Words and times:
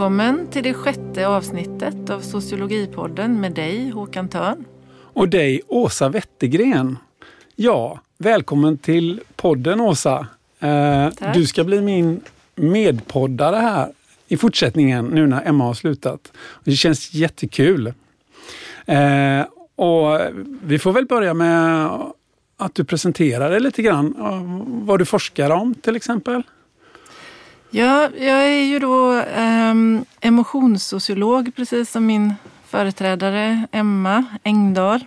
Välkommen 0.00 0.46
till 0.50 0.62
det 0.62 0.74
sjätte 0.74 1.26
avsnittet 1.26 2.10
av 2.10 2.20
Sociologipodden 2.20 3.40
med 3.40 3.52
dig 3.52 3.90
Håkan 3.90 4.28
Törn. 4.28 4.64
Och 4.92 5.28
dig 5.28 5.60
Åsa 5.68 6.08
Wettergren. 6.08 6.98
Ja, 7.56 8.00
välkommen 8.18 8.78
till 8.78 9.20
podden 9.36 9.80
Åsa. 9.80 10.26
Eh, 10.60 11.08
du 11.34 11.46
ska 11.46 11.64
bli 11.64 11.80
min 11.80 12.20
medpoddare 12.54 13.56
här 13.56 13.92
i 14.28 14.36
fortsättningen 14.36 15.06
nu 15.06 15.26
när 15.26 15.48
Emma 15.48 15.64
har 15.64 15.74
slutat. 15.74 16.32
Det 16.64 16.72
känns 16.72 17.14
jättekul. 17.14 17.92
Eh, 18.86 19.42
och 19.76 20.20
vi 20.62 20.78
får 20.78 20.92
väl 20.92 21.06
börja 21.06 21.34
med 21.34 21.88
att 22.56 22.74
du 22.74 22.84
presenterar 22.84 23.50
dig 23.50 23.60
lite 23.60 23.82
grann. 23.82 24.14
Vad 24.66 24.98
du 24.98 25.04
forskar 25.04 25.50
om 25.50 25.74
till 25.74 25.96
exempel. 25.96 26.42
Ja, 27.72 28.10
jag 28.16 28.46
är 28.46 28.64
ju 28.64 28.78
då 28.78 29.18
eh, 29.18 29.74
emotionssociolog 30.20 31.56
precis 31.56 31.90
som 31.90 32.06
min 32.06 32.34
företrädare 32.64 33.66
Emma 33.72 34.24
Engdahl 34.42 35.04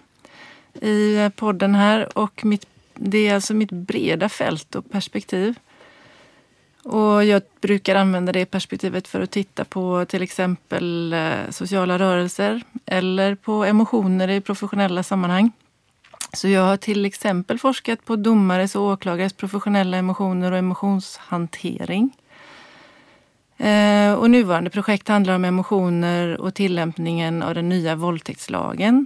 i 0.81 1.29
podden 1.35 1.75
här 1.75 2.17
och 2.17 2.45
mitt, 2.45 2.65
det 2.93 3.27
är 3.27 3.35
alltså 3.35 3.53
mitt 3.53 3.71
breda 3.71 4.29
fält 4.29 4.75
och 4.75 4.91
perspektiv. 4.91 5.55
Och 6.83 7.25
jag 7.25 7.41
brukar 7.61 7.95
använda 7.95 8.31
det 8.31 8.45
perspektivet 8.45 9.07
för 9.07 9.21
att 9.21 9.31
titta 9.31 9.65
på 9.65 10.05
till 10.05 10.21
exempel 10.21 11.13
eh, 11.13 11.49
sociala 11.49 11.99
rörelser 11.99 12.61
eller 12.85 13.35
på 13.35 13.65
emotioner 13.65 14.27
i 14.27 14.41
professionella 14.41 15.03
sammanhang. 15.03 15.51
Så 16.33 16.47
jag 16.47 16.61
har 16.61 16.77
till 16.77 17.05
exempel 17.05 17.59
forskat 17.59 18.05
på 18.05 18.15
domares 18.15 18.75
och 18.75 18.83
åklagares 18.83 19.33
professionella 19.33 19.97
emotioner 19.97 20.51
och 20.51 20.57
emotionshantering. 20.57 22.11
Eh, 23.63 24.13
och 24.13 24.29
nuvarande 24.29 24.69
projekt 24.69 25.07
handlar 25.07 25.35
om 25.35 25.45
emotioner 25.45 26.41
och 26.41 26.53
tillämpningen 26.53 27.43
av 27.43 27.53
den 27.55 27.69
nya 27.69 27.95
våldtäktslagen 27.95 29.05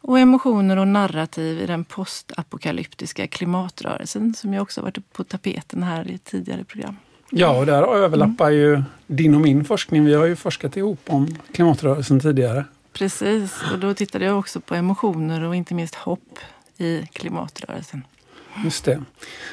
och 0.00 0.18
emotioner 0.18 0.76
och 0.76 0.88
narrativ 0.88 1.60
i 1.60 1.66
den 1.66 1.84
postapokalyptiska 1.84 3.26
klimatrörelsen 3.26 4.34
som 4.34 4.54
ju 4.54 4.60
också 4.60 4.82
varit 4.82 5.12
på 5.12 5.24
tapeten 5.24 5.82
här 5.82 6.10
i 6.10 6.14
ett 6.14 6.24
tidigare 6.24 6.64
program. 6.64 6.96
Ja, 7.30 7.58
och 7.58 7.66
där 7.66 7.82
överlappar 7.82 8.50
mm. 8.50 8.58
ju 8.58 8.82
din 9.06 9.34
och 9.34 9.40
min 9.40 9.64
forskning. 9.64 10.04
Vi 10.04 10.14
har 10.14 10.26
ju 10.26 10.36
forskat 10.36 10.76
ihop 10.76 11.00
om 11.06 11.36
klimatrörelsen 11.52 12.20
tidigare. 12.20 12.64
Precis, 12.92 13.62
och 13.72 13.78
då 13.78 13.94
tittade 13.94 14.24
jag 14.24 14.38
också 14.38 14.60
på 14.60 14.74
emotioner 14.74 15.42
och 15.42 15.56
inte 15.56 15.74
minst 15.74 15.94
hopp 15.94 16.38
i 16.76 17.06
klimatrörelsen. 17.12 18.02
Just 18.64 18.84
det. 18.84 19.02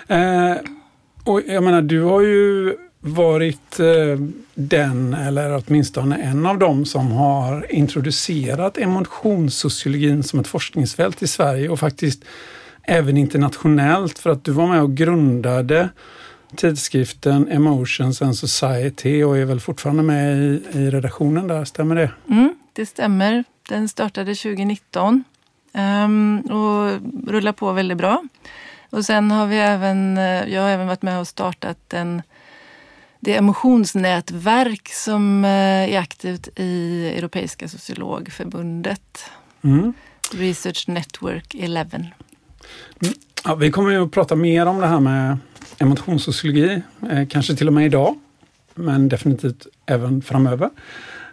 Eh, 0.08 0.56
och 1.24 1.42
jag 1.48 1.64
menar, 1.64 1.82
du 1.82 2.02
har 2.02 2.22
ju 2.22 2.74
varit 3.08 3.80
eh, 3.80 4.20
den, 4.54 5.14
eller 5.14 5.64
åtminstone 5.68 6.16
en 6.16 6.46
av 6.46 6.58
dem 6.58 6.86
som 6.86 7.12
har 7.12 7.72
introducerat 7.72 8.78
emotionssociologin 8.78 10.24
som 10.24 10.40
ett 10.40 10.48
forskningsfält 10.48 11.24
i 11.24 11.28
Sverige 11.28 11.70
och 11.70 11.80
faktiskt 11.80 12.24
även 12.84 13.18
internationellt 13.18 14.20
för 14.20 14.30
att 14.30 14.44
du 14.44 14.52
var 14.52 14.68
med 14.68 14.82
och 14.82 14.96
grundade 14.96 15.90
tidskriften 16.56 17.48
Emotions 17.52 18.22
and 18.22 18.38
Society 18.38 19.24
och 19.24 19.38
är 19.38 19.46
väl 19.46 19.60
fortfarande 19.60 20.04
med 20.04 20.38
i, 20.38 20.62
i 20.72 20.90
redaktionen 20.90 21.48
där, 21.48 21.66
stämmer 21.66 21.96
det? 21.96 22.12
Mm, 22.30 22.56
det 22.74 22.86
stämmer. 22.86 23.44
Den 23.70 23.90
startade 23.90 24.36
2019 24.36 25.14
um, 25.14 25.24
ehm, 25.74 26.40
och 26.40 27.00
rullar 27.28 27.52
på 27.52 27.72
väldigt 27.72 27.98
bra. 27.98 28.24
Och 28.90 29.06
sen 29.06 29.32
har 29.32 29.48
vi 29.48 29.58
även, 29.58 30.18
eh, 30.18 30.54
jag 30.54 30.62
har 30.62 30.70
även 30.70 30.88
varit 30.88 31.02
med 31.02 31.20
och 31.20 31.28
startat 31.28 31.94
en 31.94 32.22
det 33.26 33.36
emotionsnätverk 33.36 34.90
som 34.90 35.46
eh, 35.46 35.94
är 35.94 36.00
aktivt 36.00 36.50
i 36.56 37.06
Europeiska 37.18 37.68
sociologförbundet. 37.68 39.24
Mm. 39.64 39.94
Research 40.32 40.88
Network 40.88 41.56
11. 41.56 41.90
Mm. 41.94 42.12
Ja, 43.44 43.56
vi 43.56 43.72
kommer 43.72 44.04
att 44.04 44.12
prata 44.12 44.36
mer 44.36 44.66
om 44.66 44.82
det 44.82 44.88
här 44.88 45.00
med 45.00 45.38
emotionssociologi, 45.78 46.82
eh, 47.12 47.28
kanske 47.28 47.56
till 47.56 47.68
och 47.68 47.74
med 47.74 47.86
idag, 47.86 48.16
men 48.74 49.10
definitivt 49.10 49.68
även 49.86 50.22
framöver. 50.22 50.66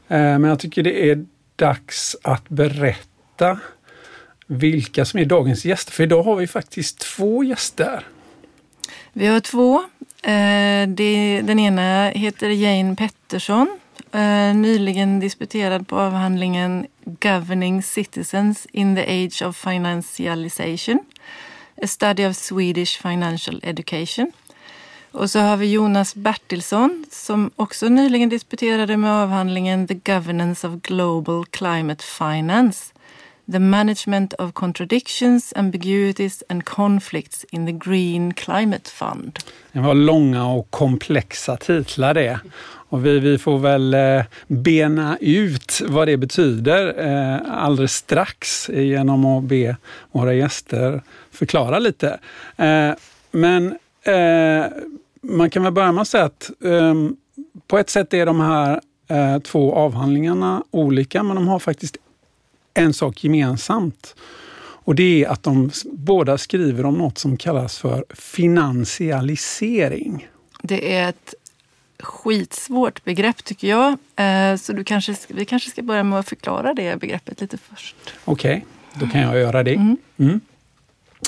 Eh, 0.08 0.18
men 0.18 0.44
jag 0.44 0.58
tycker 0.58 0.82
det 0.82 1.10
är 1.10 1.26
dags 1.56 2.16
att 2.22 2.48
berätta 2.48 3.58
vilka 4.46 5.04
som 5.04 5.20
är 5.20 5.24
dagens 5.24 5.64
gäster, 5.64 5.92
för 5.92 6.02
idag 6.02 6.22
har 6.22 6.36
vi 6.36 6.46
faktiskt 6.46 6.98
två 6.98 7.44
gäster. 7.44 8.06
Vi 9.12 9.26
har 9.26 9.40
två. 9.40 9.84
Eh, 10.22 10.88
den 11.42 11.58
ena 11.58 12.08
heter 12.08 12.48
Jane 12.48 12.96
Pettersson, 12.96 13.78
eh, 14.12 14.54
nyligen 14.54 15.20
disputerad 15.20 15.88
på 15.88 16.00
avhandlingen 16.00 16.86
Governing 17.04 17.82
Citizens 17.82 18.66
in 18.72 18.96
the 18.96 19.02
Age 19.02 19.42
of 19.42 19.56
Financialization. 19.56 20.98
A 21.82 21.86
Study 21.86 22.26
of 22.26 22.36
Swedish 22.36 23.02
Financial 23.02 23.60
Education. 23.62 24.32
Och 25.12 25.30
så 25.30 25.38
har 25.38 25.56
vi 25.56 25.72
Jonas 25.72 26.14
Bertilsson 26.14 27.04
som 27.10 27.50
också 27.56 27.88
nyligen 27.88 28.28
disputerade 28.28 28.96
med 28.96 29.12
avhandlingen 29.12 29.86
The 29.86 29.94
Governance 29.94 30.68
of 30.68 30.82
Global 30.82 31.46
Climate 31.46 32.04
Finance 32.04 32.91
The 33.52 33.58
Management 33.58 34.32
of 34.32 34.52
Contradictions, 34.52 35.52
Ambiguities 35.56 36.42
and 36.48 36.64
Conflicts 36.64 37.44
in 37.50 37.66
the 37.66 37.72
Green 37.72 38.34
Climate 38.34 38.90
Fund. 38.90 39.38
Det 39.72 39.80
var 39.80 39.94
långa 39.94 40.46
och 40.46 40.70
komplexa 40.70 41.56
titlar 41.56 42.14
det. 42.14 42.40
Och 42.92 43.06
vi, 43.06 43.18
vi 43.18 43.38
får 43.38 43.58
väl 43.58 43.94
eh, 43.94 44.22
bena 44.46 45.16
ut 45.20 45.80
vad 45.88 46.08
det 46.08 46.16
betyder 46.16 46.94
eh, 46.98 47.64
alldeles 47.64 47.94
strax 47.94 48.68
genom 48.68 49.24
att 49.24 49.44
be 49.44 49.76
våra 50.12 50.34
gäster 50.34 51.02
förklara 51.30 51.78
lite. 51.78 52.18
Eh, 52.56 52.90
men 53.30 53.78
man 55.22 55.50
kan 55.50 55.62
väl 55.62 55.72
börja 55.72 55.92
med 55.92 56.02
att 56.02 56.08
säga 56.08 56.24
att 56.24 56.50
ehm, 56.64 57.16
på 57.66 57.78
ett 57.78 57.90
sätt 57.90 58.14
är 58.14 58.26
de 58.26 58.40
här 58.40 58.80
två 59.40 59.74
avhandlingarna 59.74 60.64
olika, 60.70 61.22
men 61.22 61.36
de 61.36 61.48
har 61.48 61.58
faktiskt 61.58 61.96
en 62.74 62.94
sak 62.94 63.24
gemensamt. 63.24 64.14
Och 64.84 64.94
det 64.94 65.24
är 65.24 65.28
att 65.28 65.42
de 65.42 65.70
båda 65.84 66.38
skriver 66.38 66.86
om 66.86 66.94
något 66.94 67.18
som 67.18 67.36
kallas 67.36 67.78
för 67.78 68.04
finansialisering. 68.10 70.28
Det 70.62 70.94
är 70.94 71.08
ett 71.08 71.34
skitsvårt 72.02 73.04
begrepp 73.04 73.44
tycker 73.44 73.68
jag. 73.68 73.96
Eh, 74.16 74.56
så 74.56 74.72
du 74.72 74.84
kanske, 74.84 75.14
vi 75.28 75.44
kanske 75.44 75.70
ska 75.70 75.82
börja 75.82 76.04
med 76.04 76.18
att 76.18 76.28
förklara 76.28 76.74
det 76.74 77.00
begreppet 77.00 77.40
lite 77.40 77.58
först. 77.58 77.96
Okej, 78.24 78.56
okay, 78.56 79.00
då 79.00 79.06
kan 79.12 79.20
jag 79.20 79.38
göra 79.38 79.62
det. 79.62 79.74
Mm. 79.74 79.96
Mm. 80.16 80.40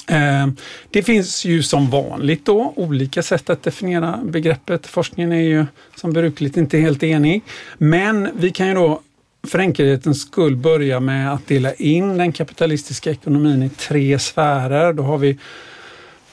Eh, 0.08 0.46
det 0.90 1.02
finns 1.02 1.44
ju 1.44 1.62
som 1.62 1.90
vanligt 1.90 2.44
då 2.44 2.72
olika 2.76 3.22
sätt 3.22 3.50
att 3.50 3.62
definiera 3.62 4.20
begreppet. 4.24 4.86
Forskningen 4.86 5.32
är 5.32 5.42
ju 5.42 5.66
som 5.96 6.12
brukligt 6.12 6.56
inte 6.56 6.78
helt 6.78 7.02
enig. 7.02 7.42
Men 7.78 8.28
vi 8.34 8.50
kan 8.50 8.68
ju 8.68 8.74
då 8.74 9.00
för 9.46 9.58
enkelhetens 9.58 10.20
skull 10.22 10.56
börja 10.56 11.00
med 11.00 11.32
att 11.32 11.46
dela 11.46 11.74
in 11.74 12.18
den 12.18 12.32
kapitalistiska 12.32 13.10
ekonomin 13.10 13.62
i 13.62 13.68
tre 13.68 14.18
sfärer. 14.18 14.92
Då 14.92 15.02
har 15.02 15.18
vi 15.18 15.38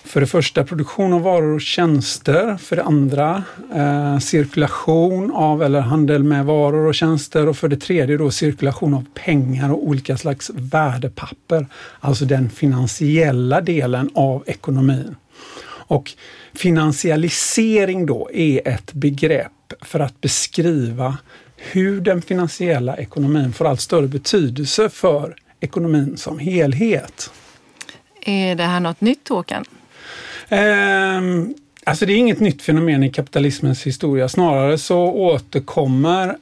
för 0.04 0.22
det 0.22 0.28
första 0.28 0.64
produktion 0.64 1.14
av 1.14 1.22
varor 1.22 1.56
och 1.56 1.62
tjänster. 1.62 2.58
För 2.58 2.76
det 2.76 2.84
andra 2.84 3.44
eh, 3.76 4.20
cirkulation 4.20 5.32
av 5.32 5.64
eller 5.64 5.80
handel 5.80 6.24
med 6.24 6.46
varor 6.46 6.88
och 6.88 6.96
tjänster. 6.96 7.48
Och 7.48 7.58
för 7.58 7.68
det 7.68 7.78
tredje 7.78 8.18
då 8.18 8.32
cirkulation 8.32 8.94
av 8.94 9.06
pengar 9.14 9.72
och 9.72 9.88
olika 9.88 10.18
slags 10.18 10.52
värdepapper. 10.54 11.68
Alltså 12.00 12.26
den 12.26 12.50
finansiella 12.50 13.62
delen 13.62 14.10
av 14.14 14.44
ekonomin. 14.48 15.16
Och 15.64 16.12
finansialisering 16.54 18.06
då 18.06 18.30
är 18.34 18.68
ett 18.68 18.94
begrepp 18.94 19.52
för 19.82 20.00
att 20.00 20.22
beskriva 20.22 21.18
hur 21.72 22.02
den 22.02 22.22
finansiella 22.22 22.98
ekonomin 22.98 23.54
får 23.54 23.66
allt 23.66 23.82
större 23.82 24.08
betydelse 24.08 24.90
för 24.90 25.36
ekonomin 25.60 26.18
som 26.18 26.40
helhet. 26.40 27.32
Är 28.22 28.56
det 28.56 28.64
här 28.64 28.80
något 28.80 29.02
nytt 29.02 29.28
Håkan? 29.30 29.66
Eh, 30.50 31.22
alltså 31.84 32.06
det 32.06 32.14
är 32.14 32.18
inget 32.18 32.40
nytt 32.40 32.62
fenomen 32.62 33.04
i 33.04 33.10
kapitalismens 33.10 33.84
historia. 33.84 34.30
Snarare 34.30 34.78
så 34.78 35.00
återkommer 35.00 36.38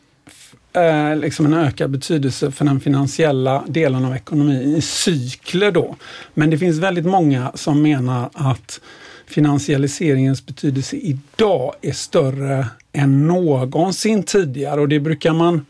eh, 0.74 1.16
liksom 1.16 1.46
en 1.46 1.54
ökad 1.54 1.90
betydelse 1.90 2.52
för 2.52 2.66
den 2.66 2.80
finansiella 2.80 3.64
delen 3.68 4.06
av 4.06 4.16
ekonomin 4.16 4.76
i 4.76 4.82
cykler 4.82 5.72
då. 5.72 5.96
Men 6.34 6.50
det 6.50 6.58
finns 6.58 6.78
väldigt 6.78 7.06
många 7.06 7.52
som 7.56 7.82
menar 7.82 8.30
att 8.34 8.82
finansialiseringens 9.30 10.46
betydelse 10.46 10.96
idag 10.96 11.74
är 11.82 11.92
större 11.92 12.68
än 12.94 13.28
någonsin 13.28 14.24
tidigare 14.24 14.82
och 14.82 14.90
det 14.90 15.00
brukar 15.00 15.34
man 15.34 15.66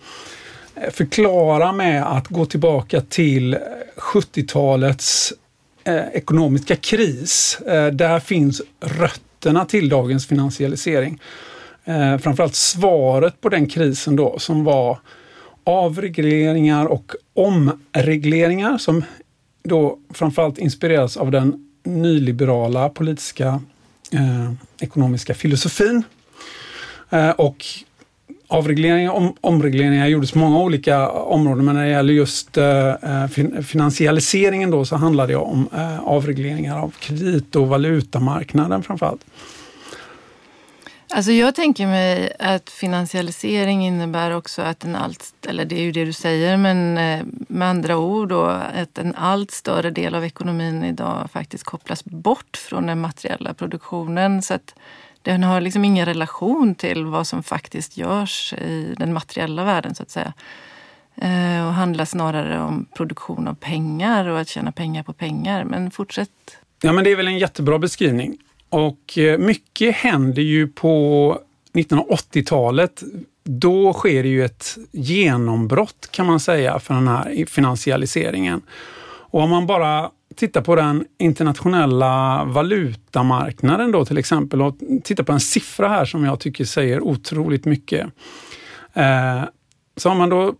eh, 0.75 0.91
förklara 0.91 1.71
med 1.71 2.17
att 2.17 2.27
gå 2.27 2.45
tillbaka 2.45 3.01
till 3.01 3.53
eh, 3.53 3.59
70-talets 3.97 5.33
eh, 5.83 6.07
ekonomiska 6.13 6.75
kris. 6.75 7.59
Eh, 7.67 7.87
där 7.87 8.19
finns 8.19 8.61
rötterna 8.81 9.65
till 9.65 9.89
dagens 9.89 10.27
finansialisering. 10.27 11.19
eh, 11.85 12.17
framförallt 12.17 12.55
svaret 12.55 13.41
på 13.41 13.49
den 13.49 13.67
krisen 13.67 14.15
då 14.15 14.39
som 14.39 14.63
var 14.63 14.99
avregleringar 15.63 16.85
och 16.85 17.11
omregleringar 17.33 18.77
som 18.77 19.03
då 19.63 19.99
framförallt 20.13 20.57
inspireras 20.57 21.17
av 21.17 21.31
den 21.31 21.68
nyliberala 21.83 22.89
politiska 22.89 23.61
eh, 24.11 24.51
ekonomiska 24.79 25.33
filosofin. 25.33 26.03
Eh, 27.09 27.29
och 27.29 27.65
avregleringar 28.47 29.11
och 29.11 29.17
om, 29.17 29.35
omregleringar 29.41 30.07
gjordes 30.07 30.31
på 30.31 30.39
många 30.39 30.59
olika 30.59 31.09
områden, 31.09 31.65
men 31.65 31.75
när 31.75 31.85
det 31.85 31.91
gäller 31.91 32.13
just 32.13 32.57
eh, 32.57 32.87
eh 32.89 33.27
fin 33.27 33.63
finansialiseringen 33.63 34.71
då 34.71 34.85
så 34.85 34.95
handlar 34.95 35.27
det 35.27 35.35
om 35.35 35.69
eh, 35.73 35.99
avregleringar 35.99 36.79
av 36.79 36.93
kredit 36.99 37.55
och 37.55 37.67
valutamarknaden 37.67 38.83
framförallt. 38.83 39.25
Alltså 41.11 41.31
jag 41.31 41.55
tänker 41.55 41.87
mig 41.87 42.33
att 42.39 42.69
finansialisering 42.69 43.87
innebär 43.87 44.31
också 44.31 44.61
att 44.61 44.83
en 44.83 44.95
allt, 44.95 45.33
eller 45.47 45.65
det 45.65 45.75
är 45.75 45.81
ju 45.81 45.91
det 45.91 46.05
du 46.05 46.13
säger, 46.13 46.57
men 46.57 46.97
eh, 46.97 47.25
med 47.47 47.67
andra 47.67 47.97
ord 47.97 48.29
då 48.29 48.45
att 48.45 48.97
en 48.97 49.15
allt 49.15 49.51
större 49.51 49.91
del 49.91 50.15
av 50.15 50.25
ekonomin 50.25 50.83
idag 50.83 51.29
faktiskt 51.31 51.63
kopplas 51.63 52.05
bort 52.05 52.57
från 52.57 52.85
den 52.85 53.01
materiella 53.01 53.53
produktionen. 53.53 54.41
Så 54.41 54.53
att 54.53 54.75
den 55.21 55.43
har 55.43 55.61
liksom 55.61 55.85
ingen 55.85 56.05
relation 56.05 56.75
till 56.75 57.05
vad 57.05 57.27
som 57.27 57.43
faktiskt 57.43 57.97
görs 57.97 58.53
i 58.53 58.95
den 58.97 59.13
materiella 59.13 59.63
världen 59.63 59.95
så 59.95 60.03
att 60.03 60.11
säga. 60.11 60.33
Eh, 61.15 61.67
och 61.67 61.73
handlar 61.73 62.05
snarare 62.05 62.59
om 62.59 62.85
produktion 62.95 63.47
av 63.47 63.53
pengar 63.53 64.27
och 64.27 64.39
att 64.39 64.47
tjäna 64.47 64.71
pengar 64.71 65.03
på 65.03 65.13
pengar. 65.13 65.63
Men 65.63 65.91
fortsätt. 65.91 66.29
Ja 66.81 66.93
men 66.93 67.03
det 67.03 67.11
är 67.11 67.15
väl 67.15 67.27
en 67.27 67.37
jättebra 67.37 67.79
beskrivning. 67.79 68.37
Och 68.69 69.17
eh, 69.17 69.37
mycket 69.37 69.95
händer 69.95 70.41
ju 70.41 70.67
på 70.67 71.37
1980-talet. 71.73 73.03
Då 73.43 73.93
sker 73.93 74.23
det 74.23 74.29
ju 74.29 74.45
ett 74.45 74.77
genombrott 74.91 76.09
kan 76.11 76.25
man 76.25 76.39
säga 76.39 76.79
för 76.79 76.93
den 76.93 77.07
här 77.07 77.45
finansialiseringen. 77.45 78.61
Och 79.31 79.41
om 79.41 79.49
man 79.49 79.67
bara 79.67 80.11
tittar 80.35 80.61
på 80.61 80.75
den 80.75 81.05
internationella 81.17 82.43
valutamarknaden 82.45 83.91
då 83.91 84.05
till 84.05 84.17
exempel 84.17 84.61
och 84.61 84.75
tittar 85.03 85.23
på 85.23 85.31
en 85.31 85.39
siffra 85.39 85.87
här 85.87 86.05
som 86.05 86.23
jag 86.23 86.39
tycker 86.39 86.65
säger 86.65 87.01
otroligt 87.01 87.65
mycket. 87.65 88.07
Eh, 88.93 89.43
så 89.97 90.09
om 90.09 90.17
man 90.17 90.29
då 90.29 90.53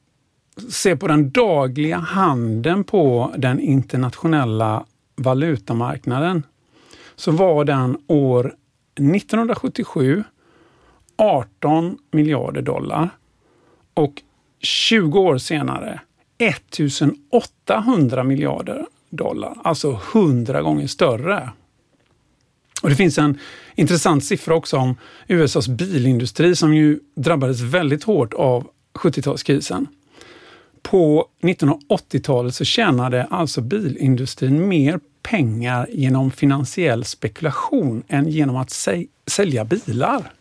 ser 0.71 0.95
på 0.95 1.07
den 1.07 1.31
dagliga 1.31 1.97
handeln 1.97 2.83
på 2.83 3.33
den 3.37 3.59
internationella 3.59 4.85
valutamarknaden 5.15 6.43
så 7.19 7.31
var 7.31 7.65
den 7.65 7.97
år 8.07 8.55
1977 8.95 10.23
18 11.15 11.97
miljarder 12.11 12.61
dollar 12.61 13.09
och 13.93 14.21
20 14.59 15.19
år 15.19 15.37
senare 15.37 16.01
1800 16.37 18.23
miljarder 18.23 18.85
dollar, 19.09 19.57
alltså 19.63 19.99
100 20.13 20.61
gånger 20.61 20.87
större. 20.87 21.49
Och 22.81 22.89
Det 22.89 22.95
finns 22.95 23.17
en 23.17 23.39
intressant 23.75 24.25
siffra 24.25 24.55
också 24.55 24.77
om 24.77 24.95
USAs 25.27 25.67
bilindustri 25.67 26.55
som 26.55 26.73
ju 26.75 26.99
drabbades 27.15 27.61
väldigt 27.61 28.03
hårt 28.03 28.33
av 28.33 28.67
70-talskrisen. 28.93 29.87
På 30.81 31.27
1980-talet 31.41 32.55
så 32.55 32.65
tjänade 32.65 33.23
alltså 33.23 33.61
bilindustrin 33.61 34.67
mer 34.67 34.99
pengar 35.23 35.87
genom 35.91 36.31
finansiell 36.31 37.05
spekulation 37.05 38.03
än 38.07 38.29
genom 38.29 38.55
att 38.55 38.87
sälja 39.27 39.65
bilar. 39.65 40.31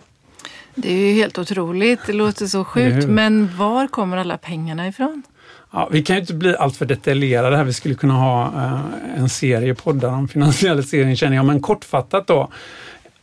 Det 0.75 0.93
är 0.93 1.07
ju 1.07 1.13
helt 1.13 1.39
otroligt. 1.39 2.01
Det 2.07 2.13
låter 2.13 2.47
så 2.47 2.65
sjukt. 2.65 3.09
Men 3.09 3.57
var 3.57 3.87
kommer 3.87 4.17
alla 4.17 4.39
pengarna 4.39 4.89
ifrån? 4.89 5.23
Ja, 5.71 5.89
vi 5.93 6.03
kan 6.03 6.17
ju 6.17 6.21
inte 6.21 6.35
bli 6.35 6.57
alltför 6.57 6.87
detaljerade 6.87 7.57
här. 7.57 7.65
Vi 7.65 7.73
skulle 7.73 7.95
kunna 7.95 8.15
ha 8.15 8.45
eh, 8.47 9.21
en 9.21 9.29
serie 9.29 9.75
poddar 9.75 10.09
om 10.09 10.29
finansialisering 10.29 11.17
känner 11.17 11.37
jag. 11.37 11.45
Men 11.45 11.61
kortfattat 11.61 12.27
då. 12.27 12.51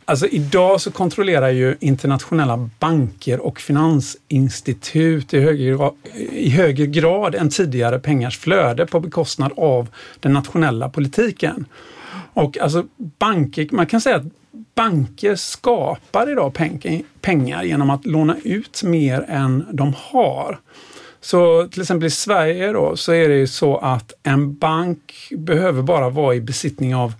Alltså 0.08 0.26
idag 0.26 0.80
så 0.80 0.90
kontrollerar 0.90 1.48
ju 1.48 1.76
internationella 1.80 2.70
banker 2.78 3.40
och 3.40 3.60
finansinstitut 3.60 5.34
i 5.34 5.40
högre, 5.40 5.90
i 6.32 6.50
högre 6.50 6.86
grad 6.86 7.34
än 7.34 7.50
tidigare 7.50 7.98
pengars 7.98 8.38
flöde 8.38 8.86
på 8.86 9.00
bekostnad 9.00 9.52
av 9.56 9.88
den 10.20 10.32
nationella 10.32 10.88
politiken. 10.88 11.66
Och 12.32 12.58
alltså 12.58 12.84
banker, 13.18 13.68
man 13.72 13.86
kan 13.86 14.00
säga 14.00 14.16
att 14.16 14.26
banker 14.74 15.34
skapar 15.34 16.30
idag 16.30 16.52
pengar 17.20 17.62
genom 17.62 17.90
att 17.90 18.06
låna 18.06 18.36
ut 18.44 18.82
mer 18.82 19.24
än 19.28 19.66
de 19.72 19.94
har. 19.96 20.58
Så 21.20 21.68
till 21.68 21.82
exempel 21.82 22.06
i 22.06 22.10
Sverige 22.10 22.72
då 22.72 22.96
så 22.96 23.12
är 23.12 23.28
det 23.28 23.36
ju 23.36 23.46
så 23.46 23.76
att 23.76 24.12
en 24.22 24.54
bank 24.54 25.28
behöver 25.36 25.82
bara 25.82 26.10
vara 26.10 26.34
i 26.34 26.40
besittning 26.40 26.94
av 26.94 27.12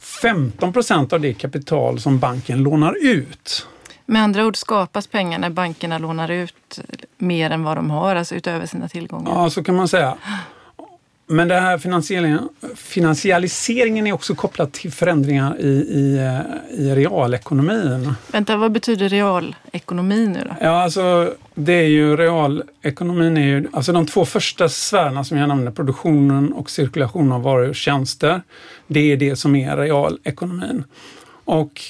15 0.00 0.72
procent 0.72 1.12
av 1.12 1.20
det 1.20 1.34
kapital 1.34 2.00
som 2.00 2.18
banken 2.18 2.62
lånar 2.62 2.96
ut. 3.00 3.66
Med 4.06 4.22
andra 4.22 4.46
ord 4.46 4.56
skapas 4.56 5.06
pengar 5.06 5.38
när 5.38 5.50
bankerna 5.50 5.98
lånar 5.98 6.30
ut 6.30 6.80
mer 7.18 7.50
än 7.50 7.62
vad 7.62 7.76
de 7.76 7.90
har, 7.90 8.16
alltså 8.16 8.34
utöver 8.34 8.66
sina 8.66 8.88
tillgångar? 8.88 9.32
Ja, 9.32 9.50
så 9.50 9.64
kan 9.64 9.74
man 9.76 9.88
säga. 9.88 10.16
Men 11.30 11.48
det 11.48 11.54
här 11.54 11.78
finansialiseringen 12.76 14.06
är 14.06 14.12
också 14.12 14.34
kopplad 14.34 14.72
till 14.72 14.92
förändringar 14.92 15.60
i, 15.60 15.68
i, 15.68 16.30
i 16.70 16.94
realekonomin. 16.94 18.14
Vänta, 18.32 18.56
vad 18.56 18.72
betyder 18.72 19.08
realekonomi 19.08 20.26
nu 20.26 20.40
då? 20.44 20.56
Ja, 20.60 20.82
alltså 20.82 21.34
det 21.54 21.72
är 21.72 21.88
ju 21.88 22.16
realekonomin 22.16 23.36
är 23.36 23.46
ju, 23.46 23.68
alltså 23.72 23.92
de 23.92 24.06
två 24.06 24.24
första 24.24 24.68
sfärerna 24.68 25.24
som 25.24 25.38
jag 25.38 25.48
nämnde, 25.48 25.70
produktionen 25.70 26.52
och 26.52 26.70
cirkulationen 26.70 27.32
av 27.32 27.42
varor 27.42 27.68
och 27.68 27.74
tjänster. 27.74 28.42
Det 28.86 29.12
är 29.12 29.16
det 29.16 29.36
som 29.36 29.56
är 29.56 29.76
realekonomin. 29.76 30.84
Och 31.44 31.80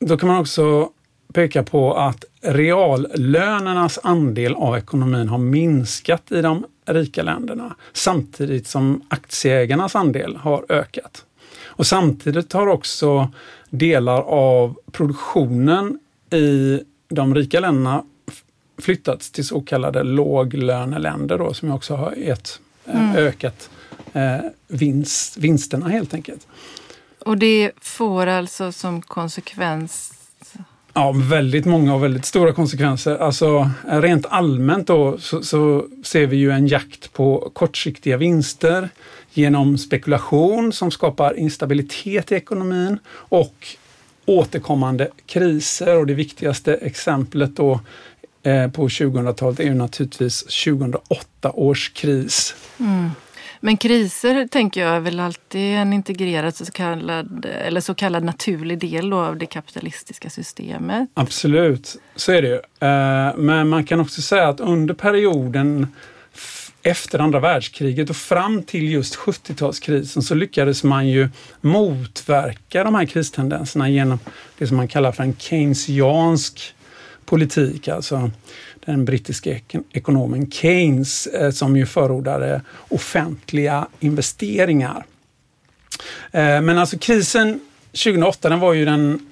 då 0.00 0.16
kan 0.16 0.28
man 0.28 0.40
också 0.40 0.88
peka 1.32 1.62
på 1.62 1.94
att 1.94 2.24
reallönernas 2.42 3.98
andel 4.02 4.54
av 4.54 4.76
ekonomin 4.76 5.28
har 5.28 5.38
minskat 5.38 6.32
i 6.32 6.42
de 6.42 6.64
rika 6.86 7.22
länderna 7.22 7.76
samtidigt 7.92 8.66
som 8.66 9.02
aktieägarnas 9.08 9.96
andel 9.96 10.36
har 10.36 10.66
ökat. 10.68 11.24
Och 11.64 11.86
samtidigt 11.86 12.52
har 12.52 12.66
också 12.66 13.30
delar 13.70 14.20
av 14.22 14.76
produktionen 14.92 15.98
i 16.30 16.80
de 17.08 17.34
rika 17.34 17.60
länderna 17.60 18.04
flyttats 18.78 19.30
till 19.30 19.46
så 19.46 19.60
kallade 19.60 20.02
låglöneländer 20.02 21.38
då, 21.38 21.54
som 21.54 21.70
också 21.70 21.94
har 21.94 22.14
gett, 22.14 22.60
eh, 22.84 23.10
mm. 23.10 23.16
ökat 23.16 23.70
eh, 24.12 24.36
vinst, 24.68 25.36
vinsterna 25.36 25.88
helt 25.88 26.14
enkelt. 26.14 26.46
Och 27.18 27.38
det 27.38 27.72
får 27.80 28.26
alltså 28.26 28.72
som 28.72 29.02
konsekvens 29.02 30.12
Ja, 30.94 31.12
väldigt 31.16 31.64
många 31.64 31.94
och 31.94 32.04
väldigt 32.04 32.24
stora 32.24 32.52
konsekvenser. 32.52 33.16
Alltså 33.16 33.70
rent 33.88 34.26
allmänt 34.26 34.86
då 34.86 35.18
så, 35.18 35.42
så, 35.42 35.86
ser 36.04 36.26
vi 36.26 36.36
ju 36.36 36.50
en 36.50 36.66
jakt 36.66 37.12
på 37.12 37.50
kortsiktiga 37.52 38.16
vinster 38.16 38.88
genom 39.32 39.78
spekulation 39.78 40.72
som 40.72 40.90
skapar 40.90 41.38
instabilitet 41.38 42.32
i 42.32 42.34
ekonomin 42.34 42.98
och 43.08 43.66
återkommande 44.26 45.08
kriser. 45.26 45.98
Och 45.98 46.06
det 46.06 46.14
viktigaste 46.14 46.74
exemplet 46.74 47.56
då 47.56 47.80
eh, 48.42 48.70
på 48.70 48.88
2000-talet 48.88 49.60
är 49.60 49.64
ju 49.64 49.74
naturligtvis 49.74 50.64
2008 50.64 51.52
års 51.52 51.92
kris. 51.92 52.54
Mm. 52.80 53.10
Men 53.64 53.76
kriser 53.76 54.46
tänker 54.46 54.80
jag 54.80 54.96
är 54.96 55.00
väl 55.00 55.20
alltid 55.20 55.74
en 55.74 55.92
integrerad 55.92 56.54
så 56.54 56.64
kallad, 56.72 57.46
eller 57.64 57.80
så 57.80 57.94
kallad 57.94 58.24
naturlig 58.24 58.78
del 58.78 59.12
av 59.12 59.38
det 59.38 59.46
kapitalistiska 59.46 60.30
systemet. 60.30 61.10
Absolut, 61.14 61.96
så 62.16 62.32
är 62.32 62.42
det 62.42 62.48
ju. 62.48 62.54
Eh, 62.54 63.36
men 63.36 63.68
man 63.68 63.84
kan 63.84 64.00
också 64.00 64.22
säga 64.22 64.48
att 64.48 64.60
under 64.60 64.94
perioden 64.94 65.86
efter 66.82 67.18
andra 67.18 67.40
världskriget 67.40 68.10
och 68.10 68.16
fram 68.16 68.62
till 68.62 68.92
just 68.92 69.16
70-talskrisen 69.16 70.20
så 70.20 70.34
lyckades 70.34 70.84
man 70.84 71.08
ju 71.08 71.28
motverka 71.60 72.84
de 72.84 72.94
här 72.94 73.06
kristendenserna 73.06 73.88
genom 73.88 74.18
det 74.58 74.66
som 74.66 74.76
man 74.76 74.88
kallar 74.88 75.12
för 75.12 75.22
en 75.22 75.36
keynesiansk 75.36 76.74
politik. 77.24 77.88
Alltså 77.88 78.30
den 78.86 79.04
brittiske 79.04 79.60
ekonomen 79.92 80.50
Keynes 80.50 81.26
eh, 81.26 81.50
som 81.50 81.76
ju 81.76 81.86
förordade 81.86 82.62
offentliga 82.88 83.86
investeringar. 84.00 85.04
Eh, 86.30 86.60
men 86.60 86.78
alltså 86.78 86.98
krisen 86.98 87.60
2008 87.90 88.48
den 88.48 88.60
var 88.60 88.72
ju 88.72 88.84
den 88.84 89.30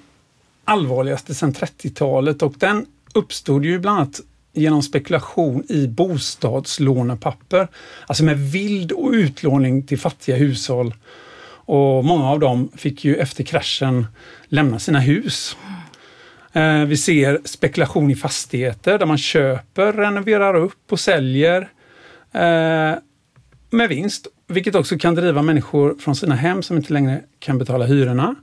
allvarligaste 0.65 1.33
sedan 1.33 1.53
30-talet 1.53 2.41
och 2.41 2.53
den 2.57 2.85
uppstod 3.13 3.65
ju 3.65 3.79
bland 3.79 3.97
annat 3.97 4.21
genom 4.53 4.83
spekulation 4.83 5.63
i 5.69 5.87
bostadslånepapper. 5.87 7.67
Alltså 8.07 8.23
med 8.23 8.39
vild 8.39 8.91
och 8.91 9.11
utlåning 9.11 9.87
till 9.87 9.99
fattiga 9.99 10.35
hushåll. 10.35 10.93
Och 11.65 12.05
många 12.05 12.29
av 12.29 12.39
dem 12.39 12.71
fick 12.75 13.05
ju 13.05 13.15
efter 13.15 13.43
kraschen 13.43 14.07
lämna 14.47 14.79
sina 14.79 14.99
hus. 14.99 15.57
Eh, 16.53 16.85
vi 16.85 16.97
ser 16.97 17.39
spekulation 17.45 18.11
i 18.11 18.15
fastigheter 18.15 18.99
där 18.99 19.05
man 19.05 19.17
köper, 19.17 19.93
renoverar 19.93 20.55
upp 20.55 20.91
och 20.91 20.99
säljer 20.99 21.61
eh, 22.31 22.93
med 23.69 23.89
vinst, 23.89 24.27
vilket 24.47 24.75
också 24.75 24.97
kan 24.97 25.15
driva 25.15 25.41
människor 25.41 25.95
från 25.99 26.15
sina 26.15 26.35
hem 26.35 26.63
som 26.63 26.77
inte 26.77 26.93
längre 26.93 27.21
kan 27.39 27.57
betala 27.57 27.85
hyrorna. 27.85 28.35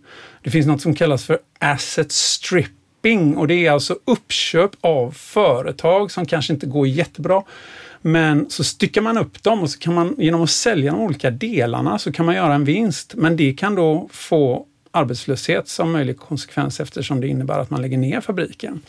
Det 0.43 0.51
finns 0.51 0.67
något 0.67 0.81
som 0.81 0.95
kallas 0.95 1.25
för 1.25 1.39
asset 1.59 2.13
stripping 2.13 3.37
och 3.37 3.49
det 3.49 3.67
är 3.67 3.71
alltså 3.71 3.99
uppköp 4.05 4.71
av 4.81 5.11
företag 5.11 6.11
som 6.11 6.27
kanske 6.27 6.53
inte 6.53 6.67
går 6.67 6.87
jättebra. 6.87 7.43
Men 8.03 8.51
så 8.51 8.65
styckar 8.65 9.01
man 9.01 9.19
upp 9.19 9.43
dem 9.43 9.63
och 9.63 9.71
så 9.71 9.79
kan 9.79 9.95
man 9.95 10.15
genom 10.19 10.43
att 10.43 10.51
sälja 10.51 10.93
de 10.93 11.01
olika 11.01 11.31
delarna 11.31 11.99
så 11.99 12.13
kan 12.13 12.27
man 12.27 12.35
göra 12.35 12.55
en 12.55 12.65
vinst. 12.65 13.15
Men 13.17 13.37
det 13.37 13.53
kan 13.53 13.75
då 13.75 14.09
få 14.13 14.67
arbetslöshet 14.91 15.69
som 15.69 15.93
möjlig 15.93 16.19
konsekvens 16.19 16.81
eftersom 16.81 17.21
det 17.21 17.29
innebär 17.29 17.59
att 17.59 17.71
man 17.71 17.83
lägger 17.83 17.99
ner 17.99 18.21
fabriken. 18.21 18.81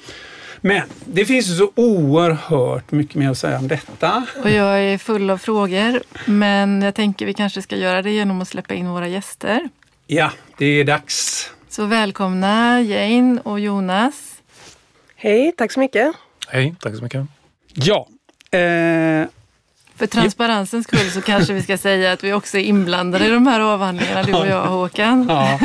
Men 0.61 0.81
det 1.05 1.25
finns 1.25 1.47
ju 1.47 1.53
så 1.53 1.71
oerhört 1.75 2.91
mycket 2.91 3.15
mer 3.15 3.29
att 3.29 3.37
säga 3.37 3.57
om 3.57 3.67
detta. 3.67 4.25
Och 4.43 4.49
jag 4.49 4.79
är 4.79 4.97
full 4.97 5.29
av 5.29 5.37
frågor, 5.37 6.01
men 6.25 6.81
jag 6.81 6.95
tänker 6.95 7.25
vi 7.25 7.33
kanske 7.33 7.61
ska 7.61 7.75
göra 7.75 8.01
det 8.01 8.11
genom 8.11 8.41
att 8.41 8.47
släppa 8.47 8.73
in 8.73 8.89
våra 8.89 9.07
gäster. 9.07 9.69
Ja, 10.07 10.31
det 10.57 10.65
är 10.65 10.83
dags. 10.83 11.49
Så 11.69 11.85
välkomna 11.85 12.81
Jane 12.81 13.41
och 13.43 13.59
Jonas. 13.59 14.41
Hej, 15.15 15.53
tack 15.57 15.71
så 15.71 15.79
mycket. 15.79 16.15
Hej, 16.47 16.75
tack 16.79 16.95
så 16.95 17.03
mycket. 17.03 17.25
Ja. 17.73 18.07
Eh, 18.51 19.27
För 19.99 20.07
transparensens 20.07 20.87
skull 20.87 21.11
så 21.11 21.21
kanske 21.21 21.53
vi 21.53 21.61
ska 21.61 21.77
säga 21.77 22.11
att 22.11 22.23
vi 22.23 22.33
också 22.33 22.57
är 22.57 22.61
inblandade 22.61 23.25
i 23.25 23.29
de 23.29 23.47
här 23.47 23.59
avhandlingarna, 23.59 24.23
du 24.23 24.33
och 24.33 24.47
jag 24.47 24.65
Håkan. 24.65 25.25
ja. 25.29 25.59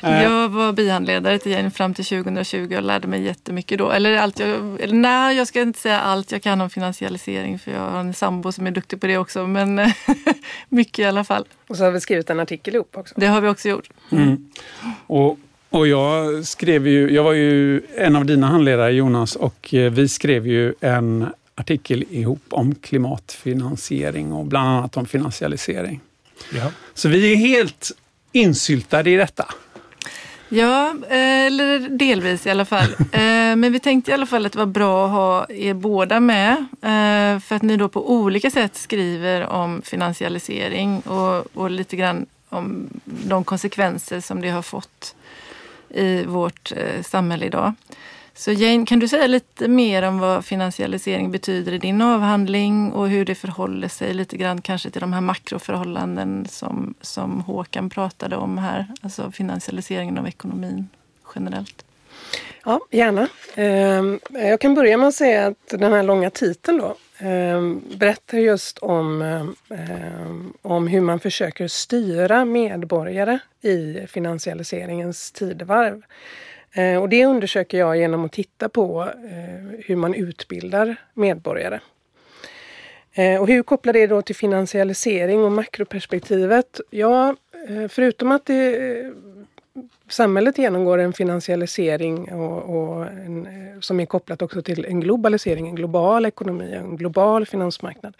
Jag 0.22 0.48
var 0.48 0.72
bihandledare 0.72 1.38
till 1.38 1.52
Jane 1.52 1.70
fram 1.70 1.94
till 1.94 2.04
2020 2.04 2.74
och 2.76 2.82
lärde 2.82 3.08
mig 3.08 3.22
jättemycket 3.22 3.78
då. 3.78 3.90
Eller 3.90 4.16
allt 4.16 4.38
jag, 4.38 4.80
eller 4.80 4.94
nej, 4.94 5.36
jag 5.36 5.46
ska 5.46 5.60
inte 5.60 5.78
säga 5.78 6.00
allt 6.00 6.32
jag 6.32 6.42
kan 6.42 6.60
om 6.60 6.70
finansialisering 6.70 7.58
för 7.58 7.70
jag 7.70 7.90
har 7.90 8.00
en 8.00 8.14
sambo 8.14 8.52
som 8.52 8.66
är 8.66 8.70
duktig 8.70 9.00
på 9.00 9.06
det 9.06 9.18
också. 9.18 9.46
Men 9.46 9.80
mycket 10.68 10.98
i 10.98 11.04
alla 11.04 11.24
fall. 11.24 11.44
Och 11.68 11.76
så 11.76 11.84
har 11.84 11.90
vi 11.90 12.00
skrivit 12.00 12.30
en 12.30 12.40
artikel 12.40 12.74
ihop 12.74 12.96
också. 12.96 13.14
Det 13.16 13.26
har 13.26 13.40
vi 13.40 13.48
också 13.48 13.68
gjort. 13.68 13.90
Mm. 14.10 14.50
Och, 15.06 15.38
och 15.70 15.86
jag 15.86 16.44
skrev 16.46 16.86
ju, 16.86 17.10
jag 17.10 17.22
var 17.22 17.32
ju 17.32 17.82
en 17.96 18.16
av 18.16 18.24
dina 18.24 18.46
handledare 18.46 18.92
Jonas 18.92 19.36
och 19.36 19.74
eh, 19.74 19.92
vi 19.92 20.08
skrev 20.08 20.46
ju 20.46 20.74
en 20.80 21.26
artikel 21.58 22.04
ihop 22.10 22.42
om 22.48 22.74
klimatfinansiering 22.74 24.32
och 24.32 24.44
bland 24.44 24.68
annat 24.68 24.96
om 24.96 25.06
finansialisering. 25.06 26.00
Ja. 26.52 26.70
Så 26.94 27.08
vi 27.08 27.32
är 27.32 27.36
helt 27.36 27.90
insyltade 28.32 29.10
i 29.10 29.16
detta. 29.16 29.54
Ja, 30.48 30.90
eh, 31.08 31.46
eller 31.46 31.88
delvis 31.88 32.46
i 32.46 32.50
alla 32.50 32.64
fall. 32.64 32.96
Eh, 33.12 33.56
men 33.56 33.72
vi 33.72 33.80
tänkte 33.80 34.10
i 34.10 34.14
alla 34.14 34.26
fall 34.26 34.46
att 34.46 34.52
det 34.52 34.58
var 34.58 34.66
bra 34.66 35.04
att 35.04 35.10
ha 35.10 35.46
er 35.48 35.74
båda 35.74 36.20
med. 36.20 36.56
Eh, 36.82 37.40
för 37.40 37.54
att 37.54 37.62
ni 37.62 37.76
då 37.76 37.88
på 37.88 38.10
olika 38.10 38.50
sätt 38.50 38.76
skriver 38.76 39.46
om 39.46 39.82
finansialisering 39.84 41.00
och, 41.00 41.56
och 41.56 41.70
lite 41.70 41.96
grann 41.96 42.26
om 42.48 42.88
de 43.04 43.44
konsekvenser 43.44 44.20
som 44.20 44.40
det 44.40 44.50
har 44.50 44.62
fått 44.62 45.14
i 45.88 46.24
vårt 46.24 46.72
samhälle 47.02 47.46
idag. 47.46 47.72
Så 48.38 48.52
Jane, 48.52 48.86
kan 48.86 48.98
du 48.98 49.08
säga 49.08 49.26
lite 49.26 49.68
mer 49.68 50.02
om 50.02 50.18
vad 50.18 50.44
finansialisering 50.44 51.30
betyder 51.30 51.72
i 51.72 51.78
din 51.78 52.02
avhandling 52.02 52.92
och 52.92 53.08
hur 53.08 53.24
det 53.24 53.34
förhåller 53.34 53.88
sig 53.88 54.14
lite 54.14 54.36
grann 54.36 54.60
kanske 54.60 54.90
till 54.90 55.00
de 55.00 55.12
här 55.12 55.20
makroförhållanden 55.20 56.46
som, 56.50 56.94
som 57.00 57.40
Håkan 57.40 57.90
pratade 57.90 58.36
om 58.36 58.58
här, 58.58 58.86
alltså 59.02 59.30
finansialiseringen 59.30 60.18
av 60.18 60.28
ekonomin 60.28 60.88
generellt? 61.34 61.84
Ja, 62.64 62.80
gärna. 62.90 63.28
Ehm, 63.54 64.20
jag 64.30 64.60
kan 64.60 64.74
börja 64.74 64.96
med 64.96 65.08
att 65.08 65.14
säga 65.14 65.46
att 65.46 65.68
den 65.70 65.92
här 65.92 66.02
långa 66.02 66.30
titeln 66.30 66.78
då 66.78 66.96
ehm, 67.18 67.82
berättar 67.96 68.38
just 68.38 68.78
om, 68.78 69.22
ehm, 69.22 70.52
om 70.62 70.86
hur 70.86 71.00
man 71.00 71.20
försöker 71.20 71.68
styra 71.68 72.44
medborgare 72.44 73.38
i 73.62 74.06
finansialiseringens 74.08 75.32
tidevarv. 75.32 76.02
Eh, 76.72 77.02
och 77.02 77.08
det 77.08 77.24
undersöker 77.24 77.78
jag 77.78 77.96
genom 77.96 78.24
att 78.24 78.32
titta 78.32 78.68
på 78.68 79.02
eh, 79.02 79.80
hur 79.86 79.96
man 79.96 80.14
utbildar 80.14 80.96
medborgare. 81.14 81.80
Eh, 83.12 83.40
och 83.40 83.48
hur 83.48 83.62
kopplar 83.62 83.92
det 83.92 84.06
då 84.06 84.22
till 84.22 84.36
finansialisering 84.36 85.44
och 85.44 85.52
makroperspektivet? 85.52 86.80
Ja, 86.90 87.36
förutom 87.88 88.32
att 88.32 88.46
det, 88.46 89.12
samhället 90.08 90.58
genomgår 90.58 90.98
en 90.98 91.12
finansialisering 91.12 92.32
och, 92.32 92.62
och 92.62 93.06
en, 93.06 93.48
som 93.80 94.00
är 94.00 94.06
kopplat 94.06 94.42
också 94.42 94.62
till 94.62 94.84
en 94.84 95.00
globalisering, 95.00 95.68
en 95.68 95.74
global 95.74 96.26
ekonomi, 96.26 96.74
en 96.74 96.96
global 96.96 97.46
finansmarknad, 97.46 98.16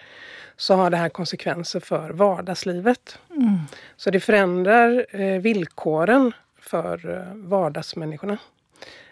så 0.56 0.74
har 0.74 0.90
det 0.90 0.96
här 0.96 1.08
konsekvenser 1.08 1.80
för 1.80 2.10
vardagslivet. 2.10 3.18
Mm. 3.30 3.58
Så 3.96 4.10
det 4.10 4.20
förändrar 4.20 5.06
villkoren 5.38 6.32
för 6.68 7.10
eh, 7.10 7.34
vardagsmänniskorna. 7.34 8.38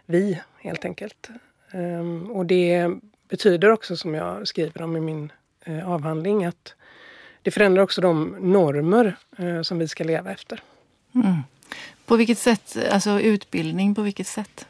Vi, 0.07 0.41
helt 0.61 0.85
enkelt. 0.85 1.29
Ehm, 1.71 2.31
och 2.31 2.47
det 2.47 2.91
betyder 3.29 3.71
också, 3.71 3.97
som 3.97 4.15
jag 4.15 4.49
skriver 4.49 4.83
om 4.83 4.97
i 4.97 5.01
min 5.01 5.33
eh, 5.65 5.91
avhandling, 5.91 6.45
att 6.45 6.75
det 7.43 7.51
förändrar 7.51 7.83
också 7.83 8.01
de 8.01 8.37
normer 8.41 9.17
eh, 9.39 9.63
som 9.63 9.79
vi 9.79 9.89
ska 9.89 10.05
leva 10.05 10.33
efter. 10.33 10.63
Mm. 11.15 11.43
På 12.07 12.17
vilket 12.17 12.39
sätt, 12.39 12.77
alltså 12.91 13.21
utbildning, 13.21 13.95
på 13.95 14.03
vilket 14.03 14.27
sätt? 14.27 14.67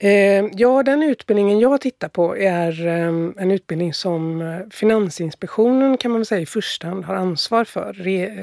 Eh, 0.00 0.44
ja, 0.52 0.82
den 0.82 1.02
utbildningen 1.02 1.60
jag 1.60 1.80
tittar 1.80 2.08
på 2.08 2.36
är 2.36 2.86
ehm, 2.86 3.34
en 3.38 3.50
utbildning 3.50 3.94
som 3.94 4.40
eh, 4.40 4.58
Finansinspektionen 4.70 5.96
kan 5.96 6.10
man 6.10 6.24
säga 6.24 6.40
i 6.40 6.46
första 6.46 6.86
hand 6.86 7.04
har 7.04 7.14
ansvar 7.14 7.64
för. 7.64 7.92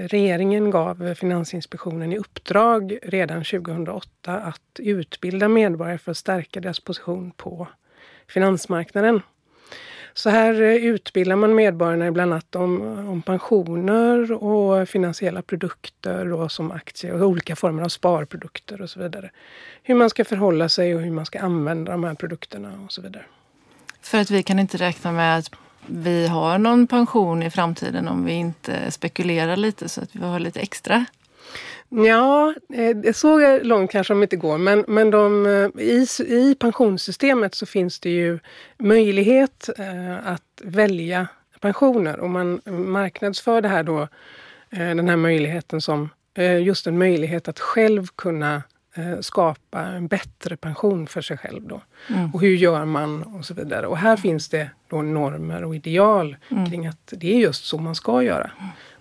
regeringen 0.07 0.71
gav 0.71 1.13
Finansinspektionen 1.13 2.13
i 2.13 2.17
uppdrag 2.17 2.97
redan 3.03 3.43
2008 3.43 4.37
att 4.37 4.79
utbilda 4.79 5.47
medborgare 5.47 5.97
för 5.97 6.11
att 6.11 6.17
stärka 6.17 6.59
deras 6.59 6.79
position 6.79 7.31
på 7.31 7.67
finansmarknaden. 8.27 9.21
Så 10.17 10.29
här 10.29 10.61
eh, 10.61 10.75
utbildar 10.75 11.35
man 11.35 11.55
medborgarna 11.55 12.11
bland 12.11 12.33
annat 12.33 12.55
om, 12.55 12.81
om 13.09 13.21
pensioner 13.21 14.31
och 14.31 14.89
finansiella 14.89 15.41
produkter 15.41 16.31
och 16.33 16.51
som 16.51 16.71
aktier 16.71 17.13
och 17.21 17.27
olika 17.27 17.55
former 17.55 17.83
av 17.83 17.89
sparprodukter 17.89 18.81
och 18.81 18.89
så 18.89 18.99
vidare. 18.99 19.31
Hur 19.83 19.95
man 19.95 20.09
ska 20.09 20.25
förhålla 20.25 20.69
sig 20.69 20.95
och 20.95 21.01
hur 21.01 21.11
man 21.11 21.25
ska 21.25 21.39
använda 21.39 21.91
de 21.91 22.03
här 22.03 22.13
produkterna 22.13 22.73
och 22.85 22.91
så 22.91 23.01
vidare. 23.01 23.25
För 24.01 24.17
att 24.17 24.31
vi 24.31 24.43
kan 24.43 24.59
inte 24.59 24.77
räkna 24.77 25.11
med 25.11 25.37
att 25.37 25.51
vi 25.85 26.27
har 26.27 26.57
någon 26.57 26.87
pension 26.87 27.43
i 27.43 27.49
framtiden 27.49 28.07
om 28.07 28.25
vi 28.25 28.33
inte 28.33 28.91
spekulerar 28.91 29.55
lite 29.55 29.89
så 29.89 30.01
att 30.01 30.15
vi 30.15 30.19
har 30.19 30.39
lite 30.39 30.59
extra 30.59 31.05
Ja, 31.89 32.53
eh, 32.73 33.13
så 33.13 33.59
långt 33.63 33.91
kanske 33.91 34.13
de 34.13 34.23
inte 34.23 34.35
går, 34.35 34.57
men, 34.57 34.85
men 34.87 35.11
de, 35.11 35.45
eh, 35.45 35.81
i, 35.83 36.07
i 36.19 36.55
pensionssystemet 36.59 37.55
så 37.55 37.65
finns 37.65 37.99
det 37.99 38.09
ju 38.09 38.39
möjlighet 38.77 39.69
eh, 39.77 40.27
att 40.27 40.61
välja 40.63 41.27
pensioner 41.59 42.19
och 42.19 42.29
man 42.29 42.61
marknadsför 42.65 43.61
det 43.61 43.67
här 43.67 43.83
då, 43.83 44.07
den 44.69 45.09
här 45.09 45.15
möjligheten 45.15 45.81
som 45.81 46.09
just 46.63 46.87
en 46.87 46.97
möjlighet 46.97 47.47
att 47.47 47.59
själv 47.59 48.07
kunna 48.15 48.63
skapa 49.21 49.81
en 49.81 50.07
bättre 50.07 50.57
pension 50.57 51.07
för 51.07 51.21
sig 51.21 51.37
själv. 51.37 51.67
Då. 51.67 51.81
Mm. 52.09 52.33
Och 52.33 52.41
hur 52.41 52.55
gör 52.55 52.85
man 52.85 53.23
och 53.23 53.45
så 53.45 53.53
vidare. 53.53 53.87
Och 53.87 53.97
här 53.97 54.17
finns 54.17 54.49
det 54.49 54.69
då 54.87 55.01
normer 55.01 55.63
och 55.63 55.75
ideal 55.75 56.37
mm. 56.49 56.69
kring 56.69 56.87
att 56.87 57.13
det 57.17 57.33
är 57.33 57.39
just 57.39 57.65
så 57.65 57.77
man 57.77 57.95
ska 57.95 58.23
göra. 58.23 58.51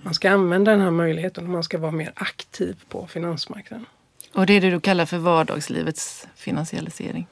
Man 0.04 0.14
ska 0.14 0.30
använda 0.30 0.70
den 0.70 0.80
här 0.80 0.90
möjligheten 0.90 1.44
och 1.44 1.50
man 1.50 1.62
ska 1.62 1.78
vara 1.78 1.92
mer 1.92 2.12
aktiv 2.16 2.76
på 2.88 3.06
finansmarknaden. 3.06 3.86
Och 4.34 4.46
det 4.46 4.52
är 4.52 4.60
det 4.60 4.70
du 4.70 4.80
kallar 4.80 5.06
för 5.06 5.18
vardagslivets 5.18 6.26
finansialisering? 6.36 7.26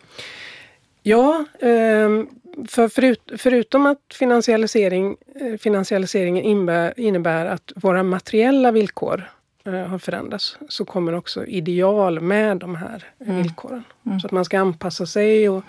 Ja, 1.03 1.45
ehm, 1.61 2.29
för 2.69 2.89
förut, 2.89 3.33
förutom 3.37 3.87
att 3.87 3.99
finansialisering, 4.15 5.17
eh, 5.41 5.59
finansialiseringen 5.59 6.45
innebär, 6.45 7.01
innebär 7.01 7.47
att 7.47 7.73
våra 7.77 8.03
materiella 8.03 8.71
villkor 8.71 9.31
eh, 9.65 9.73
har 9.73 9.99
förändrats 9.99 10.59
så 10.69 10.85
kommer 10.85 11.13
också 11.13 11.47
ideal 11.47 12.21
med 12.21 12.57
de 12.57 12.77
här 12.77 13.05
mm. 13.21 13.37
villkoren. 13.37 13.85
Mm. 14.07 14.21
Så 14.21 14.27
att 14.27 14.33
man 14.33 14.45
ska 14.45 14.61
anpassa 14.61 15.07
sig 15.07 15.49
och 15.49 15.65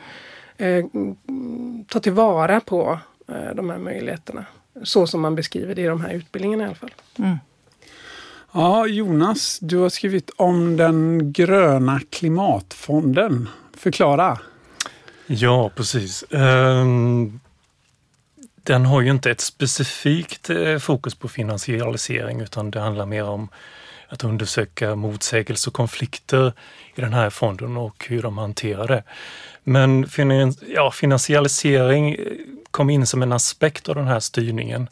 eh, 0.57 0.85
ta 1.87 1.99
tillvara 1.99 2.59
på 2.59 2.99
eh, 3.27 3.55
de 3.55 3.69
här 3.69 3.77
möjligheterna 3.77 4.45
så 4.83 5.07
som 5.07 5.21
man 5.21 5.35
beskriver 5.35 5.75
det 5.75 5.81
i 5.81 5.85
de 5.85 6.01
här 6.01 6.13
utbildningarna 6.13 6.63
i 6.63 6.65
alla 6.65 6.75
fall. 6.75 6.91
Mm. 7.17 7.37
Ja, 8.51 8.87
Jonas, 8.87 9.59
du 9.61 9.77
har 9.77 9.89
skrivit 9.89 10.29
om 10.35 10.77
den 10.77 11.31
gröna 11.33 12.01
klimatfonden. 12.09 13.49
Förklara. 13.77 14.39
Ja, 15.27 15.71
precis. 15.75 16.23
Ehm, 16.31 17.39
den 18.63 18.85
har 18.85 19.01
ju 19.01 19.11
inte 19.11 19.31
ett 19.31 19.41
specifikt 19.41 20.49
eh, 20.49 20.77
fokus 20.77 21.15
på 21.15 21.27
finansialisering 21.27 22.41
utan 22.41 22.71
det 22.71 22.79
handlar 22.79 23.05
mer 23.05 23.23
om 23.23 23.49
att 24.07 24.23
undersöka 24.23 24.95
motsägelser 24.95 25.69
och 25.69 25.75
konflikter 25.75 26.53
i 26.95 27.01
den 27.01 27.13
här 27.13 27.29
fonden 27.29 27.77
och 27.77 28.05
hur 28.09 28.21
de 28.21 28.37
hanterar 28.37 28.87
det. 28.87 29.03
Men 29.63 30.07
ja, 30.67 30.91
finansialisering 30.91 32.13
eh, 32.13 32.17
kom 32.71 32.89
in 32.89 33.07
som 33.07 33.21
en 33.21 33.31
aspekt 33.31 33.89
av 33.89 33.95
den 33.95 34.07
här 34.07 34.19
styrningen. 34.19 34.87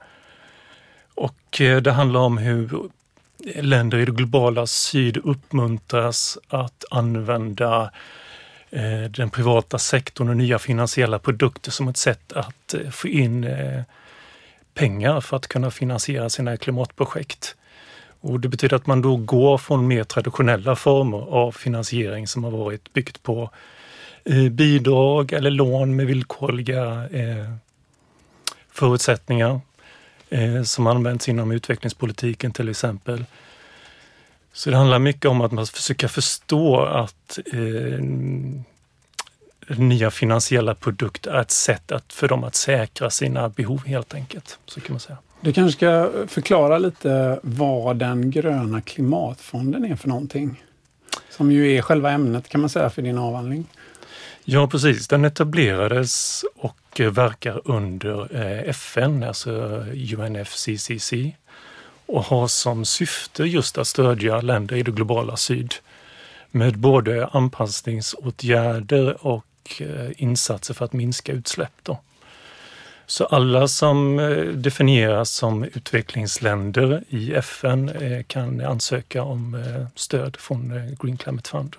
Och 1.16 1.62
eh, 1.62 1.82
det 1.82 1.92
handlar 1.92 2.20
om 2.20 2.38
hur 2.38 2.90
länder 3.56 3.98
i 3.98 4.06
det 4.06 4.12
globala 4.12 4.68
syd 4.68 5.18
uppmuntras 5.18 6.38
att 6.48 6.86
använda 6.92 7.92
eh, 8.70 9.04
den 9.10 9.30
privata 9.30 9.80
sektorn 9.80 10.30
och 10.30 10.38
nya 10.38 10.60
finansiella 10.60 11.20
produkter 11.20 11.72
som 11.72 11.88
ett 11.88 11.98
sätt 11.98 12.34
att 12.34 12.76
få 12.92 13.08
in 13.08 13.48
pengar 14.74 15.22
för 15.22 15.38
att 15.38 15.48
kunna 15.48 15.72
finansiera 15.72 16.30
sina 16.30 16.58
klimatprojekt. 16.58 17.56
Och 18.22 18.40
det 18.40 18.48
betyder 18.48 18.76
att 18.76 18.88
man 18.88 19.02
då 19.02 19.16
går 19.16 19.58
från 19.58 19.88
mer 19.88 20.04
traditionella 20.04 20.76
former 20.76 21.18
av 21.18 21.52
finansiering 21.52 22.28
som 22.28 22.44
har 22.44 22.52
varit 22.52 22.94
byggt 22.94 23.24
på 23.24 23.50
Eh, 24.26 24.50
bidrag 24.50 25.34
eller 25.34 25.52
lån 25.52 25.96
med 25.96 26.06
villkorliga 26.06 27.10
eh, 27.12 27.54
förutsättningar 28.72 29.60
eh, 30.30 30.64
som 30.64 30.88
används 30.88 31.30
inom 31.30 31.52
utvecklingspolitiken 31.52 32.52
till 32.52 32.70
exempel. 32.70 33.26
Så 34.54 34.70
det 34.70 34.78
handlar 34.78 35.00
mycket 35.00 35.26
om 35.26 35.42
att 35.42 35.52
man 35.52 35.66
försöker 35.66 36.08
förstå 36.08 36.82
att 36.82 37.40
eh, 37.54 38.00
nya 39.78 40.12
finansiella 40.12 40.76
produkter 40.76 41.32
är 41.32 41.42
ett 41.42 41.52
sätt 41.52 41.92
att, 41.92 42.14
för 42.14 42.28
dem 42.28 42.44
att 42.44 42.56
säkra 42.56 43.10
sina 43.10 43.50
behov 43.50 43.86
helt 43.86 44.14
enkelt. 44.14 44.60
Så 44.66 44.82
kan 44.82 44.94
man 44.94 45.00
säga. 45.00 45.18
Du 45.42 45.54
kanske 45.54 45.78
ska 45.78 46.12
förklara 46.28 46.78
lite 46.78 47.40
vad 47.44 47.98
den 47.98 48.32
gröna 48.32 48.82
klimatfonden 48.82 49.86
är 49.86 49.96
för 49.96 50.10
någonting? 50.10 50.64
Som 51.30 51.52
ju 51.52 51.78
är 51.78 51.82
själva 51.82 52.12
ämnet 52.12 52.50
kan 52.50 52.62
man 52.62 52.70
säga 52.70 52.90
för 52.90 53.02
din 53.02 53.18
avhandling. 53.18 53.66
Ja 54.44 54.68
precis, 54.68 55.08
den 55.08 55.26
etablerades 55.26 56.46
och 56.56 57.00
eh, 57.00 57.12
verkar 57.12 57.62
under 57.66 58.36
eh, 58.36 58.70
FN, 58.70 59.24
alltså 59.24 59.52
UNFCCC 60.18 61.14
och 62.06 62.24
har 62.24 62.48
som 62.48 62.86
syfte 62.86 63.44
just 63.44 63.78
att 63.78 63.88
stödja 63.88 64.42
länder 64.42 64.76
i 64.76 64.84
det 64.84 64.92
globala 64.92 65.38
syd 65.38 65.74
med 66.52 66.78
både 66.78 67.28
anpassningsåtgärder 67.28 69.28
och 69.28 69.46
eh, 69.80 70.10
insatser 70.18 70.74
för 70.74 70.86
att 70.86 70.94
minska 70.94 71.32
utsläpp. 71.32 71.74
Då. 71.84 72.00
Så 73.06 73.26
alla 73.26 73.68
som 73.68 74.18
definieras 74.56 75.30
som 75.30 75.64
utvecklingsländer 75.64 77.04
i 77.10 77.34
FN 77.34 77.92
kan 78.28 78.62
ansöka 78.62 79.24
om 79.24 79.64
stöd 79.96 80.38
från 80.38 80.96
Green 81.00 81.18
Climate 81.18 81.50
Fund. 81.50 81.76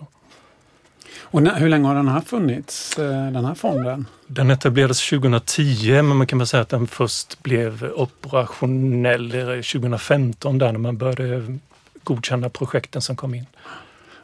Och 1.21 1.43
när, 1.43 1.55
hur 1.55 1.69
länge 1.69 1.89
har 1.89 1.95
den 1.95 2.09
här 2.09 2.21
funnits, 2.21 2.99
eh, 2.99 3.31
den 3.33 3.45
här 3.45 3.55
fonden? 3.55 4.07
Den 4.27 4.51
etablerades 4.51 5.09
2010 5.09 6.03
men 6.03 6.17
man 6.17 6.27
kan 6.27 6.39
väl 6.39 6.47
säga 6.47 6.61
att 6.61 6.69
den 6.69 6.87
först 6.87 7.43
blev 7.43 7.91
operationell 7.97 9.31
2015 9.31 10.59
där 10.59 10.73
när 10.73 10.79
man 10.79 10.97
började 10.97 11.59
godkänna 12.05 12.49
projekten 12.49 13.03
som 13.03 13.17
kom 13.17 13.35
in. 13.35 13.47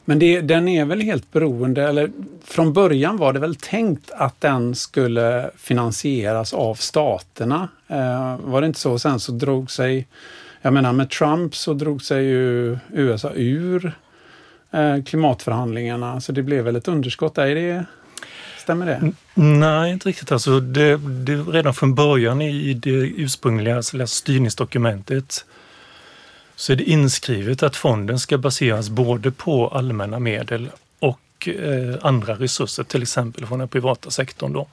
Men 0.09 0.19
det, 0.19 0.41
den 0.41 0.69
är 0.69 0.85
väl 0.85 1.01
helt 1.01 1.33
beroende, 1.33 1.89
eller 1.89 2.11
från 2.45 2.73
början 2.73 3.17
var 3.17 3.33
det 3.33 3.41
väl 3.41 3.55
tänkt 3.55 4.11
att 4.11 4.41
den 4.41 4.75
skulle 4.75 5.51
finansieras 5.57 6.55
av 6.55 6.75
staterna. 6.75 7.69
Eh, 7.89 8.37
var 8.45 8.61
det 8.61 8.67
inte 8.67 8.81
så? 8.81 8.99
Sen 8.99 9.21
så 9.21 9.33
drog 9.33 9.71
sig, 9.71 10.07
jag 10.63 10.73
menar 10.73 10.93
med 10.93 11.11
Trump 11.11 11.57
så 11.57 11.73
drog 11.75 12.03
sig 12.03 12.25
ju 12.25 12.79
USA 12.93 13.31
ur 13.35 13.93
Eh, 14.71 15.03
klimatförhandlingarna. 15.03 16.21
Så 16.21 16.33
det 16.33 16.43
blev 16.43 16.65
väl 16.65 16.77
ett 16.77 16.89
underskott 16.89 17.35
där. 17.35 17.55
Det, 17.55 17.85
stämmer 18.59 18.87
det? 18.87 19.13
Nej, 19.35 19.93
inte 19.93 20.09
riktigt. 20.09 20.33
Alltså 20.33 20.61
det, 20.61 20.97
det, 20.97 21.37
redan 21.37 21.75
från 21.75 21.95
början 21.95 22.43
i 22.43 22.75
det 22.75 22.91
ursprungliga 22.91 23.77
alltså 23.77 24.07
styrningsdokumentet 24.07 25.45
så 26.57 26.73
är 26.73 26.77
det 26.77 26.85
inskrivet 26.85 27.63
att 27.63 27.77
fonden 27.77 28.19
ska 28.19 28.39
baseras 28.39 28.91
både 28.91 29.31
på 29.31 29.69
allmänna 29.69 30.19
medel 30.19 30.71
och 30.99 31.49
eh, 31.49 31.95
andra 32.03 32.35
resurser, 32.35 32.85
till 32.85 33.03
exempel 33.03 33.47
från 33.47 33.59
den 33.59 33.69
privata 33.69 34.11
sektorn. 34.11 34.53
Då. 34.53 34.67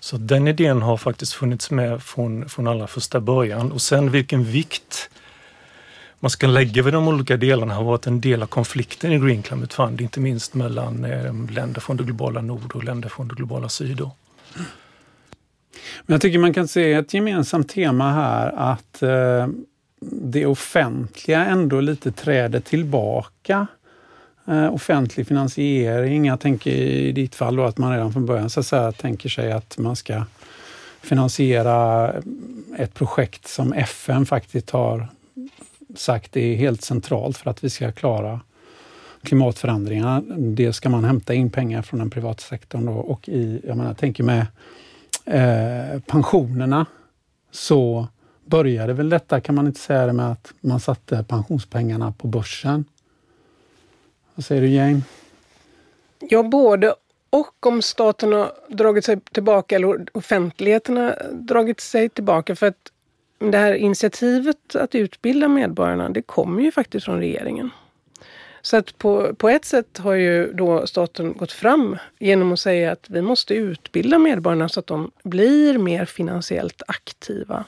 Så 0.00 0.16
den 0.16 0.48
idén 0.48 0.82
har 0.82 0.96
faktiskt 0.96 1.32
funnits 1.32 1.70
med 1.70 2.02
från, 2.02 2.48
från 2.48 2.66
allra 2.66 2.86
första 2.86 3.20
början 3.20 3.72
och 3.72 3.82
sen 3.82 4.10
vilken 4.10 4.44
vikt 4.44 5.10
man 6.26 6.30
ska 6.30 6.46
lägga 6.46 6.82
vid 6.82 6.92
de 6.92 7.08
olika 7.08 7.36
delarna 7.36 7.74
har 7.74 7.84
varit 7.84 8.06
en 8.06 8.20
del 8.20 8.42
av 8.42 8.46
konflikten 8.46 9.12
i 9.12 9.18
Green 9.18 9.42
Climate 9.42 9.74
Fund, 9.74 10.00
inte 10.00 10.20
minst 10.20 10.54
mellan 10.54 11.04
eh, 11.04 11.50
länder 11.50 11.80
från 11.80 11.96
det 11.96 12.04
globala 12.04 12.40
nord 12.40 12.72
och 12.74 12.84
länder 12.84 13.08
från 13.08 13.28
det 13.28 13.34
globala 13.34 13.68
syd. 13.68 14.00
Men 16.02 16.14
jag 16.14 16.20
tycker 16.20 16.38
man 16.38 16.52
kan 16.52 16.68
se 16.68 16.92
ett 16.92 17.14
gemensamt 17.14 17.68
tema 17.68 18.12
här 18.12 18.52
att 18.56 19.02
eh, 19.02 19.48
det 20.00 20.46
offentliga 20.46 21.44
ändå 21.44 21.80
lite 21.80 22.12
träder 22.12 22.60
tillbaka. 22.60 23.66
Eh, 24.46 24.74
offentlig 24.74 25.26
finansiering, 25.26 26.26
jag 26.26 26.40
tänker 26.40 26.70
i 26.70 27.12
ditt 27.12 27.34
fall 27.34 27.56
då 27.56 27.64
att 27.64 27.78
man 27.78 27.92
redan 27.92 28.12
från 28.12 28.26
början 28.26 28.50
så 28.50 28.60
att 28.60 28.66
säga, 28.66 28.92
tänker 28.92 29.28
sig 29.28 29.52
att 29.52 29.78
man 29.78 29.96
ska 29.96 30.24
finansiera 31.02 32.12
ett 32.78 32.94
projekt 32.94 33.48
som 33.48 33.72
FN 33.72 34.26
faktiskt 34.26 34.70
har 34.70 35.08
sagt 35.98 36.36
är 36.36 36.56
helt 36.56 36.82
centralt 36.82 37.36
för 37.36 37.50
att 37.50 37.64
vi 37.64 37.70
ska 37.70 37.92
klara 37.92 38.40
klimatförändringarna. 39.22 40.22
Det 40.36 40.72
ska 40.72 40.88
man 40.88 41.04
hämta 41.04 41.34
in 41.34 41.50
pengar 41.50 41.82
från 41.82 42.00
den 42.00 42.10
privata 42.10 42.40
sektorn 42.40 42.86
då. 42.86 42.92
och 42.92 43.28
i, 43.28 43.60
jag 43.66 43.76
menar, 43.76 43.94
tänker 43.94 44.24
med 44.24 44.46
eh, 45.24 46.00
pensionerna 46.00 46.86
så 47.50 48.08
började 48.44 48.92
väl 48.92 49.08
detta, 49.08 49.40
kan 49.40 49.54
man 49.54 49.66
inte 49.66 49.80
säga 49.80 50.06
det 50.06 50.12
med 50.12 50.32
att 50.32 50.52
man 50.60 50.80
satte 50.80 51.24
pensionspengarna 51.28 52.12
på 52.12 52.28
börsen? 52.28 52.84
Vad 54.34 54.44
säger 54.44 54.62
du 54.62 54.68
Jane? 54.68 55.00
Ja, 56.20 56.42
både 56.42 56.94
och 57.30 57.66
om 57.66 57.82
staten 57.82 58.32
har 58.32 58.52
dragit 58.68 59.04
sig 59.04 59.20
tillbaka 59.20 59.76
eller 59.76 60.06
offentligheten 60.12 60.96
har 60.96 61.16
dragit 61.32 61.80
sig 61.80 62.08
tillbaka. 62.08 62.56
För 62.56 62.66
att 62.66 62.92
det 63.38 63.58
här 63.58 63.74
initiativet 63.74 64.76
att 64.76 64.94
utbilda 64.94 65.48
medborgarna, 65.48 66.08
det 66.08 66.22
kommer 66.22 66.62
ju 66.62 66.72
faktiskt 66.72 67.04
från 67.04 67.20
regeringen. 67.20 67.70
Så 68.62 68.76
att 68.76 68.98
på, 68.98 69.34
på 69.34 69.48
ett 69.48 69.64
sätt 69.64 69.98
har 69.98 70.14
ju 70.14 70.52
då 70.52 70.86
staten 70.86 71.32
gått 71.32 71.52
fram 71.52 71.96
genom 72.18 72.52
att 72.52 72.60
säga 72.60 72.92
att 72.92 73.10
vi 73.10 73.22
måste 73.22 73.54
utbilda 73.54 74.18
medborgarna 74.18 74.68
så 74.68 74.80
att 74.80 74.86
de 74.86 75.10
blir 75.22 75.78
mer 75.78 76.04
finansiellt 76.04 76.82
aktiva. 76.86 77.64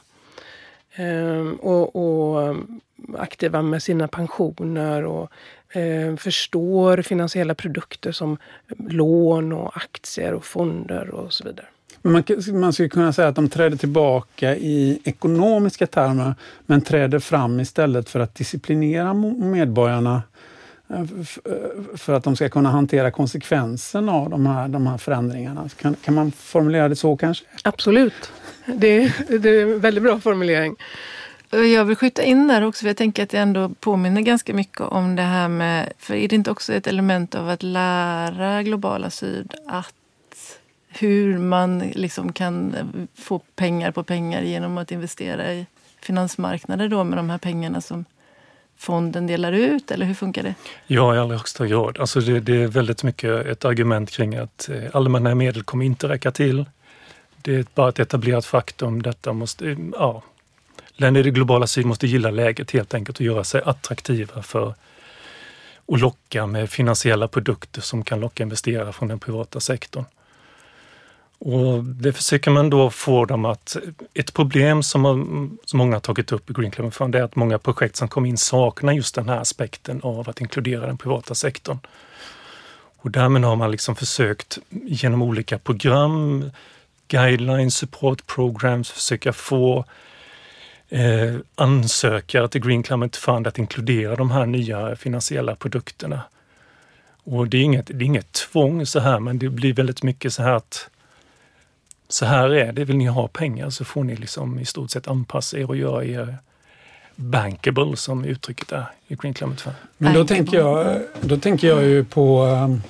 Ehm, 0.94 1.54
och, 1.54 1.96
och, 1.96 2.56
aktiva 3.18 3.62
med 3.62 3.82
sina 3.82 4.08
pensioner 4.08 5.04
och 5.04 5.30
eh, 5.76 6.16
förstår 6.16 7.02
finansiella 7.02 7.54
produkter 7.54 8.12
som 8.12 8.38
lån 8.78 9.52
och 9.52 9.76
aktier 9.76 10.34
och 10.34 10.44
fonder 10.44 11.10
och 11.10 11.32
så 11.32 11.44
vidare. 11.44 11.66
Man, 12.02 12.24
man 12.52 12.72
skulle 12.72 12.88
kunna 12.88 13.12
säga 13.12 13.28
att 13.28 13.34
de 13.34 13.48
träder 13.48 13.76
tillbaka 13.76 14.56
i 14.56 15.00
ekonomiska 15.04 15.86
termer 15.86 16.34
men 16.66 16.80
träder 16.80 17.18
fram 17.18 17.60
istället 17.60 18.08
för 18.08 18.20
att 18.20 18.34
disciplinera 18.34 19.14
medborgarna 19.14 20.22
eh, 20.90 21.00
eh, 21.00 21.06
för 21.96 22.12
att 22.12 22.24
de 22.24 22.36
ska 22.36 22.48
kunna 22.48 22.70
hantera 22.70 23.10
konsekvensen 23.10 24.08
av 24.08 24.30
de 24.30 24.46
här, 24.46 24.68
de 24.68 24.86
här 24.86 24.98
förändringarna. 24.98 25.68
Kan, 25.80 25.94
kan 25.94 26.14
man 26.14 26.32
formulera 26.32 26.88
det 26.88 26.96
så 26.96 27.16
kanske? 27.16 27.44
Absolut. 27.64 28.32
Det, 28.66 29.12
det 29.28 29.48
är 29.48 29.62
en 29.62 29.80
väldigt 29.80 30.02
bra 30.02 30.20
formulering. 30.20 30.76
Jag 31.50 31.84
vill 31.84 31.96
skjuta 31.96 32.22
in 32.22 32.48
där 32.48 32.62
också, 32.62 32.80
för 32.80 32.86
jag 32.86 32.96
tänker 32.96 33.22
att 33.22 33.28
det 33.28 33.38
ändå 33.38 33.68
påminner 33.68 34.20
ganska 34.20 34.54
mycket 34.54 34.80
om 34.80 35.16
det 35.16 35.22
här 35.22 35.48
med... 35.48 35.92
För 35.98 36.14
är 36.14 36.28
det 36.28 36.36
inte 36.36 36.50
också 36.50 36.72
ett 36.72 36.86
element 36.86 37.34
av 37.34 37.48
att 37.48 37.62
lära 37.62 38.62
globala 38.62 39.10
syd 39.10 39.54
att 39.66 39.94
hur 41.00 41.38
man 41.38 41.78
liksom 41.78 42.32
kan 42.32 42.76
få 43.14 43.38
pengar 43.38 43.90
på 43.90 44.02
pengar 44.02 44.42
genom 44.42 44.78
att 44.78 44.92
investera 44.92 45.52
i 45.52 45.66
finansmarknader 46.00 46.88
då 46.88 47.04
med 47.04 47.18
de 47.18 47.30
här 47.30 47.38
pengarna 47.38 47.80
som 47.80 48.04
fonden 48.78 49.26
delar 49.26 49.52
ut, 49.52 49.90
eller 49.90 50.06
hur 50.06 50.14
funkar 50.14 50.42
det? 50.42 50.54
Ja, 50.86 51.14
i 51.14 51.18
allra 51.18 51.36
högsta 51.36 51.66
grad. 51.66 51.98
Alltså 52.00 52.20
det, 52.20 52.40
det, 52.40 52.62
är 52.62 52.66
väldigt 52.66 53.02
mycket 53.02 53.46
ett 53.46 53.64
argument 53.64 54.10
kring 54.10 54.36
att 54.36 54.68
eh, 54.68 54.82
allmänna 54.92 55.34
medel 55.34 55.62
kommer 55.62 55.84
inte 55.84 56.08
räcka 56.08 56.30
till. 56.30 56.64
Det 57.42 57.54
är 57.54 57.66
bara 57.74 57.88
ett 57.88 57.98
etablerat 57.98 58.46
faktum. 58.46 59.02
Detta 59.02 59.32
måste, 59.32 59.70
eh, 59.70 59.78
ja, 59.92 60.22
länder 60.92 61.20
i 61.20 61.24
det 61.24 61.30
globala 61.30 61.66
syd 61.66 61.86
måste 61.86 62.06
gilla 62.06 62.30
läget 62.30 62.70
helt 62.70 62.94
enkelt 62.94 63.18
och 63.18 63.24
göra 63.24 63.44
sig 63.44 63.62
attraktiva 63.64 64.42
för 64.42 64.74
att 65.88 66.00
locka 66.00 66.46
med 66.46 66.70
finansiella 66.70 67.28
produkter 67.28 67.80
som 67.80 68.04
kan 68.04 68.20
locka 68.20 68.42
investerare 68.42 68.92
från 68.92 69.08
den 69.08 69.18
privata 69.18 69.60
sektorn. 69.60 70.04
Och 71.40 71.84
det 71.84 72.12
försöker 72.12 72.50
man 72.50 72.70
då 72.70 72.90
få 72.90 73.24
dem 73.24 73.44
att, 73.44 73.76
ett 74.14 74.34
problem 74.34 74.82
som, 74.82 75.58
som 75.64 75.78
många 75.78 75.96
har 75.96 76.00
tagit 76.00 76.32
upp 76.32 76.50
i 76.50 76.52
Green 76.52 76.70
Climate 76.70 76.96
Fund 76.96 77.14
är 77.14 77.22
att 77.22 77.36
många 77.36 77.58
projekt 77.58 77.96
som 77.96 78.08
kom 78.08 78.26
in 78.26 78.38
saknar 78.38 78.92
just 78.92 79.14
den 79.14 79.28
här 79.28 79.36
aspekten 79.36 80.00
av 80.02 80.28
att 80.30 80.40
inkludera 80.40 80.86
den 80.86 80.98
privata 80.98 81.34
sektorn. 81.34 81.78
Och 82.96 83.10
därmed 83.10 83.44
har 83.44 83.56
man 83.56 83.70
liksom 83.70 83.96
försökt 83.96 84.58
genom 84.70 85.22
olika 85.22 85.58
program, 85.58 86.50
guidelines, 87.08 87.76
support 87.76 88.26
programs, 88.26 88.90
försöka 88.90 89.32
få 89.32 89.84
eh, 90.88 91.34
ansökare 91.54 92.48
till 92.48 92.60
Green 92.60 92.82
Climate 92.82 93.18
Fund 93.18 93.46
att 93.46 93.58
inkludera 93.58 94.16
de 94.16 94.30
här 94.30 94.46
nya 94.46 94.96
finansiella 94.96 95.56
produkterna. 95.56 96.22
Och 97.24 97.48
det 97.48 97.56
är 97.56 97.62
inget, 97.62 97.86
det 97.86 97.94
är 97.94 98.02
inget 98.02 98.32
tvång 98.32 98.86
så 98.86 99.00
här, 99.00 99.20
men 99.20 99.38
det 99.38 99.48
blir 99.48 99.72
väldigt 99.72 100.02
mycket 100.02 100.32
så 100.32 100.42
här 100.42 100.52
att 100.52 100.90
så 102.08 102.24
här 102.24 102.50
är 102.50 102.72
det, 102.72 102.84
vill 102.84 102.96
ni 102.96 103.06
ha 103.06 103.28
pengar 103.28 103.70
så 103.70 103.84
får 103.84 104.04
ni 104.04 104.16
liksom 104.16 104.58
i 104.58 104.64
stort 104.64 104.90
sett 104.90 105.08
anpassa 105.08 105.58
er 105.58 105.68
och 105.68 105.76
göra 105.76 106.04
er 106.04 106.36
bankable 107.16 107.96
som 107.96 108.24
uttrycket 108.24 108.72
är 108.72 108.84
i 109.08 109.14
Green 109.14 109.34
Climate 109.34 109.62
Fund. 109.62 109.76
Men 109.98 110.14
då 110.14 110.24
tänker 110.24 110.58
jag, 110.58 111.00
då 111.20 111.36
tänker 111.36 111.68
jag 111.68 111.84
ju 111.84 112.04
på 112.04 112.42
um, 112.44 112.82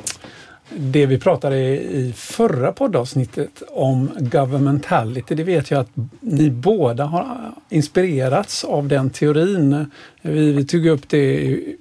det 0.76 1.06
vi 1.06 1.18
pratade 1.18 1.56
i 1.56 2.12
förra 2.16 2.72
poddavsnittet 2.72 3.62
om 3.68 4.10
governmentality. 4.18 5.34
Det 5.34 5.44
vet 5.44 5.70
jag 5.70 5.80
att 5.80 5.90
ni 6.20 6.50
båda 6.50 7.04
har 7.04 7.52
inspirerats 7.68 8.64
av 8.64 8.88
den 8.88 9.10
teorin. 9.10 9.90
Vi, 10.22 10.52
vi 10.52 10.66
tog 10.66 10.86
upp 10.86 11.08
det 11.08 11.40
i, 11.40 11.76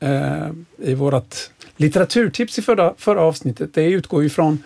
eh, 0.00 0.48
i 0.78 0.94
vårt 0.94 1.50
litteraturtips 1.76 2.58
i 2.58 2.62
förra, 2.62 2.94
förra 2.98 3.20
avsnittet. 3.20 3.74
Det 3.74 3.84
utgår 3.84 4.24
ifrån 4.24 4.62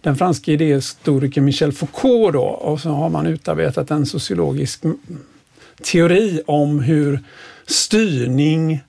den 0.00 0.16
franske 0.16 0.52
idéhistorikern 0.52 1.44
Michel 1.44 1.72
Foucault 1.72 2.32
då, 2.32 2.42
och 2.42 2.80
så 2.80 2.90
har 2.90 3.08
man 3.08 3.26
utarbetat 3.26 3.90
en 3.90 4.06
sociologisk 4.06 4.82
teori 5.82 6.42
om 6.46 6.80
hur 6.80 7.20
styrning 7.66 8.80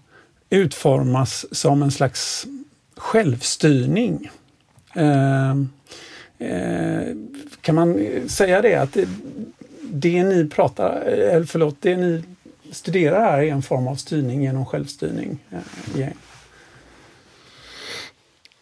utformas 0.50 1.46
som 1.52 1.84
en 1.84 1.92
slags 1.92 2.48
självstyrning. 2.98 4.30
Eh, 4.96 5.52
eh, 6.40 7.16
kan 7.62 7.76
man 7.76 8.00
säga 8.28 8.62
det 8.62 8.76
att 8.76 8.94
det, 8.94 9.08
det 9.82 10.24
ni 10.24 10.50
pratar, 10.50 11.02
eller 11.02 11.46
förlåt, 11.46 11.76
det 11.80 11.98
ni 11.98 12.24
studerar 12.72 13.20
här 13.20 13.42
är 13.42 13.52
en 13.52 13.62
form 13.62 13.88
av 13.88 13.96
styrning 13.96 14.44
genom 14.44 14.66
självstyrning? 14.66 15.40
Eh, 15.52 16.00
yeah. 16.00 16.14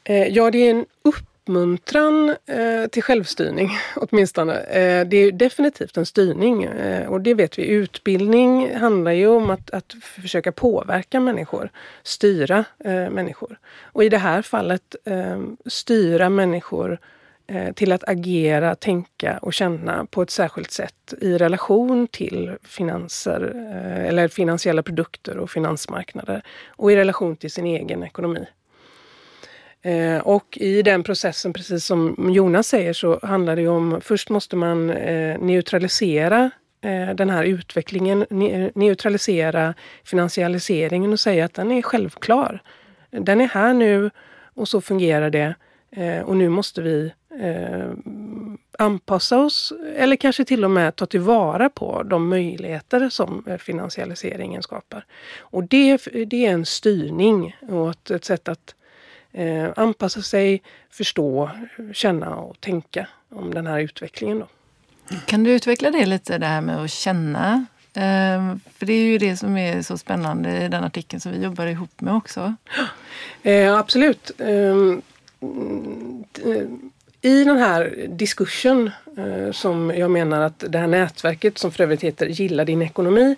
Eh, 0.04 0.28
ja, 0.28 0.52
det 0.52 0.58
är 0.58 0.72
en 0.72 0.86
upp 1.02 1.29
uppmuntran 1.50 2.36
eh, 2.46 2.88
till 2.92 3.04
självstyrning 3.04 3.70
åtminstone. 3.96 4.54
Eh, 4.58 5.08
det 5.08 5.18
är 5.18 5.32
definitivt 5.32 5.98
en 5.98 6.06
styrning 6.06 6.64
eh, 6.64 7.08
och 7.08 7.22
det 7.22 7.34
vet 7.34 7.60
vi. 7.60 7.68
Utbildning 7.68 8.76
handlar 8.76 9.12
ju 9.12 9.28
om 9.28 9.50
att, 9.50 9.72
att 9.72 9.96
försöka 10.02 10.52
påverka 10.52 11.20
människor, 11.20 11.70
styra 12.04 12.66
eh, 12.86 13.10
människor. 13.10 13.60
Och 13.84 14.04
i 14.04 14.10
det 14.10 14.18
här 14.18 14.42
fallet 14.42 14.96
eh, 15.06 15.42
styra 15.66 16.30
människor 16.30 17.00
eh, 17.48 17.74
till 17.74 17.92
att 17.92 18.10
agera, 18.10 18.76
tänka 18.76 19.38
och 19.42 19.54
känna 19.54 20.06
på 20.06 20.22
ett 20.22 20.32
särskilt 20.32 20.72
sätt 20.72 21.14
i 21.22 21.38
relation 21.38 22.08
till 22.08 22.52
finanser 22.64 23.54
eh, 23.56 24.08
eller 24.08 24.28
finansiella 24.28 24.84
produkter 24.84 25.38
och 25.38 25.50
finansmarknader 25.50 26.42
och 26.68 26.92
i 26.92 26.96
relation 26.96 27.36
till 27.36 27.52
sin 27.52 27.66
egen 27.66 28.04
ekonomi. 28.04 28.46
Eh, 29.82 30.18
och 30.18 30.58
i 30.62 30.82
den 30.82 31.04
processen, 31.04 31.54
precis 31.54 31.86
som 31.86 32.30
Jonas 32.34 32.68
säger, 32.68 32.94
så 32.94 33.20
handlar 33.24 33.56
det 33.56 33.68
om 33.68 34.02
först 34.02 34.30
måste 34.30 34.56
man 34.56 34.89
eh, 34.89 35.39
neutralisera 35.39 36.52
eh, 36.82 37.15
den 37.15 37.30
här 37.30 37.44
utvecklingen, 37.44 38.26
ne 38.30 38.72
neutralisera 38.76 39.74
finansialiseringen 40.04 41.13
och 41.13 41.20
säga 41.20 41.46
att 41.46 41.54
den 41.54 41.72
är 41.72 41.82
självklar. 41.82 42.62
Den 43.12 43.42
är 43.42 43.48
här 43.48 43.74
nu 43.74 44.10
och 44.54 44.68
så 44.68 44.82
fungerar 44.82 45.30
det 45.30 45.56
eh, 45.92 46.22
och 46.22 46.38
nu 46.38 46.50
måste 46.50 46.82
vi 46.82 47.12
eh, 47.39 47.89
anpassa 48.78 49.39
oss 49.39 49.74
eller 49.96 50.15
kanske 50.15 50.46
till 50.46 50.65
och 50.65 50.72
med 50.72 50.96
ta 50.96 51.06
tillvara 51.06 51.70
på 51.70 52.04
de 52.04 52.30
möjligheter 52.30 53.10
som 53.10 53.44
eh, 53.48 53.58
finansialiseringen 53.58 54.63
skapar. 54.63 55.06
Och 55.39 55.63
det, 55.63 55.98
det 56.28 56.46
är 56.46 56.52
en 56.52 56.65
styrning 56.65 57.58
och 57.70 57.89
ett, 57.89 58.12
ett 58.12 58.26
sätt 58.26 58.48
att 58.48 58.76
eh, 59.34 59.70
anpassa 59.76 60.22
sig, 60.22 60.62
förstå, 60.89 61.50
känna 61.94 62.36
och 62.36 62.62
tänka 62.62 63.08
om 63.30 63.54
den 63.54 63.68
här 63.68 63.80
utvecklingen. 63.80 64.39
Då. 64.39 64.48
Kan 65.26 65.44
du 65.44 65.52
utveckla 65.52 65.92
det 65.92 66.06
lite, 66.06 66.38
det 66.38 66.46
här 66.46 66.62
med 66.62 66.84
att 66.84 66.92
känna? 66.92 67.65
Eh, 67.94 68.56
för 68.78 68.86
det 68.86 68.94
är 68.94 69.06
ju 69.06 69.18
det 69.18 69.38
som 69.38 69.58
är 69.58 69.82
så 69.82 69.98
spännande 69.98 70.65
i 70.65 70.68
den 70.68 70.84
artikeln 70.84 71.20
som 71.20 71.32
vi 71.32 71.44
jobbar 71.44 71.65
ihop 71.65 72.02
med 72.02 72.13
också. 72.13 72.56
Eh, 73.44 73.78
absolut. 73.78 74.32
Ehm, 74.38 75.02
I 77.22 77.44
den 77.44 77.58
här 77.58 78.06
diskursen 78.08 78.92
eh, 79.18 79.52
som 79.52 79.94
jag 79.96 80.12
menar 80.12 80.42
att 80.42 80.63
det 80.68 80.78
här 80.78 80.88
nätverket 80.88 81.58
som 81.58 81.72
för 81.72 81.84
övrigt 81.84 82.04
heter 82.04 82.26
Gilla 82.26 82.65
din 82.65 82.82
ekonomi 82.82 83.36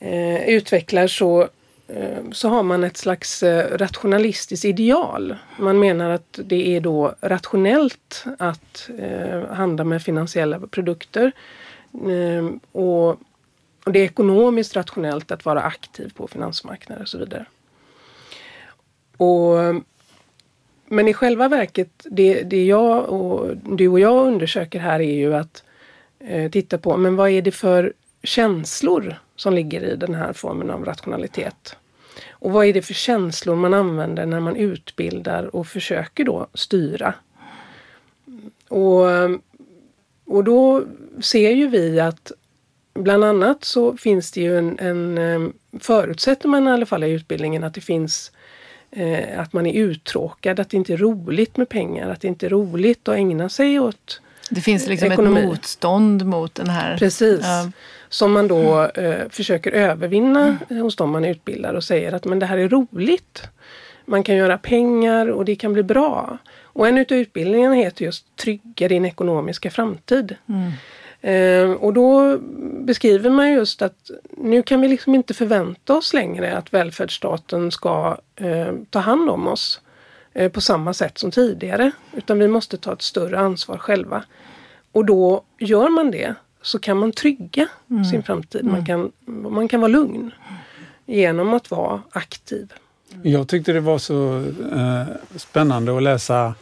eh, 0.00 0.48
utvecklar 0.48 1.06
så 1.06 1.42
Eh, 1.42 1.48
Eh, 1.96 2.30
så 2.32 2.48
har 2.48 2.62
man 2.62 2.84
ett 2.84 2.96
slags 2.96 3.42
eh, 3.42 3.78
rationalistiskt 3.78 4.64
ideal. 4.64 5.36
Man 5.58 5.78
menar 5.78 6.10
att 6.10 6.38
det 6.44 6.76
är 6.76 6.80
då 6.80 7.14
rationellt 7.20 8.24
att 8.38 8.90
eh, 8.98 9.48
handla 9.48 9.84
med 9.84 10.02
finansiella 10.02 10.60
produkter. 10.60 11.32
och, 12.72 13.20
det 13.84 13.98
är 13.98 14.04
ekonomiskt 14.04 14.76
rationellt 14.76 15.30
att 15.30 15.44
vara 15.44 15.62
aktiv 15.62 16.12
på 16.16 16.28
finansmarknader 16.28 17.02
och 17.02 17.08
så 17.08 17.18
vidare. 17.18 17.46
Och, 19.16 19.82
men 20.86 21.08
i 21.08 21.14
själva 21.14 21.48
verket, 21.48 22.06
det, 22.10 22.42
det 22.42 22.64
jag 22.64 23.08
och 23.08 23.56
du 23.56 23.88
och 23.88 24.00
jag 24.00 24.26
undersöker 24.26 24.80
här 24.80 25.00
är 25.00 25.14
ju 25.14 25.34
att 25.34 25.64
eh, 26.18 26.50
titta 26.50 26.78
på, 26.78 26.96
men 26.96 27.16
vad 27.16 27.30
är 27.30 27.42
det 27.42 27.52
för 27.52 27.92
känslor 28.22 29.16
som 29.36 29.54
ligger 29.54 29.82
i 29.82 29.96
den 29.96 30.14
här 30.14 30.32
formen 30.32 30.70
av 30.70 30.84
rationalitet? 30.84 31.76
Och 32.42 32.50
vad 32.50 32.66
är 32.66 32.72
det 32.72 32.82
för 32.82 32.94
känslor 32.94 33.56
man 33.56 33.74
använder 33.74 34.26
när 34.26 34.40
man 34.40 34.56
utbildar 34.56 35.56
och 35.56 35.66
försöker 35.66 36.24
då 36.24 36.46
styra? 36.54 37.14
Och, 38.68 39.06
och 40.26 40.44
då 40.44 40.84
ser 41.20 41.50
ju 41.50 41.68
vi 41.68 42.00
att 42.00 42.32
bland 42.94 43.24
annat 43.24 43.64
så 43.64 43.96
finns 43.96 44.32
det 44.32 44.40
ju 44.40 44.58
en, 44.58 44.78
en 44.78 45.18
eh, 45.18 45.50
förutsätter 45.80 46.48
man 46.48 46.68
i 46.68 46.70
alla 46.70 46.86
fall 46.86 47.04
i 47.04 47.10
utbildningen 47.10 47.64
att 47.64 47.74
det 47.74 47.80
finns 47.80 48.32
eh, 48.90 49.40
att 49.40 49.52
man 49.52 49.66
är 49.66 49.74
uttråkad, 49.74 50.60
att 50.60 50.70
det 50.70 50.76
inte 50.76 50.92
är 50.92 50.96
roligt 50.96 51.56
med 51.56 51.68
pengar, 51.68 52.10
att 52.10 52.20
det 52.20 52.28
inte 52.28 52.46
är 52.46 52.50
roligt 52.50 53.08
att 53.08 53.16
ägna 53.16 53.48
sig 53.48 53.80
åt 53.80 54.20
Det 54.50 54.60
finns 54.60 54.86
liksom 54.86 55.12
ekonomi. 55.12 55.40
ett 55.40 55.46
motstånd 55.46 56.26
mot 56.26 56.54
den 56.54 56.68
här... 56.68 56.98
Precis. 56.98 57.40
Ja 57.42 57.70
som 58.12 58.32
man 58.32 58.48
då 58.48 58.84
eh, 58.84 59.28
försöker 59.30 59.72
övervinna 59.72 60.58
mm. 60.70 60.82
hos 60.82 60.96
dem 60.96 61.10
man 61.10 61.24
utbildar 61.24 61.74
och 61.74 61.84
säger 61.84 62.12
att 62.12 62.24
men 62.24 62.38
det 62.38 62.46
här 62.46 62.58
är 62.58 62.68
roligt. 62.68 63.42
Man 64.04 64.22
kan 64.22 64.36
göra 64.36 64.58
pengar 64.58 65.26
och 65.30 65.44
det 65.44 65.56
kan 65.56 65.72
bli 65.72 65.82
bra. 65.82 66.38
Och 66.62 66.88
en 66.88 66.98
utav 66.98 67.18
utbildningarna 67.18 67.74
heter 67.74 68.04
just 68.04 68.36
Trygga 68.36 68.88
din 68.88 69.04
ekonomiska 69.04 69.70
framtid. 69.70 70.36
Mm. 70.48 70.72
Eh, 71.20 71.76
och 71.76 71.92
då 71.92 72.38
beskriver 72.84 73.30
man 73.30 73.52
just 73.52 73.82
att 73.82 74.10
nu 74.30 74.62
kan 74.62 74.80
vi 74.80 74.88
liksom 74.88 75.14
inte 75.14 75.34
förvänta 75.34 75.94
oss 75.94 76.14
längre 76.14 76.56
att 76.56 76.74
välfärdsstaten 76.74 77.70
ska 77.70 78.16
eh, 78.36 78.72
ta 78.90 78.98
hand 78.98 79.30
om 79.30 79.48
oss 79.48 79.80
eh, 80.32 80.52
på 80.52 80.60
samma 80.60 80.94
sätt 80.94 81.18
som 81.18 81.30
tidigare. 81.30 81.90
Utan 82.12 82.38
vi 82.38 82.48
måste 82.48 82.76
ta 82.76 82.92
ett 82.92 83.02
större 83.02 83.38
ansvar 83.38 83.78
själva. 83.78 84.24
Och 84.92 85.04
då 85.04 85.42
gör 85.58 85.88
man 85.88 86.10
det 86.10 86.34
så 86.62 86.78
kan 86.78 86.96
man 86.96 87.12
trygga 87.12 87.68
mm. 87.90 88.04
sin 88.04 88.22
framtid. 88.22 88.64
Man 88.64 88.74
mm. 88.74 88.84
kan, 88.84 89.12
man 89.52 89.68
kan 89.68 89.80
vara 89.80 89.92
lugn 89.92 90.30
genom 91.06 91.54
att 91.54 91.70
vara 91.70 92.02
aktiv. 92.12 92.72
Jag 93.22 93.48
tyckte 93.48 93.72
det 93.72 93.80
var 93.80 93.98
så 93.98 94.44
eh, 94.72 95.04
spännande 95.36 95.96
att 95.96 96.02
läsa 96.02 96.54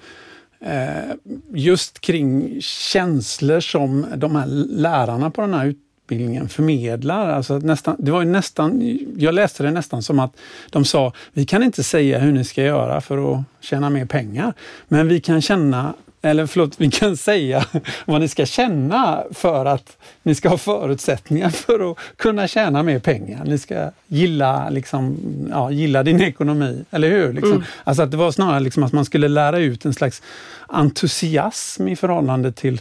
eh, 0.61 1.15
just 1.55 2.01
kring 2.01 2.59
känslor 2.61 3.61
som 3.61 4.07
de 4.17 4.37
här 4.37 4.47
lärarna 4.69 5.31
på 5.31 5.41
den 5.41 5.55
här 5.55 5.67
utbildningen 5.67 6.49
förmedlar. 6.49 7.29
Alltså 7.29 7.59
nästan, 7.59 7.97
det 7.99 8.11
var 8.11 8.25
nästan, 8.25 8.99
jag 9.17 9.35
läste 9.35 9.63
det 9.63 9.71
nästan 9.71 10.03
som 10.03 10.19
att 10.19 10.37
de 10.71 10.85
sa, 10.85 11.13
vi 11.33 11.47
kan 11.47 11.63
inte 11.63 11.83
säga 11.83 12.19
hur 12.19 12.33
ni 12.33 12.45
ska 12.45 12.63
göra 12.63 13.01
för 13.01 13.35
att 13.35 13.45
tjäna 13.61 13.91
mer 13.91 14.07
pengar, 14.07 14.53
men 14.89 15.09
vi 15.09 15.21
kan 15.21 15.43
känna 15.43 15.95
eller 16.23 16.47
förlåt, 16.47 16.75
vi 16.81 16.91
kan 16.91 17.17
säga 17.17 17.65
vad 18.05 18.21
ni 18.21 18.29
ska 18.29 18.47
känna 18.47 19.25
för 19.31 19.67
att 19.67 19.97
ni 20.23 20.35
ska 20.35 20.49
ha 20.49 20.59
förutsättningar 20.59 21.49
för 21.49 21.91
att 21.91 21.99
kunna 22.17 22.49
tjäna 22.49 22.83
mer 22.83 22.99
pengar. 22.99 23.45
Ni 23.45 23.59
ska 23.59 23.91
gilla, 24.07 24.71
liksom, 24.71 25.17
ja, 25.51 25.71
gilla 25.71 26.03
din 26.03 26.21
ekonomi, 26.21 26.85
eller 26.91 27.11
hur? 27.11 27.33
Liksom. 27.33 27.53
Mm. 27.53 27.65
Alltså 27.85 28.03
att 28.03 28.11
det 28.11 28.17
var 28.17 28.33
snarare 28.33 28.61
liksom 28.61 28.83
att 28.83 28.93
man 28.93 29.05
skulle 29.05 29.29
lära 29.29 29.59
ut 29.59 29.85
en 29.85 29.95
slags 29.95 30.23
entusiasm 30.69 31.89
i 31.89 31.97
förhållande 31.97 32.53
till, 32.53 32.81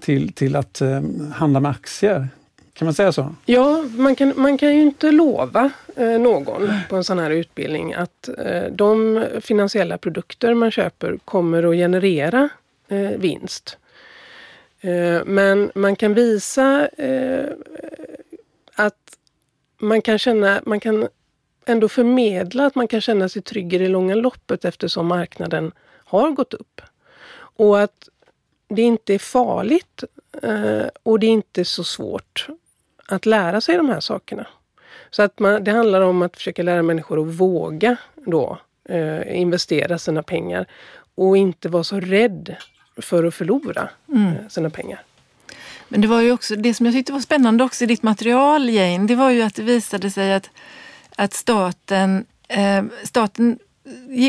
till, 0.00 0.32
till 0.32 0.56
att 0.56 0.80
eh, 0.80 1.00
handla 1.34 1.60
med 1.60 1.70
aktier. 1.70 2.28
Kan 2.72 2.86
man 2.86 2.94
säga 2.94 3.12
så? 3.12 3.34
Ja, 3.46 3.84
man 3.96 4.16
kan, 4.16 4.32
man 4.36 4.58
kan 4.58 4.76
ju 4.76 4.82
inte 4.82 5.10
lova 5.10 5.70
eh, 5.96 6.08
någon 6.08 6.70
på 6.88 6.96
en 6.96 7.04
sån 7.04 7.18
här 7.18 7.30
utbildning 7.30 7.94
att 7.94 8.28
eh, 8.38 8.62
de 8.72 9.24
finansiella 9.40 9.98
produkter 9.98 10.54
man 10.54 10.70
köper 10.70 11.18
kommer 11.24 11.62
att 11.62 11.74
generera 11.74 12.48
eh, 12.90 13.10
vinst. 13.10 13.78
Eh, 14.80 15.24
men 15.24 15.72
man 15.74 15.96
kan 15.96 16.14
visa 16.14 16.88
eh, 16.88 17.48
att 18.74 19.16
man 19.78 20.02
kan 20.02 20.18
känna, 20.18 20.62
man 20.66 20.80
kan 20.80 21.08
ändå 21.66 21.88
förmedla 21.88 22.66
att 22.66 22.74
man 22.74 22.88
kan 22.88 23.00
känna 23.00 23.28
sig 23.28 23.42
trygg 23.42 23.74
i 23.74 23.78
det 23.78 23.88
långa 23.88 24.14
loppet 24.14 24.64
eftersom 24.64 25.06
marknaden 25.06 25.72
har 26.04 26.30
gått 26.30 26.54
upp. 26.54 26.80
Och 27.56 27.80
att 27.80 28.08
det 28.68 28.82
inte 28.82 29.14
är 29.14 29.18
farligt 29.18 30.04
eh, 30.42 30.86
och 31.02 31.20
det 31.20 31.26
är 31.26 31.30
inte 31.30 31.64
så 31.64 31.84
svårt 31.84 32.46
att 33.06 33.26
lära 33.26 33.60
sig 33.60 33.76
de 33.76 33.88
här 33.88 34.00
sakerna. 34.00 34.46
Så 35.10 35.22
att 35.22 35.38
man, 35.38 35.64
det 35.64 35.70
handlar 35.70 36.00
om 36.00 36.22
att 36.22 36.36
försöka 36.36 36.62
lära 36.62 36.82
människor 36.82 37.20
att 37.20 37.34
våga 37.34 37.96
då 38.14 38.58
eh, 38.84 39.40
investera 39.40 39.98
sina 39.98 40.22
pengar 40.22 40.66
och 41.14 41.36
inte 41.36 41.68
vara 41.68 41.84
så 41.84 42.00
rädd 42.00 42.56
för 43.00 43.24
att 43.24 43.34
förlora 43.34 43.88
mm. 44.08 44.26
Eh, 44.26 44.48
sina 44.48 44.70
pengar. 44.70 45.02
Men 45.88 46.00
det 46.00 46.08
var 46.08 46.20
ju 46.20 46.32
också, 46.32 46.56
det 46.56 46.74
som 46.74 46.86
jag 46.86 46.94
tyckte 46.94 47.12
var 47.12 47.20
spännande 47.20 47.64
också 47.64 47.84
i 47.84 47.86
ditt 47.86 48.02
material 48.02 48.70
Jane, 48.70 49.06
det 49.06 49.14
var 49.14 49.30
ju 49.30 49.42
att 49.42 49.54
det 49.54 49.62
visade 49.62 50.10
sig 50.10 50.34
att, 50.34 50.50
att 51.16 51.34
staten, 51.34 52.24
eh, 52.48 52.84
staten 53.04 53.58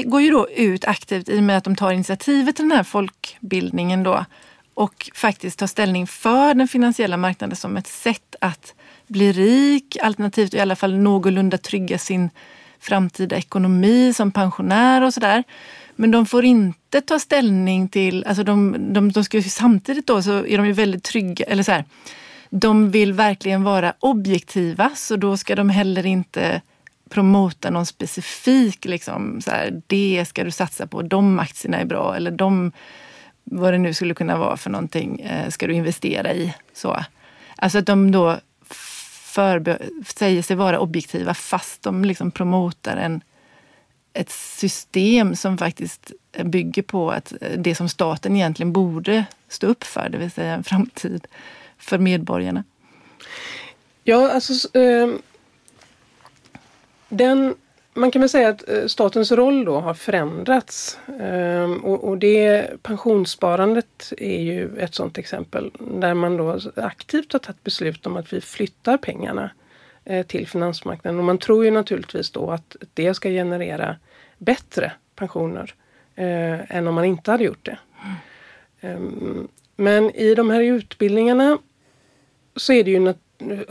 går 0.05 0.21
ju 0.21 0.31
då 0.31 0.49
ut 0.49 0.85
aktivt 0.85 1.29
i 1.29 1.39
och 1.39 1.43
med 1.43 1.57
att 1.57 1.63
de 1.63 1.75
tar 1.75 1.91
initiativet 1.91 2.55
till 2.55 2.69
den 2.69 2.77
här 2.77 2.83
folkbildningen 2.83 4.03
då 4.03 4.25
och 4.73 5.11
faktiskt 5.15 5.59
tar 5.59 5.67
ställning 5.67 6.07
för 6.07 6.53
den 6.53 6.67
finansiella 6.67 7.17
marknaden 7.17 7.55
som 7.55 7.77
ett 7.77 7.87
sätt 7.87 8.35
att 8.41 8.73
bli 9.07 9.31
rik, 9.31 9.97
alternativt 10.01 10.53
i 10.53 10.59
alla 10.59 10.75
fall 10.75 10.97
någorlunda 10.97 11.57
trygga 11.57 11.97
sin 11.97 12.29
framtida 12.81 13.35
ekonomi 13.35 14.13
som 14.13 14.31
pensionär 14.31 15.01
och 15.01 15.13
sådär. 15.13 15.43
Men 15.95 16.11
de 16.11 16.25
får 16.25 16.45
inte 16.45 17.01
ta 17.01 17.19
ställning 17.19 17.87
till, 17.87 18.23
alltså 18.23 18.43
de, 18.43 18.75
de, 18.93 19.11
de 19.11 19.23
ska 19.23 19.37
ju 19.37 19.43
samtidigt 19.43 20.07
då 20.07 20.21
så 20.21 20.45
är 20.45 20.57
de 20.57 20.65
ju 20.65 20.73
väldigt 20.73 21.03
trygga, 21.03 21.45
eller 21.45 21.63
så 21.63 21.71
här, 21.71 21.85
de 22.49 22.91
vill 22.91 23.13
verkligen 23.13 23.63
vara 23.63 23.93
objektiva 23.99 24.91
så 24.95 25.15
då 25.15 25.37
ska 25.37 25.55
de 25.55 25.69
heller 25.69 26.05
inte 26.05 26.61
promota 27.09 27.69
någon 27.69 27.85
specifik, 27.85 28.85
liksom, 28.85 29.41
så 29.41 29.51
här, 29.51 29.81
det 29.87 30.25
ska 30.27 30.43
du 30.43 30.51
satsa 30.51 30.87
på, 30.87 31.01
de 31.01 31.39
aktierna 31.39 31.77
är 31.77 31.85
bra 31.85 32.15
eller 32.15 32.31
de, 32.31 32.71
vad 33.43 33.73
det 33.73 33.77
nu 33.77 33.93
skulle 33.93 34.13
kunna 34.13 34.37
vara 34.37 34.57
för 34.57 34.69
någonting, 34.69 35.19
eh, 35.19 35.49
ska 35.49 35.67
du 35.67 35.73
investera 35.73 36.33
i. 36.33 36.53
Så. 36.73 37.03
Alltså 37.55 37.77
att 37.77 37.85
de 37.85 38.11
då 38.11 38.39
säger 40.05 40.41
sig 40.41 40.55
vara 40.55 40.79
objektiva 40.79 41.33
fast 41.33 41.81
de 41.81 42.05
liksom 42.05 42.31
promotar 42.31 42.97
en 42.97 43.21
ett 44.13 44.31
system 44.31 45.35
som 45.35 45.57
faktiskt 45.57 46.11
bygger 46.43 46.81
på 46.81 47.11
att 47.11 47.33
eh, 47.41 47.59
det 47.59 47.75
som 47.75 47.89
staten 47.89 48.35
egentligen 48.35 48.73
borde 48.73 49.25
stå 49.47 49.67
upp 49.67 49.83
för, 49.83 50.09
det 50.09 50.17
vill 50.17 50.31
säga 50.31 50.53
en 50.53 50.63
framtid 50.63 51.27
för 51.77 51.97
medborgarna. 51.97 52.63
Ja, 54.03 54.31
alltså 54.31 54.77
eh, 54.77 55.09
den, 57.09 57.55
man 57.93 58.11
kan 58.11 58.21
väl 58.21 58.29
säga 58.29 58.49
att 58.49 58.69
eh, 58.69 58.85
statens 58.85 59.31
roll 59.31 59.65
då 59.65 59.79
har 59.79 59.93
förändrats. 59.93 60.99
Ehm, 61.19 61.77
och, 61.85 62.17
det 62.17 62.69
pensionssparandet 62.83 64.13
är 64.17 64.41
ju 64.41 64.77
ett 64.77 64.95
sådant 64.95 65.17
exempel 65.17 65.71
där 65.79 66.13
man 66.13 66.37
då 66.37 66.59
aktivt 66.75 67.33
har 67.33 67.39
tagit 67.39 67.63
beslut 67.63 68.05
om 68.05 68.17
att 68.17 68.33
vi 68.33 68.41
flyttar 68.41 68.97
pengarna 68.97 69.51
eh, 70.05 70.25
till 70.25 70.47
finansmarknaden. 70.47 71.19
Och 71.19 71.25
man 71.25 71.37
tror 71.37 71.65
ju 71.65 71.71
naturligtvis 71.71 72.31
då 72.31 72.51
att 72.51 72.75
det 72.93 73.13
ska 73.13 73.29
generera 73.29 73.95
bättre 74.37 74.91
pensioner 75.15 75.73
eh, 76.15 76.75
än 76.75 76.87
om 76.87 76.95
man 76.95 77.05
inte 77.05 77.31
hade 77.31 77.43
gjort 77.43 77.65
det. 77.65 77.77
Ehm, 78.81 79.47
men 79.75 80.11
i 80.11 80.35
de 80.35 80.49
här 80.49 80.61
utbildningarna 80.61 81.57
så, 82.55 82.73
är 82.73 82.83
det 82.83 82.91
ju 82.91 83.13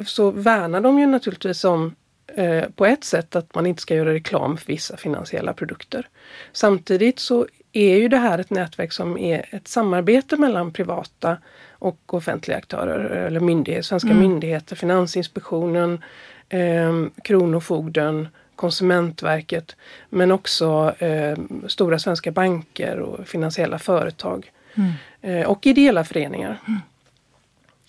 så 0.06 0.30
värnar 0.30 0.80
de 0.80 0.98
ju 0.98 1.06
naturligtvis 1.06 1.64
om 1.64 1.94
eh, 2.34 2.64
på 2.76 2.86
ett 2.86 3.04
sätt 3.04 3.36
att 3.36 3.54
man 3.54 3.66
inte 3.66 3.82
ska 3.82 3.94
göra 3.94 4.12
reklam 4.14 4.56
för 4.56 4.66
vissa 4.66 4.96
finansiella 4.96 5.52
produkter. 5.52 6.08
Samtidigt 6.52 7.18
så 7.18 7.46
är 7.72 7.96
ju 7.96 8.08
det 8.08 8.16
här 8.16 8.38
ett 8.38 8.50
nätverk 8.50 8.92
som 8.92 9.18
är 9.18 9.46
ett 9.50 9.68
samarbete 9.68 10.36
mellan 10.36 10.72
privata 10.72 11.38
och 11.70 12.14
offentliga 12.14 12.58
aktörer 12.58 13.26
eller 13.26 13.40
myndigheter, 13.40 13.82
svenska 13.82 14.10
mm. 14.10 14.20
myndigheter, 14.20 14.76
Finansinspektionen, 14.76 16.02
eh, 16.48 17.04
Kronofogden, 17.24 18.28
Konsumentverket 18.56 19.76
men 20.08 20.32
också 20.32 20.94
eh, 20.98 21.38
stora 21.66 21.98
svenska 21.98 22.30
banker 22.30 22.98
och 22.98 23.28
finansiella 23.28 23.78
företag. 23.78 24.52
Mm. 24.74 24.92
Eh, 25.20 25.46
och 25.46 25.66
ideella 25.66 26.04
föreningar. 26.04 26.60
Mm. 26.68 26.80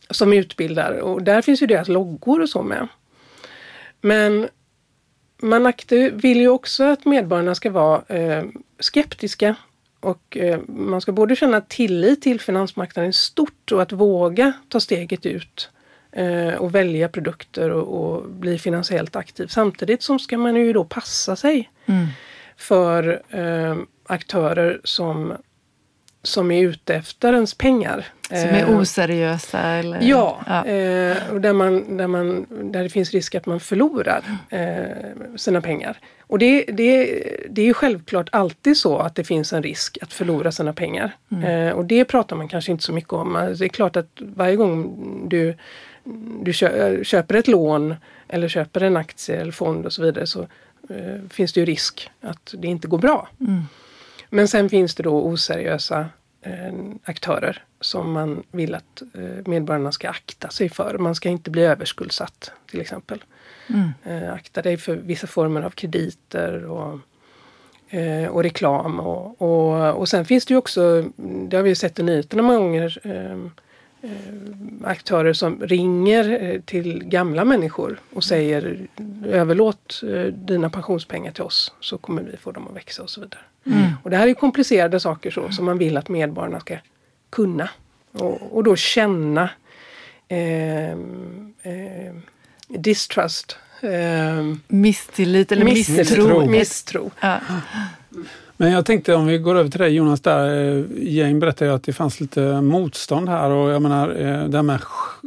Som 0.09 0.33
utbildar 0.33 0.99
och 0.99 1.23
där 1.23 1.41
finns 1.41 1.61
ju 1.61 1.67
deras 1.67 1.87
loggor 1.87 2.41
och 2.41 2.49
så 2.49 2.63
med. 2.63 2.87
Men 4.01 4.49
man 5.41 5.73
vill 6.13 6.39
ju 6.39 6.47
också 6.47 6.83
att 6.83 7.05
medborgarna 7.05 7.55
ska 7.55 7.69
vara 7.69 8.01
eh, 8.07 8.43
skeptiska 8.79 9.55
och 9.99 10.37
eh, 10.37 10.59
man 10.67 11.01
ska 11.01 11.11
både 11.11 11.35
känna 11.35 11.61
tillit 11.61 12.21
till 12.21 12.39
finansmarknaden 12.41 13.13
stort 13.13 13.71
och 13.71 13.81
att 13.81 13.91
våga 13.91 14.53
ta 14.69 14.79
steget 14.79 15.25
ut 15.25 15.69
eh, 16.11 16.53
och 16.53 16.75
välja 16.75 17.09
produkter 17.09 17.69
och, 17.69 18.01
och, 18.01 18.29
bli 18.29 18.59
finansiellt 18.59 19.15
aktiv. 19.15 19.47
Samtidigt 19.47 20.01
som 20.01 20.19
ska 20.19 20.37
man 20.37 20.55
ju 20.55 20.73
då 20.73 20.83
passa 20.83 21.35
sig 21.35 21.69
mm. 21.85 22.07
för 22.57 23.21
eh, 23.29 23.75
aktörer 24.05 24.81
som 24.83 25.33
som 26.23 26.51
är 26.51 26.61
ute 26.61 26.95
efter 26.95 27.33
ens 27.33 27.53
pengar. 27.53 28.05
Som 28.27 28.37
är 28.37 28.61
eh, 28.61 28.79
oseriösa? 28.79 29.59
Eller? 29.59 30.01
Ja, 30.01 30.41
ja. 30.47 30.65
Eh, 30.65 31.31
och 31.31 31.41
där, 31.41 31.53
man, 31.53 31.97
där, 31.97 32.07
man, 32.07 32.45
där 32.71 32.83
det 32.83 32.89
finns 32.89 33.11
risk 33.11 33.35
att 33.35 33.45
man 33.45 33.59
förlorar 33.59 34.23
eh, 34.49 35.35
sina 35.35 35.61
pengar. 35.61 35.97
Och 36.21 36.39
det, 36.39 36.63
det, 36.63 37.23
det 37.49 37.61
är 37.61 37.65
ju 37.65 37.73
självklart 37.73 38.29
alltid 38.31 38.77
så 38.77 38.97
att 38.97 39.15
det 39.15 39.23
finns 39.23 39.53
en 39.53 39.63
risk 39.63 39.97
att 40.01 40.13
förlora 40.13 40.51
sina 40.51 40.73
pengar. 40.73 41.15
Mm. 41.31 41.75
Och 41.75 41.85
det 41.85 42.05
pratar 42.05 42.35
man 42.35 42.47
kanske 42.47 42.71
inte 42.71 42.83
så 42.83 42.93
mycket 42.93 43.13
om. 43.13 43.35
Alltså, 43.35 43.59
det 43.59 43.65
är 43.65 43.69
klart 43.69 43.95
att 43.95 44.11
varje 44.19 44.55
gång 44.55 44.97
du, 45.29 45.55
du 46.43 46.53
köper 47.03 47.35
ett 47.35 47.47
lån 47.47 47.95
eller 48.27 48.47
köper 48.47 48.81
en 48.81 48.97
aktie 48.97 49.41
eller 49.41 49.51
fond 49.51 49.85
och 49.85 49.93
så 49.93 50.01
vidare 50.01 50.27
så 50.27 50.47
finns 51.29 51.53
det 51.53 51.59
ju 51.59 51.65
risk 51.65 52.11
att 52.21 52.53
det 52.57 52.67
inte 52.67 52.87
går 52.87 52.97
bra. 52.97 53.27
Mm. 53.39 53.61
Men 54.33 54.47
sen 54.47 54.69
finns 54.69 54.95
det 54.95 55.03
då 55.03 55.21
oseriösa 55.21 56.05
eh, 56.41 56.73
aktörer 57.03 57.63
som 57.79 58.11
man 58.11 58.43
vill 58.51 58.75
att 58.75 59.01
eh, 59.13 59.47
medborgarna 59.47 59.91
ska 59.91 60.09
akta 60.09 60.49
sig 60.49 60.69
för. 60.69 60.97
Man 60.97 61.15
ska 61.15 61.29
inte 61.29 61.51
bli 61.51 61.61
överskuldsatt 61.61 62.51
till 62.69 62.81
exempel. 62.81 63.23
Mm. 63.67 63.89
Eh, 64.03 64.33
akta 64.33 64.61
dig 64.61 64.77
för 64.77 64.95
vissa 64.95 65.27
former 65.27 65.61
av 65.61 65.69
krediter 65.69 66.65
och, 66.65 66.99
eh, 67.89 68.27
och 68.27 68.43
reklam. 68.43 68.99
Och, 68.99 69.41
och, 69.41 69.99
och 69.99 70.09
sen 70.09 70.25
finns 70.25 70.45
det 70.45 70.53
ju 70.53 70.57
också, 70.57 71.05
det 71.49 71.57
har 71.57 71.63
vi 71.63 71.75
sett 71.75 71.99
i 71.99 72.03
nyheterna 72.03 72.43
många 72.43 72.59
gånger, 72.59 72.99
Eh, 73.03 73.37
aktörer 74.83 75.33
som 75.33 75.59
ringer 75.61 76.43
eh, 76.43 76.61
till 76.61 77.03
gamla 77.03 77.45
människor 77.45 77.99
och 78.13 78.23
säger 78.23 78.87
överlåt 79.25 80.01
eh, 80.03 80.23
dina 80.23 80.69
pensionspengar 80.69 81.31
till 81.31 81.43
oss 81.43 81.73
så 81.79 81.97
kommer 81.97 82.23
vi 82.23 82.37
få 82.37 82.51
dem 82.51 82.67
att 82.67 82.75
växa 82.75 83.03
och 83.03 83.09
så 83.09 83.21
vidare. 83.21 83.41
Mm. 83.65 83.91
Och 84.03 84.09
det 84.09 84.17
här 84.17 84.27
är 84.27 84.33
komplicerade 84.33 84.99
saker 84.99 85.31
så, 85.31 85.51
som 85.51 85.65
man 85.65 85.77
vill 85.77 85.97
att 85.97 86.09
medborgarna 86.09 86.59
ska 86.59 86.77
kunna 87.29 87.69
och, 88.11 88.57
och 88.57 88.63
då 88.63 88.75
känna 88.75 89.49
eh, 90.27 90.91
eh, 90.91 92.13
distrust. 92.67 93.57
Eh, 93.81 94.55
Misstillit 94.67 95.51
eller 95.51 95.65
misstro. 95.65 96.45
misstro. 96.45 97.11
Ja. 97.19 97.39
Men 98.61 98.71
jag 98.71 98.85
tänkte 98.85 99.15
om 99.15 99.25
vi 99.25 99.37
går 99.37 99.55
över 99.55 99.69
till 99.69 99.79
dig 99.79 99.95
Jonas, 99.95 100.21
där, 100.21 100.77
eh, 100.77 100.83
Jane 100.97 101.39
berättade 101.39 101.71
ju 101.71 101.75
att 101.75 101.83
det 101.83 101.93
fanns 101.93 102.19
lite 102.19 102.61
motstånd 102.61 103.29
här 103.29 103.49
och 103.49 103.69
jag 103.69 103.81
menar 103.81 104.09
eh, 104.09 104.43
det 104.43 104.57
här 104.57 104.63
med 104.63 104.79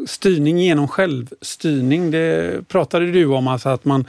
styrning 0.06 0.58
genom 0.58 0.88
självstyrning, 0.88 2.10
det 2.10 2.68
pratade 2.68 3.12
du 3.12 3.26
om 3.26 3.48
alltså 3.48 3.68
att 3.68 3.84
man 3.84 4.04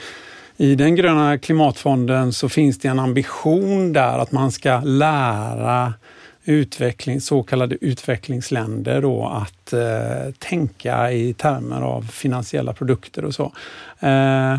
i 0.57 0.75
den 0.75 0.95
gröna 0.95 1.37
klimatfonden 1.37 2.33
så 2.33 2.49
finns 2.49 2.79
det 2.79 2.87
en 2.87 2.99
ambition 2.99 3.93
där 3.93 4.19
att 4.19 4.31
man 4.31 4.51
ska 4.51 4.79
lära 4.79 5.93
utveckling, 6.43 7.21
så 7.21 7.43
kallade 7.43 7.77
utvecklingsländer 7.81 9.01
då 9.01 9.27
att 9.27 9.73
eh, 9.73 10.33
tänka 10.39 11.11
i 11.11 11.33
termer 11.33 11.81
av 11.81 12.01
finansiella 12.01 12.73
produkter 12.73 13.25
och 13.25 13.35
så. 13.35 13.51
Eh, 13.99 14.57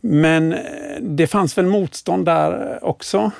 men 0.00 0.52
eh, 0.52 0.60
det 1.00 1.26
fanns 1.26 1.58
väl 1.58 1.66
motstånd 1.66 2.24
där 2.24 2.78
också? 2.82 3.32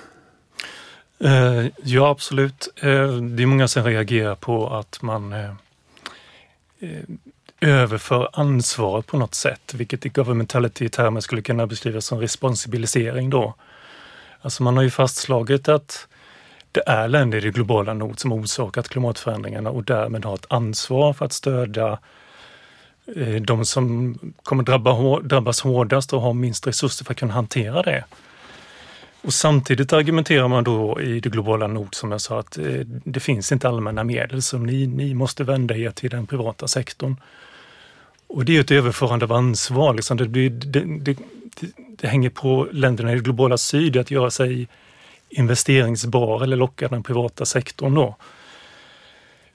Eh, 1.19 1.67
ja, 1.83 2.11
absolut. 2.11 2.69
Eh, 2.77 3.13
det 3.13 3.43
är 3.43 3.47
många 3.47 3.69
som 3.69 3.85
reagerar 3.85 4.35
på 4.35 4.69
att 4.75 5.03
man 5.03 5.33
eh, 5.33 5.51
eh, 6.81 7.03
överför 7.61 8.29
ansvar 8.33 9.03
på 9.03 9.19
något 9.19 9.35
sätt, 9.35 9.75
vilket 9.75 10.07
i 10.07 10.09
governmentality-termer 10.09 11.21
skulle 11.21 11.43
kunna 11.43 11.67
beskrivas 11.67 12.07
som 12.07 12.21
responsibilisering 12.21 13.31
då. 13.31 13.55
Alltså 14.41 14.63
man 14.63 14.77
har 14.77 14.85
ju 14.85 14.91
fastslagit 14.91 15.69
att 15.69 16.09
det 16.73 16.83
är 16.87 17.09
länder 17.09 17.39
i 17.39 17.41
det 17.41 17.51
globala 17.51 17.95
nord 17.95 18.19
som 18.19 18.33
orsakat 18.33 18.89
klimatförändringarna 18.89 19.71
och 19.71 19.85
därmed 19.85 20.25
har 20.25 20.35
ett 20.35 20.47
ansvar 20.49 21.13
för 21.13 21.25
att 21.25 21.33
stödja 21.33 21.99
eh, 23.17 23.35
de 23.35 23.65
som 23.65 24.19
kommer 24.43 24.63
drabba, 24.63 25.21
drabbas 25.21 25.61
hårdast 25.61 26.13
och 26.13 26.21
har 26.21 26.33
minst 26.33 26.67
resurser 26.67 27.05
för 27.05 27.13
att 27.13 27.19
kunna 27.19 27.35
hantera 27.35 27.83
det. 27.83 28.05
Och 29.25 29.35
samtidigt 29.35 29.93
argumenterar 29.93 30.49
man 30.49 30.65
då 30.65 31.01
i 31.01 31.21
det 31.21 31.29
globala 31.29 31.67
nord 31.67 31.95
som 31.95 32.13
jag 32.13 32.21
sa 32.21 32.39
att 32.41 32.59
eh, 32.59 32.81
det 32.87 33.21
finns 33.21 33.53
inte 33.53 33.69
allmänna 33.69 34.05
medel 34.05 34.43
så 34.43 34.59
ni, 34.59 34.87
ni 34.87 35.15
måste 35.15 35.45
vända 35.45 35.77
er 35.77 35.91
till 35.91 36.11
den 36.11 36.27
privata 36.27 36.69
sektorn. 36.69 37.17
Och 38.27 38.45
det 38.45 38.57
är 38.57 38.61
ett 38.61 38.71
överförande 38.71 39.25
av 39.25 39.33
ansvar. 39.33 39.95
Liksom. 39.95 40.17
Det, 40.17 40.27
det, 40.27 40.49
det, 40.81 41.17
det, 41.97 42.09
hänger 42.09 42.31
på 42.31 42.69
länderna 42.73 43.13
i 43.13 43.15
det 43.15 43.21
globala 43.21 43.59
syd 43.59 43.97
att 43.97 44.11
göra 44.11 44.31
sig 44.31 44.69
investeringsbara 45.29 46.45
eller 46.45 46.57
locka 46.57 46.89
den 46.89 47.03
privata 47.03 47.45
sektorn 47.45 47.95
då. 47.95 48.17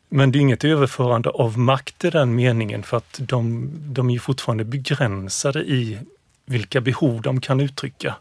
Men 0.10 0.32
det 0.32 0.40
är 0.40 0.42
inget 0.42 0.66
överförande 0.66 1.30
av 1.30 1.58
makt 1.58 2.06
i 2.06 2.10
den 2.10 2.36
meningen 2.36 2.84
för 2.84 2.98
att 2.98 3.20
de, 3.22 3.72
de 3.74 4.10
är 4.10 4.20
fortfarande 4.20 4.64
begränsade 4.64 5.60
i 5.60 5.98
vilka 6.46 6.82
behov 6.82 7.22
de 7.22 7.42
kan 7.42 7.60
uttrycka. 7.60 8.16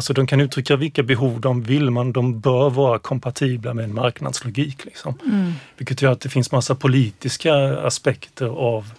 Alltså 0.00 0.12
de 0.12 0.26
kan 0.26 0.40
uttrycka 0.40 0.76
vilka 0.76 1.02
behov 1.02 1.40
de 1.40 1.62
vill 1.62 1.90
men 1.90 2.12
de 2.12 2.40
bör 2.40 2.70
vara 2.70 2.98
kompatibla 2.98 3.74
med 3.74 3.84
en 3.84 3.94
marknadslogik. 3.94 4.84
Liksom. 4.84 5.18
Mm. 5.26 5.52
Vilket 5.76 6.02
gör 6.02 6.12
att 6.12 6.20
det 6.20 6.28
finns 6.28 6.52
massa 6.52 6.74
politiska 6.74 7.54
aspekter 7.78 8.46
av 8.46 8.92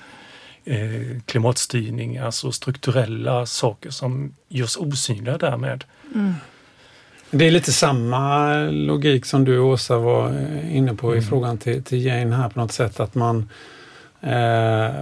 eh, 0.66 1.22
klimatstyrning, 1.26 2.18
alltså 2.18 2.52
strukturella 2.52 3.46
saker 3.46 3.90
som 3.90 4.34
görs 4.50 4.78
osynliga 4.78 5.38
därmed. 5.38 5.84
Mm. 6.16 6.34
Det 7.32 7.48
är 7.48 7.52
lite 7.52 7.72
samma 7.72 8.54
logik 8.70 9.26
som 9.26 9.46
du 9.46 9.60
Åsa 9.60 9.98
var 9.98 10.30
eh, 10.30 10.76
inne 10.76 10.94
på 10.94 11.16
i 11.16 11.18
mm. 11.18 11.30
frågan 11.30 11.58
till, 11.58 11.84
till 11.84 12.06
Jane 12.06 12.36
här 12.36 12.50
på 12.50 12.60
något 12.60 12.72
sätt 12.72 13.00
att 13.00 13.16
man 13.16 13.38
Eh, 13.40 13.48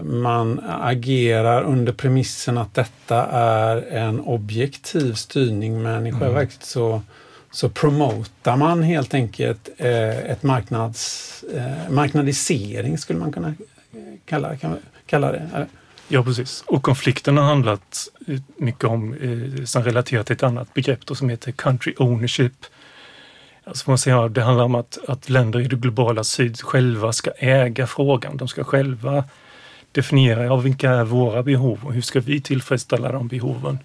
man 0.03 0.61
agerar 0.65 1.63
under 1.63 1.93
premissen 1.93 2.57
att 2.57 2.73
detta 2.73 3.25
är 3.25 3.81
en 3.81 4.19
objektiv 4.19 5.13
styrning 5.13 5.83
men 5.83 6.07
i 6.07 6.11
själva 6.11 6.25
mm. 6.25 6.35
verket 6.35 6.63
så, 6.63 7.01
så 7.51 7.69
promotar 7.69 8.57
man 8.57 8.83
helt 8.83 9.13
enkelt 9.13 9.69
eh, 9.77 10.17
ett 10.17 10.43
marknads, 10.43 11.43
eh, 11.55 11.91
marknadisering 11.91 12.97
skulle 12.97 13.19
man 13.19 13.31
kunna 13.31 13.53
kalla, 14.25 14.57
kalla 15.05 15.31
det. 15.31 15.67
Ja 16.07 16.23
precis, 16.23 16.63
och 16.67 16.83
konflikten 16.83 17.37
har 17.37 17.43
handlat 17.43 18.07
mycket 18.57 18.83
om, 18.83 19.15
som 19.65 19.83
relaterat 19.83 20.25
till 20.25 20.35
ett 20.35 20.43
annat 20.43 20.73
begrepp 20.73 21.05
då, 21.05 21.15
som 21.15 21.29
heter 21.29 21.51
country 21.51 21.93
ownership 21.97 22.65
Alltså 23.69 23.89
man 23.89 23.97
säger, 23.97 24.29
det 24.29 24.41
handlar 24.41 24.63
om 24.63 24.75
att, 24.75 24.97
att 25.07 25.29
länder 25.29 25.59
i 25.59 25.67
det 25.67 25.75
globala 25.75 26.23
syd 26.23 26.61
själva 26.61 27.13
ska 27.13 27.31
äga 27.31 27.87
frågan. 27.87 28.37
De 28.37 28.47
ska 28.47 28.63
själva 28.63 29.23
definiera 29.91 30.45
ja, 30.45 30.55
vilka 30.55 30.89
är 30.89 31.03
våra 31.03 31.43
behov 31.43 31.79
och 31.83 31.93
hur 31.93 32.01
ska 32.01 32.19
vi 32.19 32.41
tillfredsställa 32.41 33.11
de 33.11 33.27
behoven. 33.27 33.79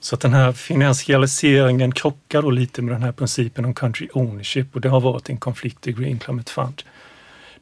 Så 0.00 0.14
att 0.14 0.20
den 0.20 0.34
här 0.34 0.52
finansialiseringen 0.52 1.92
krockar 1.92 2.42
då 2.42 2.50
lite 2.50 2.82
med 2.82 2.94
den 2.94 3.02
här 3.02 3.12
principen 3.12 3.64
om 3.64 3.74
country 3.74 4.08
ownership 4.12 4.74
och 4.74 4.80
det 4.80 4.88
har 4.88 5.00
varit 5.00 5.28
en 5.28 5.36
konflikt 5.36 5.86
i 5.86 5.92
Green 5.92 6.18
Climate 6.18 6.52
Fund. 6.52 6.82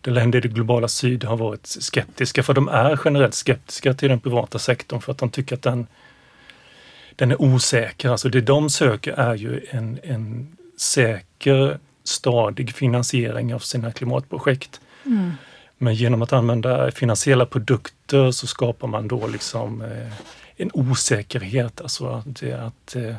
Där 0.01 0.13
länder 0.13 0.39
i 0.39 0.43
det 0.43 0.49
globala 0.49 0.89
syd 0.89 1.25
har 1.25 1.37
varit 1.37 1.67
skeptiska, 1.67 2.43
för 2.43 2.55
de 2.55 2.69
är 2.69 3.01
generellt 3.05 3.35
skeptiska 3.35 3.95
till 3.95 4.09
den 4.09 4.21
privata 4.21 4.59
sektorn 4.59 5.01
för 5.01 5.13
att 5.13 5.19
de 5.19 5.31
tycker 5.31 5.55
att 5.57 5.63
den, 5.63 5.87
den 7.17 7.31
är 7.31 7.43
osäker. 7.43 8.11
Alltså 8.11 8.29
det 8.29 8.41
de 8.41 8.71
söker 8.71 9.13
är 9.13 9.35
ju 9.35 9.67
en, 9.71 9.99
en 10.03 10.56
säker, 10.77 11.79
stadig 12.05 12.75
finansiering 12.75 13.55
av 13.55 13.59
sina 13.59 13.93
klimatprojekt. 13.93 14.81
Mm. 15.05 15.33
Men 15.79 15.95
genom 15.95 16.23
att 16.23 16.33
använda 16.33 16.91
finansiella 16.91 17.47
produkter 17.47 18.31
så 18.31 18.47
skapar 18.47 18.89
man 18.89 19.09
då 19.09 19.27
liksom 19.27 19.83
eh, 19.83 20.13
en 20.57 20.71
osäkerhet, 20.75 21.81
alltså 21.81 22.07
att, 22.07 22.43
att 22.43 22.97
eh, 22.97 23.17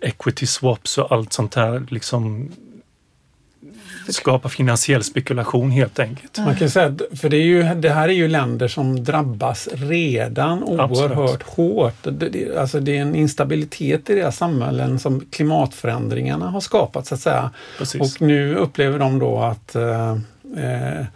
equity 0.00 0.46
swaps 0.46 0.98
och 0.98 1.12
allt 1.12 1.32
sånt 1.32 1.54
här 1.54 1.86
liksom 1.88 2.52
skapa 4.12 4.48
finansiell 4.48 5.04
spekulation 5.04 5.70
helt 5.70 5.98
enkelt. 5.98 6.38
Man 6.38 6.56
kan 6.56 6.70
säga 6.70 6.94
för 7.16 7.28
det, 7.28 7.36
är 7.36 7.44
ju, 7.44 7.62
det 7.62 7.90
här 7.90 8.08
är 8.08 8.12
ju 8.12 8.28
länder 8.28 8.68
som 8.68 9.04
drabbas 9.04 9.68
redan 9.72 10.62
oerhört 10.62 10.90
Absolut. 10.90 11.42
hårt. 11.42 12.02
Det, 12.02 12.28
det, 12.28 12.56
alltså 12.58 12.80
det 12.80 12.96
är 12.96 13.02
en 13.02 13.14
instabilitet 13.14 14.10
i 14.10 14.14
deras 14.14 14.36
samhällen 14.36 14.98
som 14.98 15.20
klimatförändringarna 15.30 16.50
har 16.50 16.60
skapat 16.60 17.06
så 17.06 17.14
att 17.14 17.20
säga. 17.20 17.50
Precis. 17.78 18.00
Och 18.00 18.22
nu 18.22 18.54
upplever 18.54 18.98
de 18.98 19.18
då 19.18 19.38
att 19.38 19.74
eh, 19.74 20.10
eh 20.56 21.06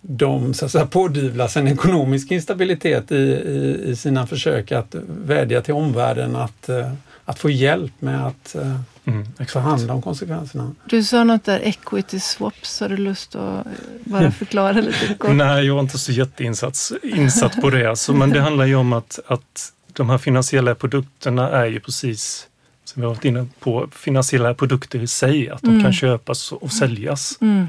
de 0.00 0.54
så 0.54 0.64
att 0.64 0.70
säga, 0.70 0.86
pådyvlas 0.86 1.56
en 1.56 1.68
ekonomisk 1.68 2.30
instabilitet 2.30 3.12
i, 3.12 3.16
i, 3.16 3.80
i, 3.84 3.96
sina 3.96 4.26
försök 4.26 4.72
att 4.72 4.94
vädja 5.08 5.60
till 5.60 5.74
omvärlden 5.74 6.36
att, 6.36 6.68
eh, 6.68 6.92
att 7.28 7.38
få 7.38 7.50
hjälp 7.50 7.92
med 7.98 8.26
att 8.26 8.54
eh, 8.54 8.80
mm, 9.04 9.26
ta 9.52 9.58
hand 9.58 9.90
om 9.90 10.02
konsekvenserna. 10.02 10.74
Du 10.84 11.02
sa 11.04 11.24
något 11.24 11.44
där, 11.44 11.60
equity 11.60 12.20
swaps. 12.20 12.80
Har 12.80 12.88
du 12.88 12.96
lust 12.96 13.34
att 13.34 13.66
bara 14.04 14.30
förklara 14.30 14.72
lite 14.72 15.14
kort? 15.18 15.34
Nej, 15.34 15.66
jag 15.66 15.76
är 15.76 15.80
inte 15.80 15.98
så 15.98 16.12
jätteinsatt 16.12 16.90
insatt 17.02 17.60
på 17.60 17.70
det. 17.70 17.90
Alltså, 17.90 18.12
men 18.12 18.30
det 18.30 18.40
handlar 18.40 18.64
ju 18.64 18.74
om 18.74 18.92
att, 18.92 19.18
att 19.26 19.72
de 19.92 20.10
här 20.10 20.18
finansiella 20.18 20.74
produkterna 20.74 21.50
är 21.50 21.66
ju 21.66 21.80
precis 21.80 22.48
som 22.84 23.02
vi 23.02 23.06
har 23.06 23.14
varit 23.14 23.24
inne 23.24 23.46
på, 23.60 23.88
finansiella 23.92 24.54
produkter 24.54 25.02
i 25.02 25.06
sig. 25.06 25.50
Att 25.50 25.62
de 25.62 25.70
mm. 25.70 25.82
kan 25.82 25.92
köpas 25.92 26.52
och 26.52 26.72
säljas. 26.72 27.38
Mm. 27.40 27.66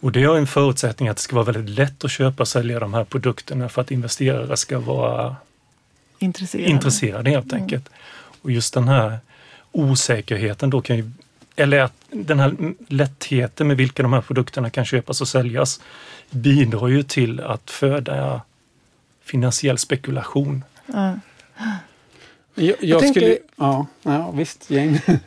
Och 0.00 0.12
det 0.12 0.22
är 0.22 0.36
en 0.36 0.46
förutsättning 0.46 1.08
att 1.08 1.16
det 1.16 1.22
ska 1.22 1.36
vara 1.36 1.52
väldigt 1.52 1.78
lätt 1.78 2.04
att 2.04 2.10
köpa 2.10 2.42
och 2.42 2.48
sälja 2.48 2.80
de 2.80 2.94
här 2.94 3.04
produkterna 3.04 3.68
för 3.68 3.82
att 3.82 3.90
investerare 3.90 4.56
ska 4.56 4.78
vara 4.78 5.36
intresserade, 6.18 6.70
intresserade 6.70 7.30
helt 7.30 7.52
mm. 7.52 7.62
enkelt. 7.62 7.88
Mm. 7.88 7.98
Och 8.42 8.50
just 8.50 8.74
den 8.74 8.88
här 8.88 9.18
osäkerheten 9.72 10.70
då 10.70 10.80
kan 10.80 10.96
ju, 10.96 11.10
eller 11.56 11.78
att 11.78 11.94
den 12.10 12.40
här 12.40 12.74
lättheten 12.88 13.66
med 13.66 13.76
vilka 13.76 14.02
de 14.02 14.12
här 14.12 14.20
produkterna 14.20 14.70
kan 14.70 14.84
köpas 14.84 15.20
och 15.20 15.28
säljas 15.28 15.80
bidrar 16.30 16.88
ju 16.88 17.02
till 17.02 17.40
att 17.40 17.70
föda 17.70 18.40
finansiell 19.22 19.78
spekulation. 19.78 20.64
Mm. 20.94 21.20
Jag, 22.54 22.66
jag, 22.66 22.76
jag 22.80 23.08
skulle... 23.08 23.38
Ja, 23.56 23.86
ja, 24.02 24.30
visst, 24.30 24.70
Jane. 24.70 25.00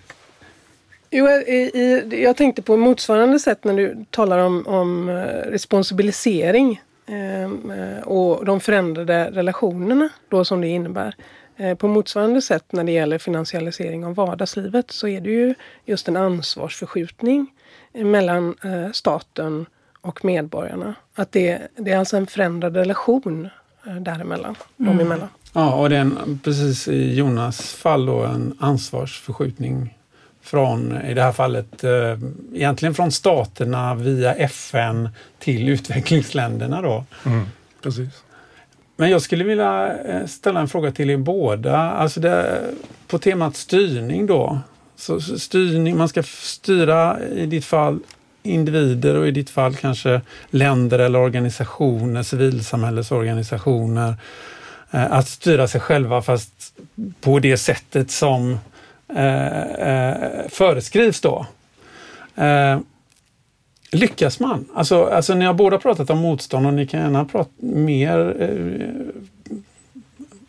Jo, 1.14 1.28
i, 1.28 1.72
i, 1.74 2.24
jag 2.24 2.38
tänkte 2.38 2.62
på 2.62 2.78
motsvarande 2.78 3.40
sätt 3.40 3.64
när 3.64 3.74
du 3.74 4.06
talar 4.10 4.38
om, 4.38 4.68
om 4.68 5.10
eh, 5.10 5.16
responsibilisering 5.52 6.82
ehm, 7.06 7.72
eh, 7.72 8.00
och 8.04 8.46
de 8.46 8.60
förändrade 8.60 9.32
relationerna 9.32 10.10
då 10.30 10.46
som 10.46 10.62
det 10.62 10.68
innebär. 10.68 11.16
Eh, 11.62 11.76
på 11.76 11.88
motsvarande 11.88 12.42
sätt 12.42 12.66
när 12.72 12.84
det 12.84 12.92
gäller 12.92 13.18
finansialisering 13.18 14.06
av 14.06 14.16
vardagslivet 14.16 14.92
så 14.92 15.08
är 15.08 15.22
det 15.22 15.30
ju 15.30 15.56
just 15.86 16.08
en 16.08 16.18
ansvarsförskjutning 16.18 17.48
mellan 17.94 18.56
eh, 18.64 18.92
staten 18.92 19.66
och 20.02 20.26
medborgarna. 20.26 20.96
Att 21.16 21.32
det, 21.32 21.62
det 21.76 21.92
är 21.92 21.98
alltså 21.98 22.18
en 22.18 22.28
förändrad 22.28 22.76
relation 22.76 23.50
eh, 23.88 23.96
däremellan, 23.96 24.56
mm. 24.80 24.92
dem 24.92 25.06
emellan. 25.06 25.28
Ja, 25.54 25.74
och 25.74 25.90
det 25.90 25.96
är 25.96 26.02
en, 26.02 26.40
precis 26.44 26.88
i 26.88 27.16
Jonas 27.16 27.74
fall 27.74 28.06
då 28.06 28.24
en 28.24 28.58
ansvarsförskjutning 28.60 29.98
från, 30.42 31.02
i 31.02 31.14
det 31.14 31.22
här 31.22 31.32
fallet, 31.32 31.84
eh, 31.84 32.20
egentligen 32.54 32.94
från 32.94 33.12
staterna 33.12 33.96
via 33.96 34.34
FN 34.34 35.10
till 35.40 35.70
utvecklingsländerna 35.70 36.82
då. 36.82 37.06
Mm, 37.26 37.46
precis. 37.82 38.24
Men 39.02 39.10
jag 39.10 39.22
skulle 39.22 39.44
vilja 39.44 39.98
eh, 40.06 40.26
ställa 40.26 40.60
en 40.60 40.68
fråga 40.68 40.92
till 40.92 41.10
er 41.10 41.18
båda. 41.18 41.78
Alltså 41.78 42.20
det, 42.20 42.62
på 43.08 43.20
temat 43.20 43.56
styrning 43.56 44.26
då. 44.26 44.60
Så 44.96 45.22
styrning, 45.22 45.98
man 45.98 46.10
ska 46.10 46.24
styra 46.24 47.20
i 47.36 47.46
ditt 47.46 47.66
fall 47.66 48.00
individer 48.44 49.16
och 49.16 49.28
i 49.28 49.32
ditt 49.32 49.50
fall 49.50 49.76
kanske 49.76 50.22
länder 50.50 51.00
eller 51.00 51.20
organisationer, 51.20 52.24
civilsamhällesorganisationer. 52.24 54.16
Eh, 54.92 55.12
att 55.12 55.28
styra 55.28 55.68
sig 55.68 55.82
själva 55.82 56.22
fast 56.22 56.74
på 57.22 57.40
det 57.40 57.58
sättet 57.58 58.12
som 58.12 58.60
eh, 59.16 59.62
eh 59.62 60.16
föreskrivs 60.50 61.22
då. 61.22 61.46
Lyckas 63.92 64.40
man? 64.40 64.66
Alltså, 64.74 65.06
alltså 65.06 65.34
ni 65.34 65.46
har 65.46 65.54
båda 65.54 65.78
pratat 65.78 66.10
om 66.10 66.18
motstånd 66.18 66.68
och 66.68 66.74
ni 66.74 66.88
kan 66.88 67.00
gärna 67.00 67.26
prata 67.26 67.52
mer 67.60 68.36
eh, 68.40 69.22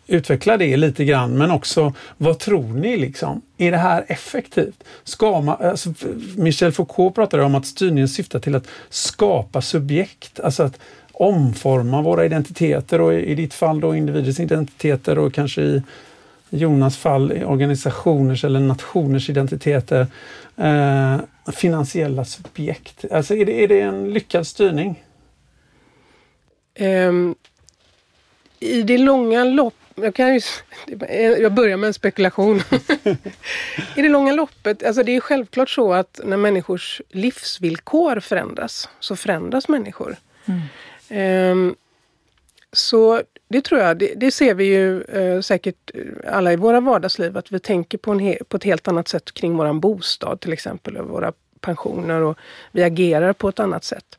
utveckla 0.07 0.57
det 0.57 0.77
lite 0.77 1.05
grann, 1.05 1.37
men 1.37 1.51
också 1.51 1.93
vad 2.17 2.39
tror 2.39 2.63
ni 2.63 2.97
liksom? 2.97 3.41
Är 3.57 3.71
det 3.71 3.77
här 3.77 4.05
effektivt? 4.07 4.83
Ska 5.03 5.41
man, 5.41 5.57
alltså, 5.61 5.93
Michel 6.35 6.71
Foucault 6.71 7.15
pratade 7.15 7.43
om 7.43 7.55
att 7.55 7.65
styrningen 7.65 8.07
syftar 8.07 8.39
till 8.39 8.55
att 8.55 8.67
skapa 8.89 9.61
subjekt, 9.61 10.39
alltså 10.39 10.63
att 10.63 10.79
omforma 11.11 12.01
våra 12.01 12.25
identiteter 12.25 13.01
och 13.01 13.13
i 13.13 13.35
ditt 13.35 13.53
fall 13.53 13.79
då 13.79 13.95
individers 13.95 14.39
identiteter 14.39 15.17
och 15.17 15.33
kanske 15.33 15.61
i 15.61 15.83
Jonas 16.49 16.97
fall 16.97 17.31
organisationers 17.45 18.43
eller 18.43 18.59
nationers 18.59 19.29
identiteter. 19.29 20.07
Eh, 20.57 21.17
finansiella 21.51 22.25
subjekt. 22.25 23.05
Alltså 23.11 23.35
är 23.35 23.45
det, 23.45 23.63
är 23.63 23.67
det 23.67 23.81
en 23.81 24.13
lyckad 24.13 24.47
styrning? 24.47 25.03
Um, 26.79 27.35
I 28.59 28.81
det 28.81 28.97
långa 28.97 29.43
loppet 29.43 29.83
jag, 29.95 30.15
kan 30.15 30.33
ju, 30.33 30.41
jag 31.41 31.53
börjar 31.53 31.77
med 31.77 31.87
en 31.87 31.93
spekulation. 31.93 32.61
I 33.95 34.01
det 34.01 34.09
långa 34.09 34.33
loppet, 34.33 34.83
alltså 34.83 35.03
det 35.03 35.15
är 35.15 35.19
självklart 35.19 35.69
så 35.69 35.93
att 35.93 36.19
när 36.23 36.37
människors 36.37 37.01
livsvillkor 37.09 38.19
förändras 38.19 38.89
så 38.99 39.15
förändras 39.15 39.67
människor. 39.67 40.15
Mm. 40.45 41.51
Um, 41.51 41.75
så 42.71 43.21
det 43.53 43.61
tror 43.61 43.81
jag, 43.81 43.97
det, 43.97 44.13
det 44.15 44.31
ser 44.31 44.53
vi 44.53 44.65
ju 44.65 45.01
eh, 45.01 45.41
säkert 45.41 45.91
eh, 45.93 46.33
alla 46.33 46.53
i 46.53 46.55
våra 46.55 46.79
vardagsliv, 46.79 47.37
att 47.37 47.51
vi 47.51 47.59
tänker 47.59 47.97
på, 47.97 48.11
en 48.11 48.19
he, 48.19 48.37
på 48.47 48.57
ett 48.57 48.63
helt 48.63 48.87
annat 48.87 49.07
sätt 49.07 49.33
kring 49.33 49.57
våran 49.57 49.79
bostad 49.79 50.39
till 50.39 50.53
exempel, 50.53 50.97
och 50.97 51.09
våra 51.09 51.33
pensioner 51.59 52.21
och 52.21 52.37
vi 52.71 52.83
agerar 52.83 53.33
på 53.33 53.49
ett 53.49 53.59
annat 53.59 53.83
sätt. 53.83 54.17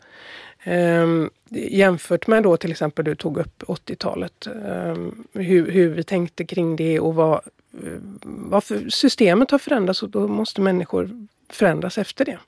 Um, 0.66 1.30
jämfört 1.48 2.26
med 2.26 2.42
då 2.42 2.56
till 2.56 2.70
exempel 2.70 3.04
du 3.04 3.14
tog 3.14 3.38
upp 3.38 3.62
80-talet, 3.62 4.46
um, 4.46 4.62
ehm, 4.62 5.24
hur, 5.32 5.70
hur, 5.70 5.88
vi 5.88 6.04
tänkte 6.04 6.44
kring 6.44 6.76
det 6.76 7.00
och 7.00 7.14
vad, 7.14 7.40
eh, 7.82 7.98
vad 8.22 8.64
systemet 8.88 9.50
har 9.50 9.58
förändrats 9.58 10.02
och 10.02 10.08
då 10.08 10.28
måste 10.28 10.60
människor 10.60 11.26
förändras 11.48 11.98
efter 11.98 12.24
det. 12.24 12.38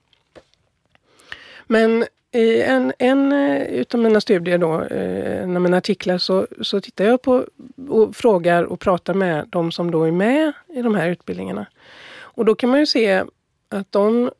Men 1.66 2.04
i 2.36 2.62
en, 2.62 2.92
en 2.98 3.32
eh, 3.32 3.62
utav 3.62 4.00
mina 4.00 4.20
studier 4.20 4.58
då, 4.58 4.82
eh, 4.82 5.42
en 5.42 5.56
av 5.56 5.62
mina 5.62 5.76
artiklar, 5.76 6.18
så, 6.18 6.46
så 6.60 6.80
tittar 6.80 7.04
jag 7.04 7.22
på 7.22 7.44
och 7.88 8.16
frågar 8.16 8.62
och 8.62 8.80
pratar 8.80 9.14
med 9.14 9.48
de 9.48 9.72
som 9.72 9.90
då 9.90 10.04
är 10.04 10.12
med 10.12 10.52
i 10.68 10.82
de 10.82 10.94
här 10.94 11.08
utbildningarna. 11.08 11.66
Och 12.18 12.44
då 12.44 12.54
kan 12.54 12.70
man 12.70 12.80
ju 12.80 12.86
se 12.86 13.24
att 13.68 13.92
de 13.92 14.30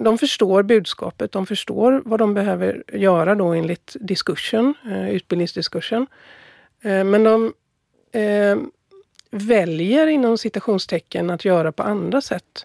de 0.00 0.18
förstår 0.18 0.62
budskapet, 0.62 1.32
de 1.32 1.46
förstår 1.46 2.02
vad 2.04 2.18
de 2.18 2.34
behöver 2.34 2.82
göra 2.92 3.34
då 3.34 3.46
enligt 3.46 3.96
diskursen, 4.00 4.74
eh, 4.86 5.10
utbildningsdiskursen. 5.10 6.06
Men 6.82 7.24
de 7.24 7.52
eh, 8.12 8.56
väljer 9.30 10.06
inom 10.06 10.38
citationstecken 10.38 11.30
att 11.30 11.44
göra 11.44 11.72
på 11.72 11.82
andra 11.82 12.20
sätt. 12.20 12.64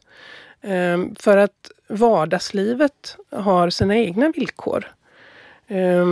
Eh, 0.64 0.98
för 1.20 1.38
att 1.38 1.72
vardagslivet 1.88 3.18
har 3.30 3.70
sina 3.70 3.98
egna 3.98 4.32
villkor. 4.36 4.86
Eh, 5.68 6.06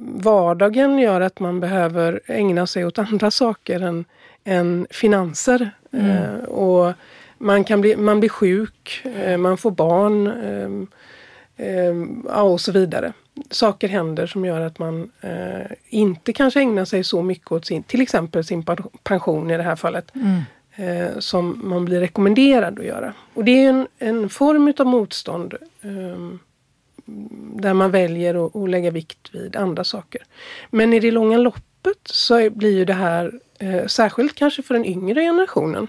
vardagen 0.00 0.98
gör 0.98 1.20
att 1.20 1.40
man 1.40 1.60
behöver 1.60 2.20
ägna 2.26 2.66
sig 2.66 2.84
åt 2.84 2.98
andra 2.98 3.30
saker 3.30 3.80
än, 3.80 4.04
än 4.44 4.86
finanser. 4.90 5.70
Mm. 5.92 6.10
Eh, 6.10 6.44
och 6.44 6.92
man, 7.38 7.64
kan 7.64 7.80
bli, 7.80 7.96
man 7.96 8.20
blir 8.20 8.30
sjuk, 8.30 9.02
eh, 9.04 9.36
man 9.36 9.56
får 9.56 9.70
barn 9.70 10.26
ehm, 10.26 10.86
ehm, 11.56 12.20
och 12.20 12.60
så 12.60 12.72
vidare. 12.72 13.12
Saker 13.50 13.88
händer 13.88 14.26
som 14.26 14.44
gör 14.44 14.60
att 14.60 14.78
man 14.78 15.10
eh, 15.20 15.72
inte 15.88 16.32
kanske 16.32 16.60
ägnar 16.60 16.84
sig 16.84 17.04
så 17.04 17.22
mycket 17.22 17.52
åt 17.52 17.66
sin, 17.66 17.82
till 17.82 18.00
exempel 18.00 18.44
sin 18.44 18.64
pension 19.02 19.50
i 19.50 19.56
det 19.56 19.62
här 19.62 19.76
fallet. 19.76 20.14
Mm. 20.14 20.40
Eh, 20.76 21.18
som 21.18 21.60
man 21.62 21.84
blir 21.84 22.00
rekommenderad 22.00 22.78
att 22.78 22.84
göra. 22.84 23.12
Och 23.34 23.44
det 23.44 23.64
är 23.64 23.68
en, 23.68 23.88
en 23.98 24.28
form 24.28 24.74
av 24.78 24.86
motstånd 24.86 25.54
eh, 25.82 26.38
där 27.54 27.74
man 27.74 27.90
väljer 27.90 28.46
att, 28.46 28.56
att 28.56 28.70
lägga 28.70 28.90
vikt 28.90 29.34
vid 29.34 29.56
andra 29.56 29.84
saker. 29.84 30.22
Men 30.70 30.92
i 30.92 31.00
det 31.00 31.10
långa 31.10 31.38
loppet 31.38 31.98
så 32.04 32.50
blir 32.50 32.76
ju 32.76 32.84
det 32.84 32.92
här, 32.92 33.32
eh, 33.58 33.86
särskilt 33.86 34.34
kanske 34.34 34.62
för 34.62 34.74
den 34.74 34.84
yngre 34.84 35.20
generationen, 35.20 35.86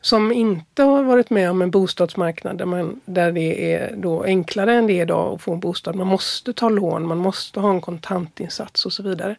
som 0.00 0.32
inte 0.32 0.82
har 0.82 1.02
varit 1.02 1.30
med 1.30 1.50
om 1.50 1.62
en 1.62 1.70
bostadsmarknad 1.70 2.58
där, 2.58 2.66
man, 2.66 3.00
där 3.04 3.32
det 3.32 3.74
är 3.74 3.96
då 3.96 4.22
enklare 4.22 4.74
än 4.74 4.86
det 4.86 4.98
är 4.98 5.02
idag 5.02 5.34
att 5.34 5.42
få 5.42 5.52
en 5.52 5.60
bostad. 5.60 5.96
Man 5.96 6.06
måste 6.06 6.52
ta 6.52 6.68
lån, 6.68 7.06
man 7.06 7.18
måste 7.18 7.60
ha 7.60 7.70
en 7.70 7.80
kontantinsats 7.80 8.86
och 8.86 8.92
så 8.92 9.02
vidare. 9.02 9.36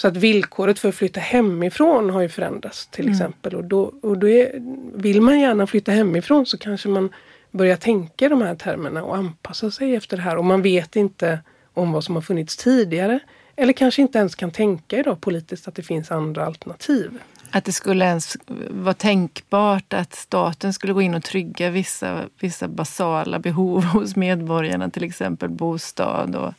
Så 0.00 0.08
att 0.08 0.16
villkoret 0.16 0.78
för 0.78 0.88
att 0.88 0.94
flytta 0.94 1.20
hemifrån 1.20 2.10
har 2.10 2.20
ju 2.20 2.28
förändrats 2.28 2.86
till 2.86 3.04
mm. 3.04 3.12
exempel. 3.12 3.54
Och 3.54 3.64
då, 3.64 3.92
och 4.02 4.18
då 4.18 4.28
är, 4.28 4.52
vill 4.94 5.20
man 5.20 5.40
gärna 5.40 5.66
flytta 5.66 5.92
hemifrån 5.92 6.46
så 6.46 6.58
kanske 6.58 6.88
man 6.88 7.10
börjar 7.50 7.76
tänka 7.76 8.28
de 8.28 8.42
här 8.42 8.54
termerna 8.54 9.02
och 9.02 9.16
anpassa 9.16 9.70
sig 9.70 9.96
efter 9.96 10.16
det 10.16 10.22
här. 10.22 10.36
Och 10.36 10.44
man 10.44 10.62
vet 10.62 10.96
inte 10.96 11.38
om 11.74 11.92
vad 11.92 12.04
som 12.04 12.14
har 12.14 12.22
funnits 12.22 12.56
tidigare. 12.56 13.20
Eller 13.56 13.72
kanske 13.72 14.02
inte 14.02 14.18
ens 14.18 14.34
kan 14.34 14.50
tänka 14.50 14.98
idag 14.98 15.20
politiskt 15.20 15.68
att 15.68 15.74
det 15.74 15.82
finns 15.82 16.10
andra 16.10 16.46
alternativ. 16.46 17.18
Att 17.50 17.64
det 17.64 17.72
skulle 17.72 18.04
ens 18.04 18.36
vara 18.70 18.94
tänkbart 18.94 19.92
att 19.92 20.14
staten 20.14 20.72
skulle 20.72 20.92
gå 20.92 21.02
in 21.02 21.14
och 21.14 21.24
trygga 21.24 21.70
vissa, 21.70 22.20
vissa 22.38 22.68
basala 22.68 23.38
behov 23.38 23.84
hos 23.94 24.16
medborgarna, 24.16 24.90
till 24.90 25.04
exempel 25.04 25.48
bostad 25.48 26.36
och 26.36 26.54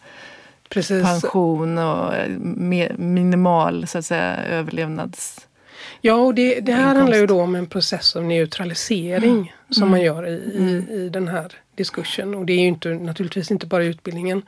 Precis. 0.72 1.03
pension 1.03 1.78
och 1.78 2.13
minimal 2.97 3.88
så 3.88 3.97
att 3.97 4.05
säga, 4.05 4.45
överlevnads... 4.45 5.47
Ja, 6.01 6.15
och 6.15 6.36
det, 6.36 6.59
det 6.59 6.74
här 6.74 6.95
handlar 6.95 7.17
ju 7.17 7.28
då 7.28 7.41
om 7.41 7.55
en 7.55 7.67
process 7.67 8.15
av 8.15 8.24
neutralisering 8.24 9.34
mm. 9.34 9.47
som 9.69 9.89
man 9.89 9.99
mm. 9.99 10.05
gör 10.05 10.28
i, 10.28 10.32
i, 10.32 10.57
mm. 10.57 10.89
i 10.89 11.09
den 11.09 11.28
här 11.28 11.51
diskursen. 11.76 12.36
Och 12.36 12.45
det 12.45 12.53
är 12.53 12.59
ju 12.59 12.67
inte, 12.67 12.89
naturligtvis 12.89 13.51
inte 13.51 13.65
bara 13.65 13.84
utbildningen 13.84 14.41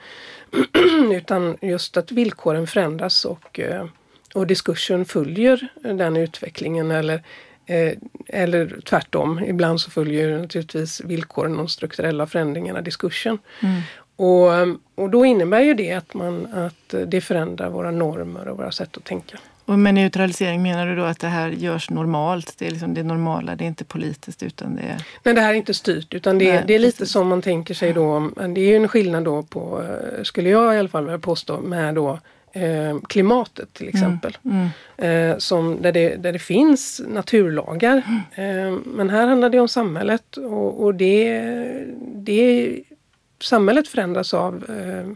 utan 1.12 1.58
just 1.62 1.98
att 1.98 2.12
villkoren 2.12 2.68
förändras 2.68 3.26
och 3.26 3.60
eh, 3.60 3.86
och 4.34 4.48
diskursen 4.48 5.06
följer 5.06 5.68
den 5.82 6.18
utvecklingen 6.18 6.92
eller, 6.92 7.24
eh, 7.66 7.94
eller 8.28 8.80
tvärtom. 8.86 9.40
Ibland 9.40 9.82
så 9.82 9.92
följer 9.92 10.38
naturligtvis 10.38 11.02
villkoren 11.02 11.60
och 11.60 11.72
strukturella 11.72 12.28
förändringarna 12.28 12.82
diskursen. 12.82 13.38
Mm. 13.62 13.82
Och, 14.16 14.50
och 14.96 15.10
då 15.10 15.26
innebär 15.26 15.60
ju 15.60 15.74
det 15.74 15.94
att, 15.94 16.14
man, 16.14 16.48
att 16.54 16.96
det 17.08 17.22
förändrar 17.22 17.70
våra 17.70 17.92
normer 17.92 18.48
och 18.48 18.58
våra 18.58 18.72
sätt 18.72 18.98
att 18.98 19.04
tänka. 19.04 19.38
Och 19.66 19.80
med 19.80 19.94
neutralisering 19.94 20.62
menar 20.62 20.88
du 20.88 20.96
då 20.96 21.04
att 21.04 21.20
det 21.20 21.28
här 21.28 21.50
görs 21.50 21.90
normalt? 21.90 22.56
Det 22.58 22.68
är 22.68 22.72
liksom 22.72 22.94
det 22.94 23.04
normala, 23.04 23.56
det 23.56 23.64
är 23.64 23.68
inte 23.68 23.86
politiskt 23.86 24.44
utan 24.44 24.76
det 24.76 24.82
är... 24.82 25.04
Nej, 25.24 25.36
det 25.36 25.42
här 25.42 25.50
är 25.50 25.54
inte 25.54 25.74
styrt 25.74 26.14
utan 26.14 26.38
det, 26.38 26.54
Nej, 26.54 26.64
det 26.68 26.76
är 26.76 26.80
lite 26.80 26.98
precis. 26.98 27.14
som 27.14 27.28
man 27.28 27.42
tänker 27.42 27.74
sig 27.74 27.94
då. 27.94 28.32
Det 28.36 28.62
är 28.62 28.70
ju 28.70 28.76
en 28.76 28.88
skillnad 28.88 29.24
då 29.24 29.44
på, 29.44 29.84
eh, 29.84 30.24
skulle 30.24 30.50
jag 30.50 30.76
i 30.76 30.80
alla 30.80 30.90
fall 30.90 31.04
vilja 31.04 31.20
påstå, 31.20 31.62
med 31.62 31.96
då 31.96 32.20
eh, 32.52 33.00
klimatet 33.10 33.74
till 33.74 33.88
mm, 33.88 33.96
exempel. 33.96 34.38
Mm, 34.46 34.68
mm. 34.98 35.32
Eh, 35.32 35.38
som 35.38 35.82
där, 35.82 35.92
det, 35.92 36.16
där 36.16 36.34
det 36.34 36.40
finns 36.40 37.02
naturlagar. 37.08 37.98
Eh, 38.36 38.78
men 38.86 39.10
här 39.10 39.28
handlar 39.28 39.50
det 39.50 39.60
om 39.60 39.68
samhället 39.68 40.38
och, 40.38 40.84
och 40.84 40.96
det, 40.96 41.42
det 42.16 42.80
samhället 43.44 43.88
förändras 43.88 44.34
av 44.34 44.66
eh, 44.70 45.12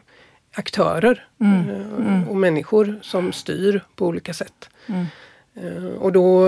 aktörer 0.55 1.27
mm, 1.41 1.69
eh, 1.69 2.07
mm. 2.07 2.27
och 2.27 2.35
människor 2.35 2.99
som 3.01 3.33
styr 3.33 3.81
på 3.95 4.05
olika 4.05 4.33
sätt. 4.33 4.69
Eh, 5.55 5.85
och 5.99 6.11
då 6.11 6.45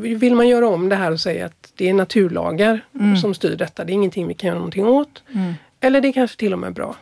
vill 0.00 0.34
man 0.34 0.48
göra 0.48 0.68
om 0.68 0.88
det 0.88 0.96
här 0.96 1.10
och 1.10 1.20
säga 1.20 1.46
att 1.46 1.72
det 1.76 1.88
är 1.88 1.94
naturlagar 1.94 2.80
som 3.20 3.34
styr 3.34 3.56
detta. 3.56 3.84
Det 3.84 3.92
är 3.92 3.94
ingenting 3.94 4.28
vi 4.28 4.34
kan 4.34 4.48
göra 4.48 4.58
någonting 4.58 4.86
åt. 4.86 5.22
Eller 5.80 6.00
det 6.00 6.08
är 6.08 6.12
kanske 6.12 6.36
till 6.36 6.52
och 6.52 6.58
med 6.58 6.72
bra. 6.72 6.96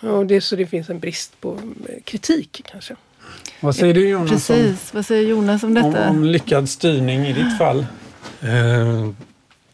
Och 0.00 0.26
det, 0.26 0.40
så 0.40 0.56
det 0.56 0.66
finns 0.66 0.90
en 0.90 0.98
brist 0.98 1.40
på 1.40 1.58
kritik 2.04 2.62
kanske. 2.64 2.96
Vad 3.60 3.76
säger 3.76 3.94
du 3.94 4.08
Jonas? 4.08 4.30
Precis, 4.30 4.66
om, 4.66 4.96
vad 4.96 5.06
säger 5.06 5.30
Jonas 5.30 5.62
om 5.62 5.74
detta? 5.74 6.08
Om, 6.08 6.16
om 6.16 6.24
lyckad 6.24 6.68
styrning 6.68 7.26
i 7.26 7.32
ditt 7.32 7.58
fall? 7.58 7.86
Eh, 8.40 9.10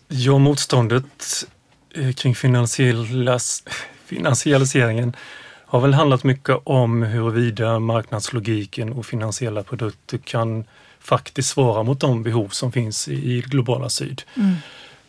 ja, 0.09 0.39
motståndet 0.39 1.05
eh, 1.05 1.49
kring 2.17 2.35
finansialiseringen 2.35 5.17
har 5.67 5.81
väl 5.81 5.95
handlat 5.95 6.25
mycket 6.25 6.57
om 6.65 7.03
huruvida 7.03 7.79
marknadslogiken 7.79 8.93
och 8.93 9.07
finansiella 9.07 9.63
produkter 9.63 10.19
kan 10.19 10.65
faktiskt 11.01 11.49
svara 11.49 11.83
mot 11.83 12.01
de 12.01 12.23
behov 12.23 12.49
som 12.49 12.73
finns 12.73 13.09
i 13.09 13.45
globala 13.47 13.89
syd. 13.89 14.23
Mm. 14.37 14.55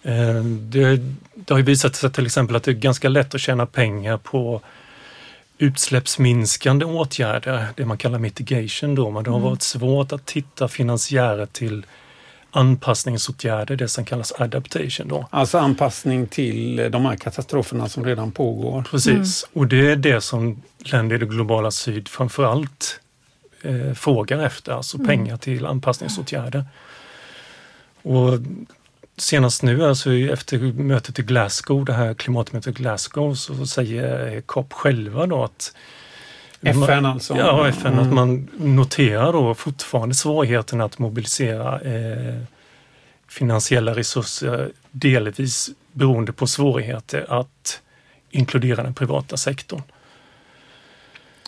Eh, 0.04 0.44
det, 0.46 1.02
det, 1.36 1.54
har 1.54 1.62
visat 1.62 1.96
sig 1.96 2.12
till 2.12 2.26
exempel 2.26 2.56
att 2.56 2.64
det 2.64 2.72
är 2.72 2.76
ganska 2.76 3.10
lätt 3.10 3.36
att 3.36 3.42
tjäna 3.42 3.66
pengar 3.66 4.18
på 4.18 4.62
utsläppsminskande 5.58 6.86
åtgärder, 6.86 7.68
det 7.76 7.86
man 7.86 7.98
kallar 7.98 8.20
mitigation 8.20 8.96
då, 8.96 9.12
men 9.12 9.24
det 9.24 9.30
har 9.30 9.38
mm. 9.38 9.50
varit 9.50 9.62
svårt 9.62 10.12
att 10.12 10.32
hitta 10.32 10.68
finansiärer 10.68 11.46
till 11.46 11.86
anpassningsåtgärder, 12.52 13.76
det 13.76 13.88
som 13.88 14.06
kallas 14.06 14.34
adaptation. 14.38 15.08
Då. 15.08 15.28
Alltså 15.30 15.58
anpassning 15.58 16.28
till 16.28 16.88
de 16.92 17.06
här 17.06 17.16
katastroferna 17.16 17.90
som 17.90 18.06
redan 18.06 18.32
pågår. 18.32 18.84
Precis, 18.92 19.44
mm. 19.44 19.62
och 19.62 19.68
det 19.68 19.92
är 19.92 19.96
det 19.96 20.22
som 20.22 20.62
länder 20.80 21.16
i 21.16 21.20
det 21.20 21.26
globala 21.26 21.72
syd 21.72 22.08
framförallt 22.08 23.00
eh, 23.62 23.94
frågar 23.94 24.40
efter, 24.40 24.72
alltså 24.72 24.98
mm. 24.98 25.08
pengar 25.08 25.38
till 25.38 25.66
anpassningsåtgärder. 25.66 26.66
Och 28.02 28.40
senast 29.18 29.64
nu, 29.64 29.86
alltså 29.86 30.14
efter 30.14 30.60
mötet 30.74 31.20
i 31.20 31.22
Glasgow, 31.22 31.86
det 31.86 31.94
här 31.94 32.14
klimatmötet 32.14 32.80
i 32.80 32.82
Glasgow, 32.82 33.34
så 33.34 33.66
säger 33.66 34.42
COP 34.42 34.74
själva 34.74 35.26
då 35.26 35.44
att 35.44 35.74
FN 36.62 37.06
alltså? 37.06 37.36
Ja, 37.36 37.68
FN. 37.68 37.94
Mm. 37.94 38.08
Att 38.08 38.14
man 38.14 38.50
noterar 38.58 39.34
då 39.34 39.54
fortfarande 39.54 40.16
svårigheten 40.16 40.82
att 40.82 41.00
mobilisera 41.00 41.82
eh, 41.82 42.38
finansiella 43.28 43.96
resurser, 43.96 44.72
delvis 44.92 45.70
beroende 45.92 46.34
på 46.34 46.48
svårigheter 46.48 47.26
att 47.30 47.82
inkludera 48.30 48.84
den 48.84 48.94
privata 48.94 49.38
sektorn. 49.38 49.82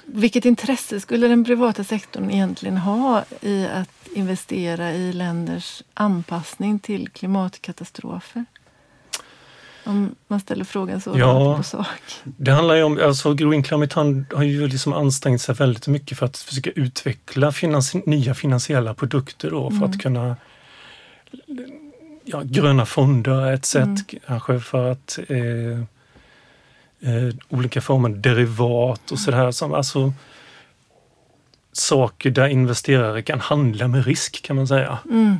Vilket 0.05 0.45
intresse 0.45 0.99
skulle 0.99 1.27
den 1.27 1.45
privata 1.45 1.83
sektorn 1.83 2.31
egentligen 2.31 2.77
ha 2.77 3.23
i 3.41 3.65
att 3.65 4.07
investera 4.15 4.93
i 4.93 5.13
länders 5.13 5.83
anpassning 5.93 6.79
till 6.79 7.09
klimatkatastrofer? 7.09 8.45
Om 9.83 10.15
man 10.27 10.39
ställer 10.39 10.65
frågan 10.65 11.01
så 11.01 11.15
ja, 11.17 11.57
på 11.57 11.63
sak. 11.63 11.87
Det 12.23 12.51
handlar 12.51 12.75
ju 12.75 12.83
om, 12.83 12.99
alltså 13.03 13.33
Green 13.33 13.63
Climate 13.63 13.93
Fund 13.93 14.25
har 14.33 14.43
ju 14.43 14.67
liksom 14.67 14.93
ansträngt 14.93 15.41
sig 15.41 15.55
väldigt 15.55 15.87
mycket 15.87 16.17
för 16.17 16.25
att 16.25 16.37
försöka 16.37 16.69
utveckla 16.69 17.51
finans, 17.51 17.93
nya 17.93 18.33
finansiella 18.33 18.93
produkter 18.93 19.51
då 19.51 19.69
för 19.69 19.77
mm. 19.77 19.89
att 19.89 20.01
kunna 20.01 20.35
ja, 22.23 22.41
gröna 22.43 22.85
fonder 22.85 23.41
är 23.41 23.53
ett 23.53 23.65
sätt 23.65 23.83
mm. 23.83 24.21
kanske 24.27 24.59
för 24.59 24.91
att 24.91 25.19
eh, 25.27 25.79
eh, 26.99 27.35
olika 27.49 27.81
former 27.81 28.09
av 28.09 28.19
derivat 28.19 29.11
och 29.11 29.19
sådär. 29.19 29.51
Som, 29.51 29.73
alltså, 29.73 30.13
saker 31.71 32.29
där 32.29 32.47
investerare 32.47 33.21
kan 33.21 33.39
handla 33.39 33.87
med 33.87 34.05
risk 34.05 34.41
kan 34.41 34.55
man 34.55 34.67
säga. 34.67 34.97
Mm. 35.05 35.37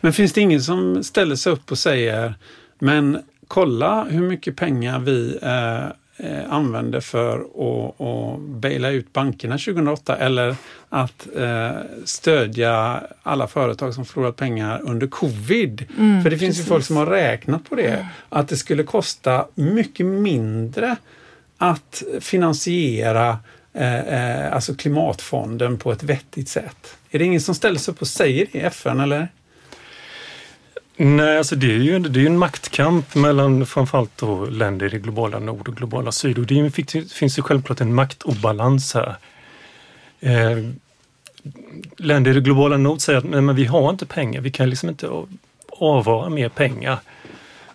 Men 0.00 0.12
finns 0.12 0.32
det 0.32 0.40
ingen 0.40 0.62
som 0.62 1.04
ställer 1.04 1.36
sig 1.36 1.52
upp 1.52 1.70
och 1.70 1.78
säger 1.78 2.34
men 2.78 3.22
kolla 3.48 4.04
hur 4.04 4.22
mycket 4.22 4.56
pengar 4.56 4.98
vi 4.98 5.38
eh, 5.42 5.84
eh, 6.16 6.52
använde 6.52 7.00
för 7.00 7.38
att, 7.38 8.00
att 8.00 8.40
baila 8.40 8.90
ut 8.90 9.12
bankerna 9.12 9.58
2008 9.58 10.16
eller 10.16 10.56
att 10.88 11.28
eh, 11.36 11.70
stödja 12.04 13.02
alla 13.22 13.46
företag 13.46 13.94
som 13.94 14.04
förlorat 14.04 14.36
pengar 14.36 14.80
under 14.84 15.06
covid. 15.06 15.84
Mm, 15.98 16.22
för 16.22 16.30
det 16.30 16.38
finns 16.38 16.56
precis. 16.56 16.66
ju 16.66 16.68
folk 16.68 16.84
som 16.84 16.96
har 16.96 17.06
räknat 17.06 17.68
på 17.68 17.74
det, 17.74 18.06
att 18.28 18.48
det 18.48 18.56
skulle 18.56 18.82
kosta 18.82 19.46
mycket 19.54 20.06
mindre 20.06 20.96
att 21.58 22.02
finansiera 22.20 23.38
eh, 23.72 23.98
eh 23.98 24.54
alltså 24.54 24.74
klimatfonden 24.74 25.78
på 25.78 25.92
ett 25.92 26.02
vettigt 26.02 26.48
sätt. 26.48 26.96
Är 27.10 27.18
det 27.18 27.24
ingen 27.24 27.40
som 27.40 27.54
ställer 27.54 27.78
sig 27.78 27.92
upp 27.92 28.00
och 28.00 28.08
säger 28.08 28.46
det 28.52 28.58
i 28.58 28.62
FN 28.62 29.00
eller? 29.00 29.28
Nej, 31.00 31.38
alltså 31.38 31.56
det 31.56 31.66
är 31.66 31.78
ju 31.78 31.98
det 31.98 32.20
är 32.20 32.26
en 32.26 32.38
maktkamp 32.38 33.14
mellan 33.14 33.66
framförallt 33.66 34.16
då 34.16 34.46
länder 34.46 34.86
i 34.86 34.88
det 34.88 34.98
globala 34.98 35.38
nord 35.38 35.68
och 35.68 35.76
globala 35.76 36.12
syd 36.12 36.38
och 36.38 36.46
det 36.46 36.70
finns 37.10 37.38
ju 37.38 37.42
självklart 37.42 37.80
en 37.80 37.94
maktobalans 37.94 38.94
här. 38.94 39.16
Eh, 40.20 40.58
länder 41.96 42.30
i 42.30 42.34
det 42.34 42.40
globala 42.40 42.76
nord 42.76 43.00
säger 43.00 43.18
att 43.18 43.24
nej, 43.24 43.40
men 43.40 43.56
vi 43.56 43.64
har 43.64 43.90
inte 43.90 44.06
pengar, 44.06 44.40
vi 44.40 44.50
kan 44.50 44.70
liksom 44.70 44.88
inte 44.88 45.10
avvara 45.68 46.28
mer 46.28 46.48
pengar. 46.48 46.98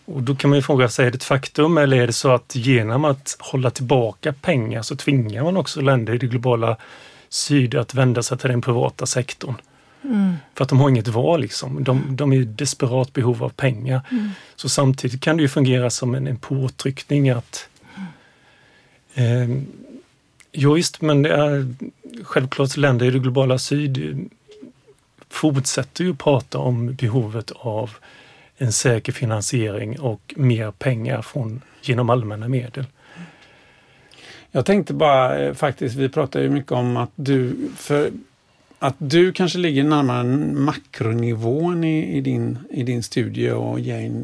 Och 0.05 0.23
då 0.23 0.35
kan 0.35 0.49
man 0.49 0.59
ju 0.59 0.63
fråga 0.63 0.89
sig, 0.89 1.07
är 1.07 1.11
det 1.11 1.15
ett 1.15 1.23
faktum 1.23 1.77
eller 1.77 1.97
är 1.97 2.07
det 2.07 2.13
så 2.13 2.31
att 2.31 2.55
genom 2.55 3.05
att 3.05 3.37
hålla 3.39 3.69
tillbaka 3.69 4.33
pengar 4.33 4.81
så 4.81 4.95
tvingar 4.95 5.43
man 5.43 5.57
också 5.57 5.81
länder 5.81 6.13
i 6.13 6.17
det 6.17 6.27
globala 6.27 6.77
syd 7.29 7.75
att 7.75 7.93
vända 7.93 8.23
sig 8.23 8.37
till 8.37 8.49
den 8.49 8.61
privata 8.61 9.05
sektorn? 9.05 9.55
Mm. 10.03 10.33
För 10.53 10.63
att 10.63 10.69
de 10.69 10.79
har 10.79 10.89
inget 10.89 11.07
val. 11.07 11.41
Liksom. 11.41 11.83
De, 11.83 12.15
de 12.15 12.33
är 12.33 12.37
i 12.37 12.43
desperat 12.43 13.13
behov 13.13 13.43
av 13.43 13.49
pengar. 13.49 14.01
Mm. 14.11 14.29
Så 14.55 14.69
samtidigt 14.69 15.21
kan 15.21 15.37
det 15.37 15.41
ju 15.41 15.49
fungera 15.49 15.89
som 15.89 16.15
en, 16.15 16.27
en 16.27 16.37
påtryckning 16.37 17.29
att 17.29 17.69
eh, 19.13 19.47
Jo 20.55 20.73
visst, 20.73 21.01
men 21.01 21.21
det 21.21 21.29
är 21.29 21.73
självklart 22.23 22.77
länder 22.77 23.05
i 23.05 23.11
det 23.11 23.19
globala 23.19 23.57
syd 23.57 24.29
fortsätter 25.29 26.03
ju 26.03 26.15
prata 26.15 26.57
om 26.57 26.95
behovet 26.95 27.51
av 27.51 27.91
en 28.57 28.71
säker 28.71 29.11
finansiering 29.11 29.99
och 29.99 30.33
mer 30.37 30.71
pengar 30.71 31.21
från, 31.21 31.61
genom 31.81 32.09
allmänna 32.09 32.47
medel. 32.47 32.85
Jag 34.51 34.65
tänkte 34.65 34.93
bara 34.93 35.39
eh, 35.39 35.53
faktiskt, 35.53 35.95
vi 35.95 36.09
pratar 36.09 36.41
ju 36.41 36.49
mycket 36.49 36.71
om 36.71 36.97
att 36.97 37.11
du, 37.15 37.69
för 37.77 38.11
att 38.83 38.95
du 38.97 39.31
kanske 39.31 39.59
ligger 39.59 39.83
närmare 39.83 40.23
makronivån 40.53 41.83
i, 41.83 42.17
i, 42.17 42.21
din, 42.21 42.57
i 42.69 42.83
din 42.83 43.03
studie 43.03 43.51
och 43.51 43.79
Jane, 43.79 44.23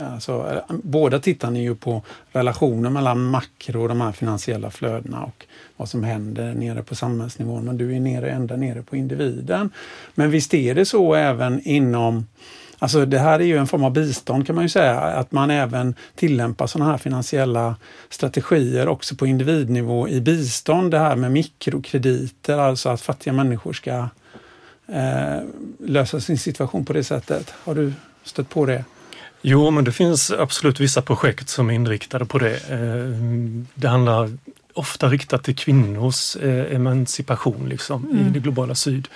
alltså, 0.00 0.62
båda 0.68 1.18
tittar 1.18 1.50
ni 1.50 1.62
ju 1.62 1.74
på 1.74 2.02
relationen 2.32 2.92
mellan 2.92 3.24
makro 3.24 3.82
och 3.82 3.88
de 3.88 4.00
här 4.00 4.12
finansiella 4.12 4.70
flödena 4.70 5.22
och 5.24 5.46
vad 5.76 5.88
som 5.88 6.04
händer 6.04 6.54
nere 6.54 6.82
på 6.82 6.94
samhällsnivån. 6.94 7.64
Men 7.64 7.78
du 7.78 7.96
är 7.96 8.00
nere, 8.00 8.30
ända 8.30 8.56
nere 8.56 8.82
på 8.82 8.96
individen. 8.96 9.70
Men 10.14 10.30
visst 10.30 10.54
är 10.54 10.74
det 10.74 10.84
så 10.84 11.14
även 11.14 11.60
inom 11.60 12.26
Alltså 12.78 13.06
det 13.06 13.18
här 13.18 13.40
är 13.40 13.44
ju 13.44 13.56
en 13.56 13.66
form 13.66 13.84
av 13.84 13.92
bistånd 13.92 14.46
kan 14.46 14.54
man 14.54 14.64
ju 14.64 14.68
säga, 14.68 15.00
att 15.00 15.32
man 15.32 15.50
även 15.50 15.94
tillämpar 16.14 16.66
sådana 16.66 16.90
här 16.90 16.98
finansiella 16.98 17.76
strategier 18.08 18.88
också 18.88 19.14
på 19.14 19.26
individnivå 19.26 20.08
i 20.08 20.20
bistånd. 20.20 20.90
Det 20.90 20.98
här 20.98 21.16
med 21.16 21.32
mikrokrediter, 21.32 22.58
alltså 22.58 22.88
att 22.88 23.00
fattiga 23.00 23.32
människor 23.32 23.72
ska 23.72 24.08
eh, 24.86 25.42
lösa 25.78 26.20
sin 26.20 26.38
situation 26.38 26.84
på 26.84 26.92
det 26.92 27.04
sättet. 27.04 27.54
Har 27.64 27.74
du 27.74 27.92
stött 28.24 28.48
på 28.48 28.66
det? 28.66 28.84
Jo, 29.42 29.70
men 29.70 29.84
det 29.84 29.92
finns 29.92 30.30
absolut 30.30 30.80
vissa 30.80 31.02
projekt 31.02 31.48
som 31.48 31.70
är 31.70 31.74
inriktade 31.74 32.24
på 32.24 32.38
det. 32.38 32.70
Eh, 32.70 33.12
det 33.74 33.88
handlar 33.88 34.30
ofta 34.72 35.08
riktat 35.08 35.44
till 35.44 35.56
kvinnors 35.56 36.36
eh, 36.36 36.74
emancipation 36.74 37.68
liksom, 37.68 38.04
mm. 38.10 38.26
i 38.26 38.30
det 38.30 38.40
globala 38.40 38.74
syd. 38.74 39.08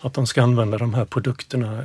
Att 0.00 0.14
de 0.14 0.26
ska 0.26 0.42
använda 0.42 0.78
de 0.78 0.94
här 0.94 1.04
produkterna 1.04 1.82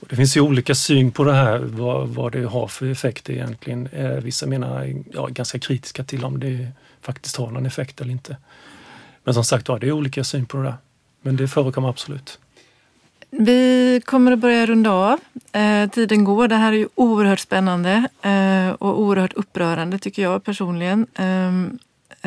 det 0.00 0.16
finns 0.16 0.36
ju 0.36 0.40
olika 0.40 0.74
syn 0.74 1.10
på 1.10 1.24
det 1.24 1.32
här, 1.32 1.58
vad, 1.58 2.08
vad 2.08 2.32
det 2.32 2.44
har 2.44 2.66
för 2.66 2.86
effekt 2.86 3.30
egentligen. 3.30 3.86
Eh, 3.86 4.10
vissa 4.10 4.46
menar, 4.46 4.94
ja, 5.12 5.26
ganska 5.26 5.58
kritiska 5.58 6.04
till 6.04 6.24
om 6.24 6.40
det 6.40 6.68
faktiskt 7.00 7.36
har 7.36 7.50
någon 7.50 7.66
effekt 7.66 8.00
eller 8.00 8.12
inte. 8.12 8.36
Men 9.24 9.34
som 9.34 9.44
sagt 9.44 9.68
ja, 9.68 9.78
det 9.78 9.86
är 9.86 9.92
olika 9.92 10.24
syn 10.24 10.46
på 10.46 10.56
det 10.56 10.62
där. 10.62 10.74
Men 11.22 11.36
det 11.36 11.48
förekommer 11.48 11.88
absolut. 11.88 12.38
Vi 13.30 14.00
kommer 14.04 14.32
att 14.32 14.38
börja 14.38 14.66
runda 14.66 14.90
av. 14.90 15.18
Eh, 15.52 15.90
tiden 15.90 16.24
går. 16.24 16.48
Det 16.48 16.56
här 16.56 16.72
är 16.72 16.76
ju 16.76 16.88
oerhört 16.94 17.38
spännande 17.38 18.08
eh, 18.22 18.70
och 18.70 19.00
oerhört 19.00 19.32
upprörande 19.32 19.98
tycker 19.98 20.22
jag 20.22 20.44
personligen. 20.44 21.06
Eh, 21.14 21.48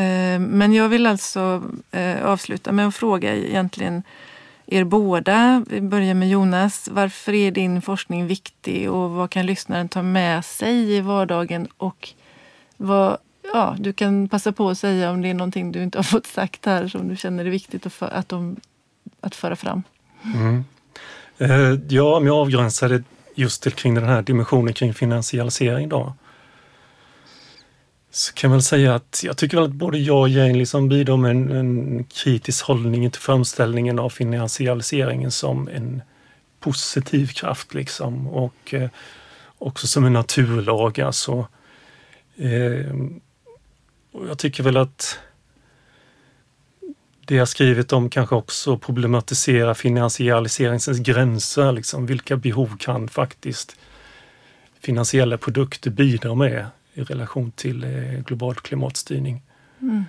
eh 0.05 0.39
men 0.39 0.73
jag 0.73 0.89
vill 0.89 1.07
alltså 1.07 1.63
eh, 1.91 2.25
avsluta 2.25 2.71
med 2.71 2.87
att 2.87 2.95
fråga 2.95 3.35
egentligen 3.35 4.03
er 4.71 4.83
båda. 4.83 5.65
Vi 5.69 5.81
börjar 5.81 6.13
med 6.13 6.29
Jonas. 6.29 6.89
Varför 6.91 7.33
är 7.33 7.51
din 7.51 7.81
forskning 7.81 8.27
viktig 8.27 8.91
och 8.91 9.11
vad 9.11 9.29
kan 9.29 9.45
lyssnaren 9.45 9.89
ta 9.89 10.01
med 10.01 10.45
sig 10.45 10.95
i 10.95 11.01
vardagen? 11.01 11.67
Och 11.77 12.09
vad, 12.77 13.17
ja, 13.53 13.75
du 13.79 13.93
kan 13.93 14.29
passa 14.29 14.51
på 14.51 14.69
att 14.69 14.77
säga 14.77 15.11
om 15.11 15.21
det 15.21 15.29
är 15.29 15.33
någonting 15.33 15.71
du 15.71 15.83
inte 15.83 15.97
har 15.97 16.03
fått 16.15 16.27
sagt 16.27 16.65
här 16.65 16.87
som 16.87 17.07
du 17.07 17.17
känner 17.17 17.45
är 17.45 17.49
viktigt 17.49 17.85
att, 17.85 17.93
för, 17.93 18.07
att, 18.07 18.29
de, 18.29 18.55
att 19.21 19.35
föra 19.35 19.55
fram. 19.55 19.83
Mm. 20.35 20.65
Eh, 21.37 21.79
ja, 21.89 22.17
om 22.17 22.27
jag 22.27 22.35
avgränsar 22.35 22.89
det 22.89 23.03
just 23.35 23.63
till 23.63 23.71
kring 23.71 23.93
den 23.93 24.03
här 24.03 24.21
dimensionen 24.21 24.73
kring 24.73 24.93
finansialisering 24.93 25.89
då 25.89 26.13
så 28.11 28.33
kan 28.33 28.49
man 28.49 28.61
säga 28.61 28.95
att 28.95 29.21
jag 29.23 29.37
tycker 29.37 29.57
väl 29.57 29.65
att 29.65 29.71
både 29.71 29.97
jag 29.97 30.19
och 30.19 30.29
Jane 30.29 30.53
liksom 30.53 30.89
bidrar 30.89 31.17
med 31.17 31.31
en, 31.31 31.51
en 31.51 32.03
kritisk 32.03 32.65
hållning 32.65 33.11
till 33.11 33.21
framställningen 33.21 33.99
av 33.99 34.09
finansialiseringen 34.09 35.31
som 35.31 35.67
en 35.67 36.01
positiv 36.59 37.27
kraft 37.27 37.73
liksom 37.73 38.27
och 38.27 38.73
eh, 38.73 38.89
också 39.57 39.87
som 39.87 40.05
en 40.05 40.13
naturlag. 40.13 40.99
Alltså, 40.99 41.47
eh, 42.35 42.95
och 44.11 44.27
jag 44.27 44.37
tycker 44.37 44.63
väl 44.63 44.77
att 44.77 45.19
det 47.25 47.35
jag 47.35 47.47
skrivit 47.47 47.93
om 47.93 48.09
kanske 48.09 48.35
också 48.35 48.77
problematisera 48.77 49.75
finansialiseringens 49.75 50.99
gränser. 50.99 51.71
Liksom, 51.71 52.05
vilka 52.05 52.37
behov 52.37 52.77
kan 52.79 53.07
faktiskt 53.07 53.75
finansiella 54.79 55.37
produkter 55.37 55.91
bidra 55.91 56.35
med? 56.35 56.65
I 56.93 57.01
relation 57.01 57.51
till 57.51 57.83
eh, 57.83 58.23
global 58.25 58.55
klimatstyrning. 58.55 59.41
Mm. 59.81 60.03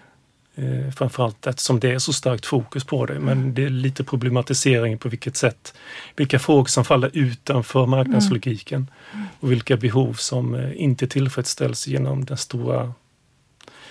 Eh, 0.55 0.91
framförallt 0.91 1.47
eftersom 1.47 1.81
det 1.81 1.91
är 1.91 1.99
så 1.99 2.13
starkt 2.13 2.47
fokus 2.47 2.85
på 2.85 3.07
det. 3.07 3.19
Men 3.19 3.39
mm. 3.39 3.55
det 3.55 3.65
är 3.65 3.69
lite 3.69 4.05
problematisering 4.05 4.99
på 4.99 5.09
vilket 5.09 5.37
sätt, 5.37 5.75
vilka 6.17 6.39
frågor 6.39 6.65
som 6.65 6.85
faller 6.85 7.11
utanför 7.13 7.87
marknadslogiken 7.87 8.91
mm. 9.15 9.27
och 9.41 9.53
vilka 9.53 9.77
behov 9.77 10.15
som 10.15 10.55
eh, 10.55 10.83
inte 10.83 11.07
tillfredsställs 11.07 11.87
genom 11.87 12.25
den 12.25 12.37
stora, 12.37 12.93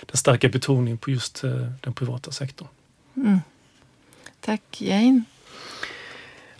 den 0.06 0.16
starka 0.16 0.48
betoningen 0.48 0.98
på 0.98 1.10
just 1.10 1.44
eh, 1.44 1.66
den 1.80 1.92
privata 1.92 2.30
sektorn. 2.30 2.68
Mm. 3.16 3.38
Tack 4.40 4.80
Jane. 4.80 5.22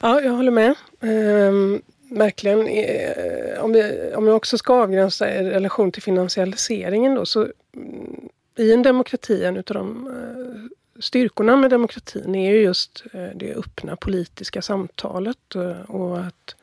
Ja, 0.00 0.20
jag 0.20 0.32
håller 0.32 0.50
med. 0.50 0.74
Ehm, 1.00 1.82
verkligen. 2.18 2.66
Eh, 2.66 3.64
om, 3.64 3.72
vi, 3.72 4.12
om 4.16 4.26
jag 4.26 4.36
också 4.36 4.58
ska 4.58 4.74
avgränsa 4.74 5.34
i 5.34 5.50
relation 5.50 5.92
till 5.92 6.02
finansialiseringen 6.02 7.14
då, 7.14 7.26
så 7.26 7.48
mm, 7.76 8.28
i 8.56 8.72
en 8.72 8.82
demokrati, 8.82 9.44
en 9.44 9.56
av 9.56 9.62
de 9.62 10.06
eh, 10.06 11.02
styrkorna 11.02 11.56
med 11.56 11.70
demokratin 11.70 12.34
är 12.34 12.50
ju 12.50 12.62
just 12.62 13.04
eh, 13.12 13.28
det 13.34 13.54
öppna 13.54 13.96
politiska 13.96 14.62
samtalet 14.62 15.54
eh, 15.54 15.90
och 15.90 16.18
att 16.18 16.56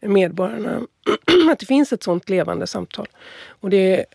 medborgarna, 0.00 0.80
att 1.52 1.58
det 1.58 1.66
finns 1.66 1.92
ett 1.92 2.02
sånt 2.02 2.28
levande 2.28 2.66
samtal. 2.66 3.08
Och 3.48 3.70
det 3.70 4.06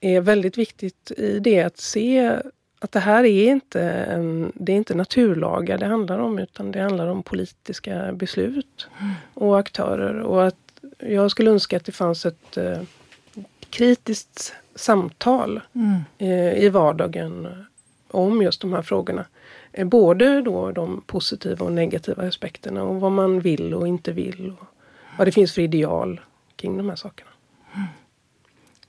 är 0.00 0.20
väldigt 0.20 0.58
viktigt 0.58 1.10
i 1.10 1.38
det 1.38 1.62
att 1.62 1.78
se 1.78 2.36
att 2.84 2.92
det 2.92 3.00
här 3.00 3.24
är 3.24 3.50
inte, 3.50 3.82
en, 3.82 4.52
det 4.54 4.72
är 4.72 4.76
inte 4.76 4.94
naturlagar 4.94 5.78
det 5.78 5.86
handlar 5.86 6.18
om 6.18 6.38
utan 6.38 6.72
det 6.72 6.80
handlar 6.80 7.06
om 7.06 7.22
politiska 7.22 8.12
beslut 8.12 8.88
och 9.34 9.58
aktörer. 9.58 10.20
Och 10.20 10.46
att 10.46 10.56
jag 10.98 11.30
skulle 11.30 11.50
önska 11.50 11.76
att 11.76 11.84
det 11.84 11.92
fanns 11.92 12.26
ett 12.26 12.56
eh, 12.56 12.80
kritiskt 13.70 14.54
samtal 14.74 15.60
mm. 15.72 16.00
eh, 16.18 16.64
i 16.64 16.68
vardagen 16.68 17.64
om 18.08 18.42
just 18.42 18.60
de 18.60 18.72
här 18.72 18.82
frågorna. 18.82 19.24
Eh, 19.72 19.86
både 19.86 20.42
då 20.42 20.72
de 20.72 21.02
positiva 21.06 21.66
och 21.66 21.72
negativa 21.72 22.28
aspekterna 22.28 22.82
och 22.82 23.00
vad 23.00 23.12
man 23.12 23.40
vill 23.40 23.74
och 23.74 23.88
inte 23.88 24.12
vill. 24.12 24.54
Och 24.60 24.66
vad 25.18 25.26
det 25.26 25.32
finns 25.32 25.52
för 25.52 25.62
ideal 25.62 26.20
kring 26.56 26.76
de 26.76 26.88
här 26.88 26.96
sakerna. 26.96 27.30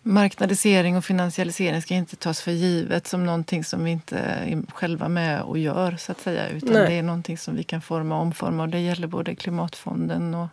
Marknadisering 0.06 0.97
och 0.97 1.06
finansialisering 1.06 1.82
ska 1.82 1.93
inte 1.93 2.16
tas 2.16 2.41
för 2.41 2.51
givet 2.51 3.08
som 3.08 3.26
någonting 3.26 3.64
som 3.64 3.84
vi 3.84 3.91
inte 3.91 4.18
är 4.18 4.62
själva 4.74 5.10
med 5.10 5.41
och 5.41 5.58
gör 5.58 5.95
så 5.97 6.12
att 6.12 6.20
säga. 6.20 6.49
Utan 6.49 6.74
Nej. 6.74 6.88
det 6.88 6.93
är 6.93 7.04
någonting 7.04 7.38
som 7.38 7.56
vi 7.56 7.64
kan 7.64 7.82
forma 7.82 8.16
och 8.16 8.22
omforma 8.22 8.64
och 8.64 8.70
det 8.70 8.80
gäller 8.80 9.08
både 9.08 9.36
klimatfonden 9.36 10.36
och 10.36 10.47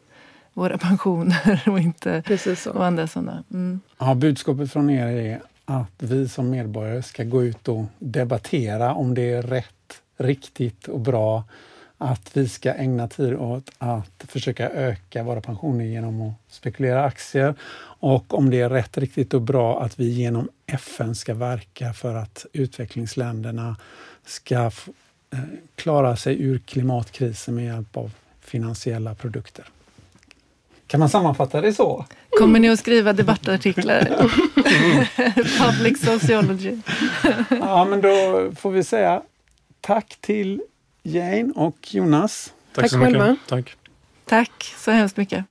våra 0.53 0.79
pensioner 0.89 1.63
och 1.67 1.81
inte 1.81 2.23
och 2.75 2.87
andra 2.87 3.07
sådana. 3.07 3.45
Mm. 3.51 3.81
Ja, 3.99 4.15
budskapet 4.15 4.73
från 4.73 4.91
er 4.91 5.07
är 5.07 5.41
att 5.65 5.95
vi 5.99 6.29
som 6.29 6.51
medborgare 6.51 7.03
ska 7.03 7.25
gå 7.25 7.45
ut 7.45 7.69
och 7.69 7.85
debattera 7.99 8.95
om 8.95 9.15
det 9.15 9.33
är 9.33 9.43
rätt, 9.43 10.03
riktigt 10.19 10.89
och 10.89 11.01
bra 11.01 11.45
att 12.03 12.37
vi 12.37 12.49
ska 12.49 12.75
ägna 12.75 13.09
tid 13.09 13.35
åt 13.35 13.71
att 13.79 14.25
försöka 14.29 14.71
öka 14.71 15.23
våra 15.23 15.41
pensioner 15.41 15.85
genom 15.85 16.23
att 16.23 16.35
spekulera 16.49 17.05
aktier 17.05 17.55
och 17.83 18.35
om 18.35 18.51
det 18.51 18.61
är 18.61 18.71
rätt, 18.71 18.99
riktigt 18.99 19.35
och 19.35 19.43
bra 19.43 19.83
att 19.83 20.01
vi 20.01 20.09
genom 20.11 20.49
FN 20.67 21.15
ska 21.15 21.35
verka 21.35 21.93
för 21.93 22.15
att 22.15 22.47
utvecklingsländerna 22.53 23.77
ska 24.27 24.55
eh, 24.55 24.71
klara 25.75 26.17
sig 26.17 26.43
ur 26.43 26.59
klimatkrisen 26.59 27.55
med 27.55 27.65
hjälp 27.65 27.97
av 27.97 28.11
finansiella 28.41 29.15
produkter. 29.15 29.65
Kan 30.87 31.01
man 31.01 31.09
sammanfatta 31.09 31.61
det 31.61 31.73
så? 31.73 32.05
Kommer 32.39 32.61
ni 32.61 32.69
att 32.69 32.79
skriva 32.79 33.13
debattartiklar? 33.13 34.05
Public 35.73 36.05
sociology. 36.05 36.77
ja, 37.51 37.85
men 37.85 38.01
då 38.01 38.11
får 38.57 38.71
vi 38.71 38.85
säga 38.85 39.23
tack 39.81 40.19
till 40.21 40.63
Jane 41.03 41.53
och 41.57 41.95
Jonas. 41.95 42.53
Tack, 42.73 42.83
tack 42.83 42.91
så 42.91 42.99
mycket. 42.99 43.13
Själva. 43.13 43.37
Tack. 43.49 43.77
Tack 44.25 44.75
så 44.77 44.91
hemskt 44.91 45.17
mycket. 45.17 45.45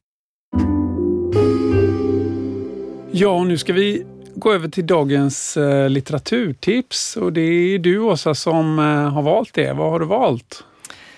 Ja, 3.11 3.43
nu 3.43 3.57
ska 3.57 3.73
vi 3.73 4.05
gå 4.35 4.53
över 4.53 4.67
till 4.67 4.87
dagens 4.87 5.57
eh, 5.57 5.89
litteraturtips 5.89 7.17
och 7.17 7.33
det 7.33 7.41
är 7.41 7.79
du 7.79 7.99
Åsa 7.99 8.35
som 8.35 8.79
eh, 8.79 8.85
har 8.85 9.21
valt 9.21 9.53
det. 9.53 9.73
Vad 9.73 9.91
har 9.91 9.99
du 9.99 10.05
valt? 10.05 10.63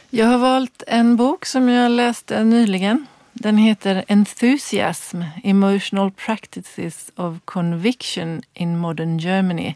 Jag 0.09 0.25
har 0.25 0.37
valt 0.37 0.83
en 0.87 1.15
bok 1.15 1.45
som 1.45 1.69
jag 1.69 1.91
läste 1.91 2.43
nyligen. 2.43 3.05
Den 3.33 3.57
heter 3.57 4.03
Enthusiasm, 4.07 5.21
Emotional 5.43 6.11
Practices 6.11 7.11
of 7.15 7.37
Conviction 7.45 8.41
in 8.53 8.77
Modern 8.77 9.17
Germany 9.17 9.75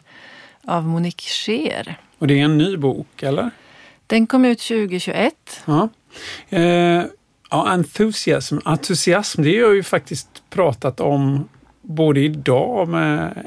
av 0.66 0.84
Monique 0.84 1.30
Scheer. 1.30 1.96
Och 2.18 2.28
det 2.28 2.40
är 2.40 2.44
en 2.46 2.58
ny 2.58 2.78
bok, 2.78 3.24
eller? 3.24 3.52
Den 4.08 4.28
kom 4.28 4.46
ut 4.46 4.60
2021. 4.60 5.34
Ja. 5.66 5.90
Eh, 6.50 7.04
ja, 7.50 7.68
entusiasm. 7.68 8.58
entusiasm, 8.66 9.44
det 9.44 9.50
har 9.50 9.62
jag 9.62 9.76
ju 9.76 9.84
faktiskt 9.84 10.44
pratat 10.50 11.00
om 11.00 11.48
både 11.82 12.20
idag 12.20 12.88
med, 12.88 13.46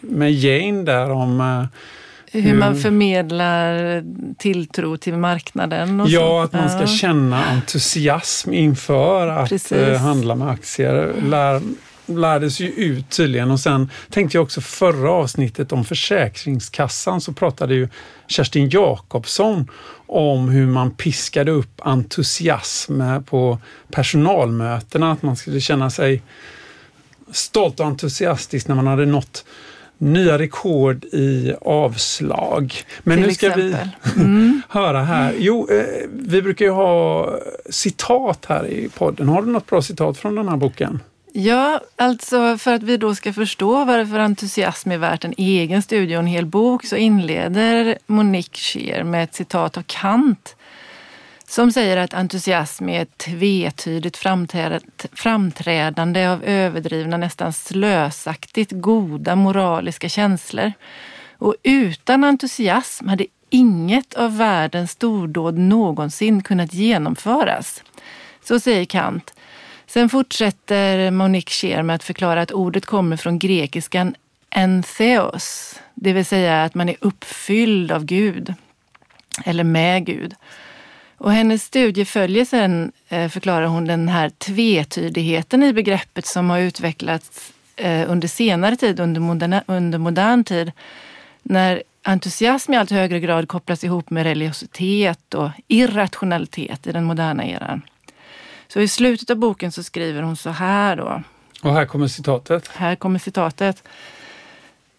med 0.00 0.32
Jane 0.32 0.82
där 0.82 1.10
om 1.10 1.40
eh, 1.40 1.64
hur 2.40 2.54
man 2.54 2.76
förmedlar 2.76 4.04
tilltro 4.38 4.96
till 4.96 5.16
marknaden. 5.16 6.04
ja, 6.08 6.20
så. 6.20 6.40
att 6.40 6.52
man 6.52 6.70
ska 6.70 6.80
ja. 6.80 6.86
känna 6.86 7.44
entusiasm 7.44 8.52
inför 8.52 9.28
att 9.28 9.48
Precis. 9.48 9.72
Eh, 9.72 9.98
handla 9.98 10.34
med 10.34 10.48
aktier. 10.48 11.14
Lär, 11.22 11.60
lärdes 12.06 12.60
ju 12.60 12.68
ut 12.68 13.10
tydligen 13.10 13.50
och 13.50 13.60
sen 13.60 13.90
tänkte 14.10 14.36
jag 14.36 14.42
också 14.42 14.60
förra 14.60 15.10
avsnittet 15.10 15.72
om 15.72 15.84
Försäkringskassan 15.84 17.20
så 17.20 17.32
pratade 17.32 17.74
ju 17.74 17.88
Kerstin 18.26 18.68
Jakobsson 18.68 19.70
om 20.06 20.48
hur 20.48 20.66
man 20.66 20.90
piskade 20.90 21.50
upp 21.50 21.80
entusiasm 21.82 23.02
på 23.26 23.58
personalmötena, 23.90 25.12
att 25.12 25.22
man 25.22 25.36
skulle 25.36 25.60
känna 25.60 25.90
sig 25.90 26.22
stolt 27.30 27.80
och 27.80 27.86
entusiastisk 27.86 28.68
när 28.68 28.74
man 28.74 28.86
hade 28.86 29.06
nått 29.06 29.44
nya 29.98 30.38
rekord 30.38 31.04
i 31.04 31.54
avslag. 31.60 32.74
Men 33.02 33.18
Till 33.18 33.26
nu 33.26 33.34
ska 33.34 33.46
exempel. 33.46 33.88
vi 34.14 34.20
mm. 34.22 34.62
höra 34.68 35.02
här. 35.02 35.34
Jo, 35.38 35.68
eh, 35.70 36.08
vi 36.12 36.42
brukar 36.42 36.64
ju 36.64 36.70
ha 36.70 37.30
citat 37.70 38.46
här 38.48 38.66
i 38.66 38.88
podden. 38.88 39.28
Har 39.28 39.42
du 39.42 39.48
något 39.48 39.66
bra 39.66 39.82
citat 39.82 40.18
från 40.18 40.34
den 40.34 40.48
här 40.48 40.56
boken? 40.56 41.00
Ja, 41.38 41.80
alltså 41.96 42.58
för 42.58 42.74
att 42.74 42.82
vi 42.82 42.96
då 42.96 43.14
ska 43.14 43.32
förstå 43.32 43.84
varför 43.84 44.18
entusiasm 44.18 44.90
är 44.90 44.98
värt 44.98 45.24
en 45.24 45.34
egen 45.36 45.82
studie 45.82 46.16
och 46.16 46.20
en 46.20 46.26
hel 46.26 46.46
bok 46.46 46.84
så 46.84 46.96
inleder 46.96 47.98
Monique 48.06 48.58
Scheer 48.58 49.04
med 49.04 49.24
ett 49.24 49.34
citat 49.34 49.76
av 49.76 49.82
Kant 49.82 50.56
som 51.48 51.72
säger 51.72 51.96
att 51.96 52.14
entusiasm 52.14 52.88
är 52.88 53.02
ett 53.02 53.18
tvetydigt 53.18 54.16
framträdande 55.12 56.26
av 56.26 56.44
överdrivna, 56.44 57.16
nästan 57.16 57.52
slösaktigt 57.52 58.72
goda 58.72 59.36
moraliska 59.36 60.08
känslor. 60.08 60.72
Och 61.38 61.54
utan 61.62 62.24
entusiasm 62.24 63.08
hade 63.08 63.26
inget 63.50 64.14
av 64.14 64.36
världens 64.36 64.90
stordåd 64.90 65.58
någonsin 65.58 66.42
kunnat 66.42 66.74
genomföras. 66.74 67.82
Så 68.44 68.60
säger 68.60 68.84
Kant. 68.84 69.35
Sen 69.96 70.08
fortsätter 70.08 71.10
Monique 71.10 71.50
Scheer 71.50 71.82
med 71.82 71.96
att 71.96 72.02
förklara 72.02 72.42
att 72.42 72.52
ordet 72.52 72.86
kommer 72.86 73.16
från 73.16 73.38
grekiskan 73.38 74.14
entheos, 74.50 75.74
det 75.94 76.12
vill 76.12 76.24
säga 76.24 76.64
att 76.64 76.74
man 76.74 76.88
är 76.88 76.96
uppfylld 77.00 77.92
av 77.92 78.04
Gud, 78.04 78.54
eller 79.44 79.64
med 79.64 80.06
Gud. 80.06 80.34
Och 81.18 81.32
hennes 81.32 81.62
studie 81.62 82.04
följer 82.04 82.44
sen, 82.44 82.92
eh, 83.08 83.28
förklarar 83.28 83.66
hon, 83.66 83.84
den 83.84 84.08
här 84.08 84.30
tvetydigheten 84.30 85.62
i 85.62 85.72
begreppet 85.72 86.26
som 86.26 86.50
har 86.50 86.58
utvecklats 86.58 87.52
eh, 87.76 88.10
under 88.10 88.28
senare 88.28 88.76
tid, 88.76 89.00
under, 89.00 89.20
moderna, 89.20 89.62
under 89.66 89.98
modern 89.98 90.44
tid. 90.44 90.72
När 91.42 91.82
entusiasm 92.02 92.72
i 92.72 92.76
allt 92.76 92.90
högre 92.90 93.20
grad 93.20 93.48
kopplas 93.48 93.84
ihop 93.84 94.10
med 94.10 94.24
religiositet 94.24 95.34
och 95.34 95.50
irrationalitet 95.68 96.86
i 96.86 96.92
den 96.92 97.04
moderna 97.04 97.46
eran. 97.46 97.82
Så 98.68 98.80
i 98.80 98.88
slutet 98.88 99.30
av 99.30 99.36
boken 99.36 99.72
så 99.72 99.82
skriver 99.82 100.22
hon 100.22 100.36
så 100.36 100.50
här 100.50 100.96
då. 100.96 101.22
Och 101.62 101.72
här 101.72 101.86
kommer 101.86 102.08
citatet. 102.08 102.68
Här 102.68 102.96
kommer 102.96 103.18
citatet. 103.18 103.82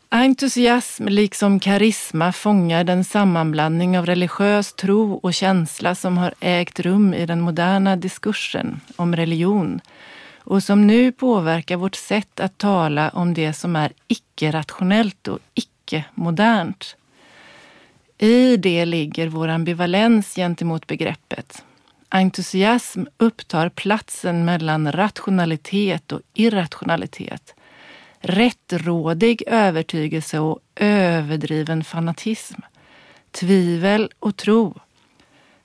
Entusiasm 0.09 1.07
liksom 1.07 1.59
karisma 1.59 2.32
fångar 2.34 2.84
den 2.84 3.03
sammanblandning 3.03 3.99
av 3.99 4.05
religiös 4.05 4.74
tro 4.74 5.13
och 5.13 5.34
känsla 5.34 5.95
som 5.95 6.18
har 6.18 6.34
ägt 6.39 6.80
rum 6.80 7.13
i 7.13 7.26
den 7.26 7.41
moderna 7.41 7.95
diskursen 7.95 8.80
om 8.95 9.15
religion 9.15 9.82
och 10.47 10.63
som 10.63 10.88
nu 10.88 11.11
påverkar 11.11 11.78
vårt 11.78 11.95
sätt 11.95 12.39
att 12.39 12.57
tala 12.57 13.09
om 13.09 13.34
det 13.34 13.53
som 13.53 13.76
är 13.76 13.91
icke-rationellt 14.07 15.28
och 15.28 15.39
icke-modernt. 15.53 16.95
I 18.18 18.57
det 18.57 18.86
ligger 18.86 19.28
vår 19.28 19.47
ambivalens 19.47 20.36
gentemot 20.36 20.88
begreppet. 20.88 21.63
Entusiasm 22.10 23.03
upptar 23.18 23.70
platsen 23.70 24.45
mellan 24.45 24.91
rationalitet 24.91 26.12
och 26.12 26.22
irrationalitet 26.34 27.53
rättrådig 28.20 29.43
övertygelse 29.47 30.39
och 30.39 30.60
överdriven 30.76 31.84
fanatism. 31.84 32.62
tvivel 33.32 34.12
och 34.20 34.38
tro. 34.38 34.80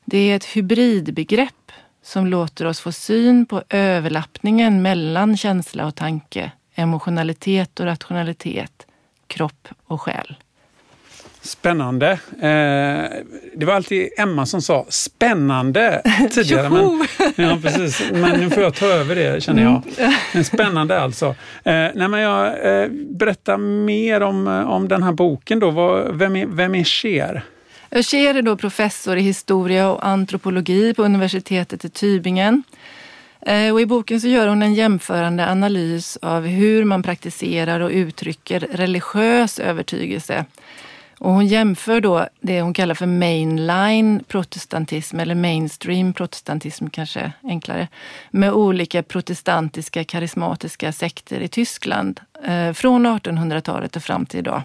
Det 0.04 0.18
är 0.18 0.36
ett 0.36 0.44
hybridbegrepp 0.44 1.72
som 2.02 2.26
låter 2.26 2.64
oss 2.66 2.80
få 2.80 2.92
syn 2.92 3.46
på 3.46 3.62
överlappningen 3.68 4.82
mellan 4.82 5.36
känsla 5.36 5.86
och 5.86 5.94
tanke, 5.94 6.52
emotionalitet 6.74 7.80
och 7.80 7.86
rationalitet, 7.86 8.86
kropp 9.26 9.68
och 9.84 10.00
själ. 10.00 10.36
Spännande. 11.44 12.10
Eh, 12.32 13.10
det 13.54 13.66
var 13.66 13.74
alltid 13.74 14.08
Emma 14.18 14.46
som 14.46 14.62
sa 14.62 14.86
spännande 14.88 16.02
tidigare. 16.30 16.68
men, 16.70 17.06
ja, 17.36 17.58
precis. 17.62 18.02
men 18.12 18.40
nu 18.40 18.50
får 18.50 18.62
jag 18.62 18.74
ta 18.74 18.86
över 18.86 19.14
det 19.14 19.42
känner 19.42 19.62
jag. 19.62 19.82
Mm. 20.32 20.44
Spännande 20.44 21.00
alltså. 21.00 21.26
Eh, 21.26 21.34
nej, 21.64 22.08
men 22.08 22.20
jag, 22.20 22.46
eh, 22.46 22.88
berätta 22.90 23.56
mer 23.56 24.20
om, 24.20 24.46
om 24.46 24.88
den 24.88 25.02
här 25.02 25.12
boken. 25.12 25.60
Då. 25.60 25.70
Vad, 25.70 26.16
vem, 26.16 26.36
är, 26.36 26.46
vem 26.46 26.74
är 26.74 26.84
Cher? 26.84 27.44
Cher 28.02 28.34
är 28.34 28.42
då 28.42 28.56
professor 28.56 29.16
i 29.16 29.20
historia 29.20 29.90
och 29.90 30.06
antropologi 30.06 30.94
på 30.94 31.02
universitetet 31.02 31.84
i 31.84 31.88
Tübingen. 31.88 32.62
Och 33.72 33.80
I 33.80 33.86
boken 33.86 34.20
så 34.20 34.28
gör 34.28 34.48
hon 34.48 34.62
en 34.62 34.74
jämförande 34.74 35.50
analys 35.50 36.18
av 36.22 36.46
hur 36.46 36.84
man 36.84 37.02
praktiserar 37.02 37.80
och 37.80 37.90
uttrycker 37.90 38.60
religiös 38.72 39.58
övertygelse 39.58 40.44
och 41.22 41.32
hon 41.32 41.46
jämför 41.46 42.00
då 42.00 42.26
det 42.40 42.62
hon 42.62 42.74
kallar 42.74 42.94
för 42.94 43.06
mainline 43.06 44.24
protestantism, 44.28 45.20
eller 45.20 45.34
mainstream 45.34 46.12
protestantism 46.12 46.86
kanske 46.86 47.32
enklare, 47.42 47.88
med 48.30 48.52
olika 48.52 49.02
protestantiska 49.02 50.04
karismatiska 50.04 50.92
sekter 50.92 51.40
i 51.40 51.48
Tyskland 51.48 52.20
eh, 52.44 52.72
från 52.72 53.06
1800-talet 53.06 53.96
och 53.96 54.02
fram 54.02 54.26
till 54.26 54.38
idag. 54.38 54.62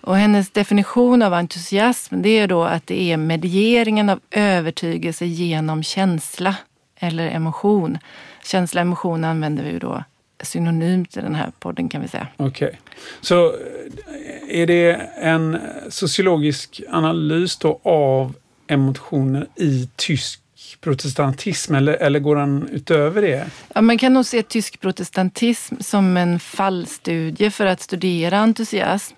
Och 0.00 0.16
hennes 0.16 0.50
definition 0.50 1.22
av 1.22 1.34
entusiasm 1.34 2.22
det 2.22 2.38
är 2.38 2.46
då 2.46 2.64
att 2.64 2.86
det 2.86 3.12
är 3.12 3.16
medieringen 3.16 4.08
av 4.10 4.20
övertygelse 4.30 5.26
genom 5.26 5.82
känsla 5.82 6.54
eller 6.96 7.28
emotion. 7.28 7.98
Känsla 8.44 8.80
och 8.80 8.86
emotion 8.86 9.24
använder 9.24 9.64
vi 9.64 9.70
ju 9.70 9.78
då 9.78 10.04
synonymt 10.42 11.16
i 11.16 11.20
den 11.20 11.34
här 11.34 11.52
podden 11.58 11.88
kan 11.88 12.02
vi 12.02 12.08
säga. 12.08 12.28
Okej. 12.36 12.68
Okay. 12.68 12.78
Så 13.20 13.46
eh, 13.46 14.60
är 14.60 14.66
det 14.66 14.92
en 15.20 15.58
sociologisk 15.88 16.80
analys 16.88 17.56
då 17.56 17.80
av 17.82 18.34
emotioner 18.66 19.46
i 19.56 19.88
tysk 19.96 20.40
protestantism 20.80 21.74
eller, 21.74 21.92
eller 21.92 22.18
går 22.18 22.36
den 22.36 22.68
utöver 22.72 23.22
det? 23.22 23.46
Ja, 23.74 23.80
man 23.80 23.98
kan 23.98 24.14
nog 24.14 24.26
se 24.26 24.42
tysk 24.42 24.80
protestantism 24.80 25.74
som 25.80 26.16
en 26.16 26.40
fallstudie 26.40 27.50
för 27.50 27.66
att 27.66 27.80
studera 27.80 28.38
entusiasm. 28.38 29.16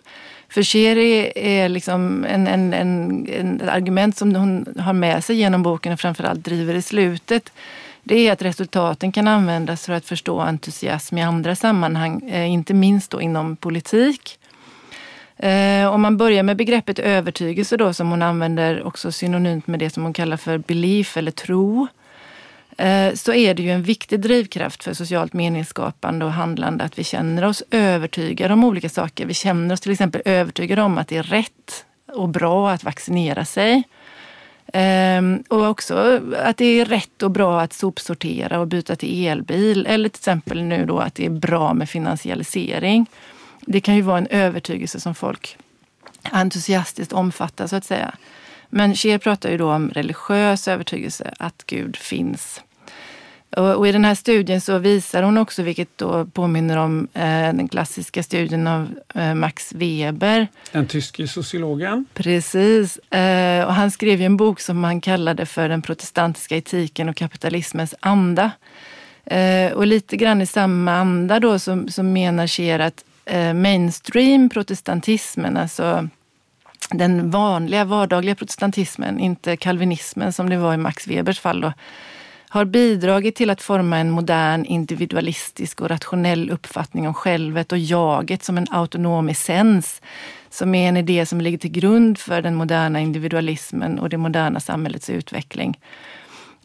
För 0.48 0.62
Cher 0.62 0.96
är 1.36 1.68
liksom 1.68 2.24
en, 2.24 2.46
en, 2.46 2.74
en, 2.74 3.28
en 3.28 3.68
argument 3.68 4.16
som 4.16 4.34
hon 4.34 4.74
har 4.78 4.92
med 4.92 5.24
sig 5.24 5.36
genom 5.36 5.62
boken 5.62 5.92
och 5.92 6.00
framförallt 6.00 6.44
driver 6.44 6.74
i 6.74 6.82
slutet 6.82 7.52
det 8.04 8.28
är 8.28 8.32
att 8.32 8.42
resultaten 8.42 9.12
kan 9.12 9.28
användas 9.28 9.86
för 9.86 9.92
att 9.92 10.06
förstå 10.06 10.40
entusiasm 10.40 11.18
i 11.18 11.22
andra 11.22 11.56
sammanhang, 11.56 12.30
eh, 12.30 12.50
inte 12.50 12.74
minst 12.74 13.10
då 13.10 13.20
inom 13.20 13.56
politik. 13.56 14.38
Eh, 15.36 15.94
om 15.94 16.02
man 16.02 16.16
börjar 16.16 16.42
med 16.42 16.56
begreppet 16.56 16.98
övertygelse 16.98 17.76
då, 17.76 17.92
som 17.92 18.10
hon 18.10 18.22
använder 18.22 18.82
också 18.82 19.12
synonymt 19.12 19.66
med 19.66 19.80
det 19.80 19.90
som 19.90 20.02
hon 20.02 20.12
kallar 20.12 20.36
för 20.36 20.58
belief 20.58 21.16
eller 21.16 21.30
tro, 21.30 21.86
eh, 22.78 23.14
så 23.14 23.32
är 23.32 23.54
det 23.54 23.62
ju 23.62 23.70
en 23.70 23.82
viktig 23.82 24.20
drivkraft 24.20 24.84
för 24.84 24.94
socialt 24.94 25.32
meningsskapande 25.32 26.24
och 26.24 26.32
handlande 26.32 26.84
att 26.84 26.98
vi 26.98 27.04
känner 27.04 27.44
oss 27.44 27.62
övertygade 27.70 28.54
om 28.54 28.64
olika 28.64 28.88
saker. 28.88 29.26
Vi 29.26 29.34
känner 29.34 29.74
oss 29.74 29.80
till 29.80 29.92
exempel 29.92 30.22
övertygade 30.24 30.82
om 30.82 30.98
att 30.98 31.08
det 31.08 31.16
är 31.16 31.22
rätt 31.22 31.84
och 32.12 32.28
bra 32.28 32.70
att 32.70 32.84
vaccinera 32.84 33.44
sig. 33.44 33.82
Ehm, 34.72 35.42
och 35.48 35.68
också 35.68 36.20
att 36.38 36.56
det 36.56 36.64
är 36.80 36.84
rätt 36.84 37.22
och 37.22 37.30
bra 37.30 37.60
att 37.60 37.72
sopsortera 37.72 38.60
och 38.60 38.66
byta 38.66 38.96
till 38.96 39.26
elbil. 39.26 39.86
Eller 39.86 40.08
till 40.08 40.18
exempel 40.18 40.62
nu 40.62 40.86
då 40.86 40.98
att 40.98 41.14
det 41.14 41.26
är 41.26 41.30
bra 41.30 41.74
med 41.74 41.90
finansialisering. 41.90 43.06
Det 43.60 43.80
kan 43.80 43.96
ju 43.96 44.02
vara 44.02 44.18
en 44.18 44.26
övertygelse 44.26 45.00
som 45.00 45.14
folk 45.14 45.56
entusiastiskt 46.22 47.12
omfattar 47.12 47.66
så 47.66 47.76
att 47.76 47.84
säga. 47.84 48.14
Men 48.68 48.94
Cher 48.94 49.18
pratar 49.18 49.50
ju 49.50 49.58
då 49.58 49.72
om 49.72 49.90
religiös 49.90 50.68
övertygelse, 50.68 51.34
att 51.38 51.62
Gud 51.66 51.96
finns. 51.96 52.60
Och, 53.56 53.88
I 53.88 53.92
den 53.92 54.04
här 54.04 54.14
studien 54.14 54.60
så 54.60 54.78
visar 54.78 55.22
hon 55.22 55.38
också, 55.38 55.62
vilket 55.62 55.98
då 55.98 56.24
påminner 56.24 56.76
om 56.76 57.08
eh, 57.14 57.22
den 57.54 57.68
klassiska 57.68 58.22
studien 58.22 58.66
av 58.66 58.94
eh, 59.14 59.34
Max 59.34 59.72
Weber. 59.72 60.48
Den 60.72 60.86
tyske 60.86 61.28
sociologen. 61.28 62.04
Precis. 62.14 62.98
Eh, 62.98 63.64
och 63.66 63.74
han 63.74 63.90
skrev 63.90 64.20
ju 64.20 64.26
en 64.26 64.36
bok 64.36 64.60
som 64.60 64.84
han 64.84 65.00
kallade 65.00 65.46
för 65.46 65.68
Den 65.68 65.82
protestantiska 65.82 66.56
etiken 66.56 67.08
och 67.08 67.16
kapitalismens 67.16 67.94
anda. 68.00 68.50
Och 69.74 69.86
lite 69.86 70.16
grann 70.16 70.42
i 70.42 70.46
samma 70.46 70.92
anda 70.92 71.40
då 71.40 71.58
så, 71.58 71.84
så 71.88 72.02
menar 72.02 72.46
Scheer 72.46 72.78
att 72.78 73.04
mainstream 73.54 74.48
protestantismen, 74.48 75.56
alltså 75.56 76.08
den 76.90 77.30
vanliga 77.30 77.84
vardagliga 77.84 78.34
protestantismen, 78.34 79.20
inte 79.20 79.56
kalvinismen 79.56 80.32
som 80.32 80.50
det 80.50 80.56
var 80.56 80.74
i 80.74 80.76
Max 80.76 81.06
Webers 81.06 81.40
fall 81.40 81.60
då, 81.60 81.72
har 82.52 82.64
bidragit 82.64 83.34
till 83.36 83.50
att 83.50 83.62
forma 83.62 83.98
en 83.98 84.10
modern 84.10 84.64
individualistisk 84.64 85.80
och 85.80 85.90
rationell 85.90 86.50
uppfattning 86.50 87.08
om 87.08 87.14
självet 87.14 87.72
och 87.72 87.78
jaget 87.78 88.44
som 88.44 88.58
en 88.58 88.66
autonom 88.70 89.28
essens 89.28 90.02
som 90.50 90.74
är 90.74 90.88
en 90.88 90.96
idé 90.96 91.26
som 91.26 91.40
ligger 91.40 91.58
till 91.58 91.70
grund 91.70 92.18
för 92.18 92.42
den 92.42 92.54
moderna 92.54 93.00
individualismen 93.00 93.98
och 93.98 94.08
det 94.08 94.16
moderna 94.16 94.60
samhällets 94.60 95.10
utveckling. 95.10 95.78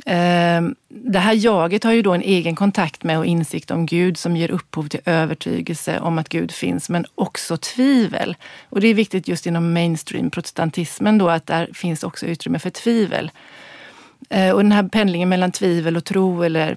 Ehm, 0.05 0.75
det 0.89 1.19
här 1.19 1.33
jaget 1.33 1.83
har 1.83 1.91
ju 1.91 2.01
då 2.01 2.13
en 2.13 2.21
egen 2.21 2.55
kontakt 2.55 3.03
med 3.03 3.17
och 3.17 3.25
insikt 3.25 3.71
om 3.71 3.85
Gud 3.85 4.17
som 4.17 4.37
ger 4.37 4.51
upphov 4.51 4.87
till 4.87 5.01
övertygelse 5.05 5.99
om 5.99 6.17
att 6.17 6.29
Gud 6.29 6.51
finns, 6.51 6.89
men 6.89 7.05
också 7.15 7.57
tvivel. 7.57 8.35
Och 8.69 8.81
det 8.81 8.87
är 8.87 8.93
viktigt 8.93 9.27
just 9.27 9.45
inom 9.45 9.73
mainstream 9.73 10.29
protestantismen 10.29 11.17
då 11.17 11.29
att 11.29 11.45
där 11.45 11.69
finns 11.73 12.03
också 12.03 12.25
utrymme 12.25 12.59
för 12.59 12.69
tvivel. 12.69 13.31
Eh, 14.29 14.51
och 14.51 14.63
den 14.63 14.71
här 14.71 14.83
pendlingen 14.83 15.29
mellan 15.29 15.51
tvivel 15.51 15.97
och 15.97 16.05
tro 16.05 16.43
eller 16.43 16.71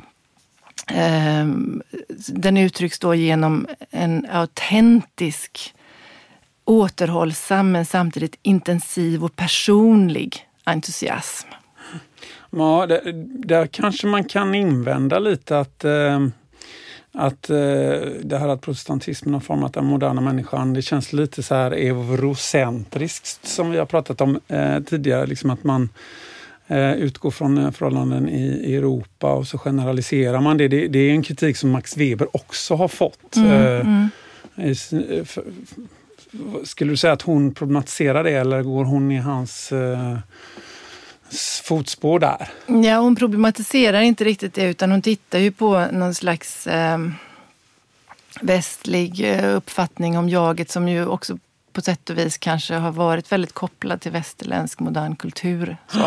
eh, 0.89 1.47
den 2.29 2.57
uttrycks 2.57 2.99
då 2.99 3.15
genom 3.15 3.67
en 3.91 4.27
autentisk, 4.31 5.75
återhållsam 6.65 7.73
men 7.73 7.85
samtidigt 7.85 8.39
intensiv 8.43 9.25
och 9.25 9.37
personlig 9.37 10.47
entusiasm. 10.65 11.49
Ja, 12.51 12.87
där, 12.87 13.01
där 13.47 13.67
kanske 13.67 14.07
man 14.07 14.25
kan 14.25 14.55
invända 14.55 15.19
lite 15.19 15.59
att 15.59 15.85
eh, 15.85 16.21
att 17.13 17.51
eh, 17.51 17.57
det 18.23 18.39
här 18.39 18.49
att 18.49 18.61
protestantismen 18.61 19.35
har 19.35 19.41
format 19.41 19.75
den 19.75 19.85
moderna 19.85 20.21
människan, 20.21 20.75
det 20.75 20.83
känns 20.83 21.13
lite 21.13 21.43
så 21.43 21.55
här 21.55 21.71
eurocentriskt 21.71 23.47
som 23.47 23.71
vi 23.71 23.79
har 23.79 23.87
pratat 23.87 24.21
om 24.21 24.41
eh, 24.49 24.81
tidigare. 24.81 25.27
Liksom 25.27 25.51
att 25.51 25.65
man 25.65 25.89
Eh, 26.71 26.93
utgår 26.93 27.31
från 27.31 27.59
eh, 27.59 27.71
förhållanden 27.71 28.29
i 28.29 28.75
Europa 28.75 29.33
och 29.33 29.47
så 29.47 29.59
generaliserar 29.59 30.41
man 30.41 30.57
det. 30.57 30.69
det. 30.69 30.89
det. 30.89 30.99
är 30.99 31.11
en 31.11 31.23
kritik 31.23 31.57
som 31.57 31.71
Max 31.71 31.97
Weber 31.97 32.37
också 32.37 32.75
har 32.75 32.89
fått. 32.89 33.37
Mm, 33.37 33.51
eh, 33.51 34.11
mm. 34.57 35.25
Skulle 36.65 36.93
du 36.93 36.97
säga 36.97 37.13
att 37.13 37.23
hon 37.23 37.55
problematiserar 37.55 38.25
det 38.25 38.31
eller 38.31 38.63
går 38.63 38.85
hon 38.85 39.13
i 39.13 39.17
hans 39.17 39.73
fotspår 41.65 42.19
där? 42.19 42.49
Ja, 42.67 42.99
hon 42.99 43.17
problematiserar 43.17 44.01
inte 44.01 44.25
riktigt 44.25 44.55
det 44.55 44.65
utan 44.65 44.91
hon 44.91 45.03
tittar 45.03 45.39
ju 45.39 45.53
på 45.53 45.87
någon 45.93 46.15
slags 46.15 46.67
eh, 46.67 46.99
västlig 48.41 49.41
uppfattning 49.55 50.19
om 50.19 50.29
jaget 50.29 50.71
som 50.71 50.89
ju 50.89 51.07
också 51.07 51.39
på 51.73 51.81
sätt 51.81 52.11
och 52.11 52.19
vis 52.19 52.39
kanske 52.39 52.75
har 52.75 52.93
varit 52.93 53.33
väldigt 53.33 53.53
kopplad 53.53 54.01
till 54.01 54.13
västerländsk 54.13 54.81
modern 54.81 55.17
kultur. 55.17 55.77
Så. 55.89 55.99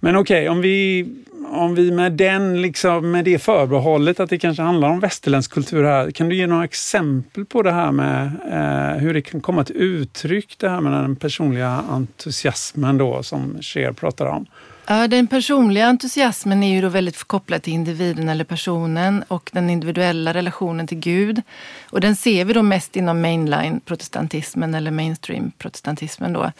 Men 0.00 0.16
okej, 0.16 0.40
okay, 0.40 0.48
om, 0.48 0.60
vi, 0.60 1.06
om 1.46 1.74
vi 1.74 1.90
med, 1.90 2.12
den, 2.12 2.62
liksom, 2.62 3.10
med 3.10 3.24
det 3.24 3.38
förbehållet 3.38 4.20
att 4.20 4.30
det 4.30 4.38
kanske 4.38 4.62
handlar 4.62 4.88
om 4.88 5.00
västerländsk 5.00 5.52
kultur 5.52 5.84
här. 5.84 6.10
Kan 6.10 6.28
du 6.28 6.36
ge 6.36 6.46
några 6.46 6.64
exempel 6.64 7.44
på 7.44 7.62
det 7.62 7.72
här 7.72 7.92
med 7.92 8.26
eh, 8.50 9.00
hur 9.00 9.14
det 9.14 9.20
kan 9.20 9.40
komma 9.40 9.64
till 9.64 9.76
uttryck, 9.76 10.56
det 10.58 10.68
här 10.68 10.80
med 10.80 10.92
den 10.92 11.16
personliga 11.16 11.84
entusiasmen 11.90 12.98
då 12.98 13.22
som 13.22 13.58
Cher 13.62 13.92
pratar 13.92 14.26
om? 14.26 14.46
Ja, 14.90 15.08
den 15.08 15.26
personliga 15.26 15.86
entusiasmen 15.86 16.62
är 16.62 16.74
ju 16.74 16.80
då 16.80 16.88
väldigt 16.88 17.24
kopplad 17.24 17.62
till 17.62 17.72
individen 17.72 18.28
eller 18.28 18.44
personen 18.44 19.24
och 19.28 19.50
den 19.52 19.70
individuella 19.70 20.34
relationen 20.34 20.86
till 20.86 20.98
Gud. 20.98 21.42
Och 21.90 22.00
den 22.00 22.16
ser 22.16 22.44
vi 22.44 22.52
då 22.52 22.62
mest 22.62 22.96
inom 22.96 23.20
mainline 23.20 23.80
protestantismen 23.80 24.74
eller 24.74 24.90
mainstream 24.90 25.50
protestantismen 25.58 26.32
då. 26.32 26.52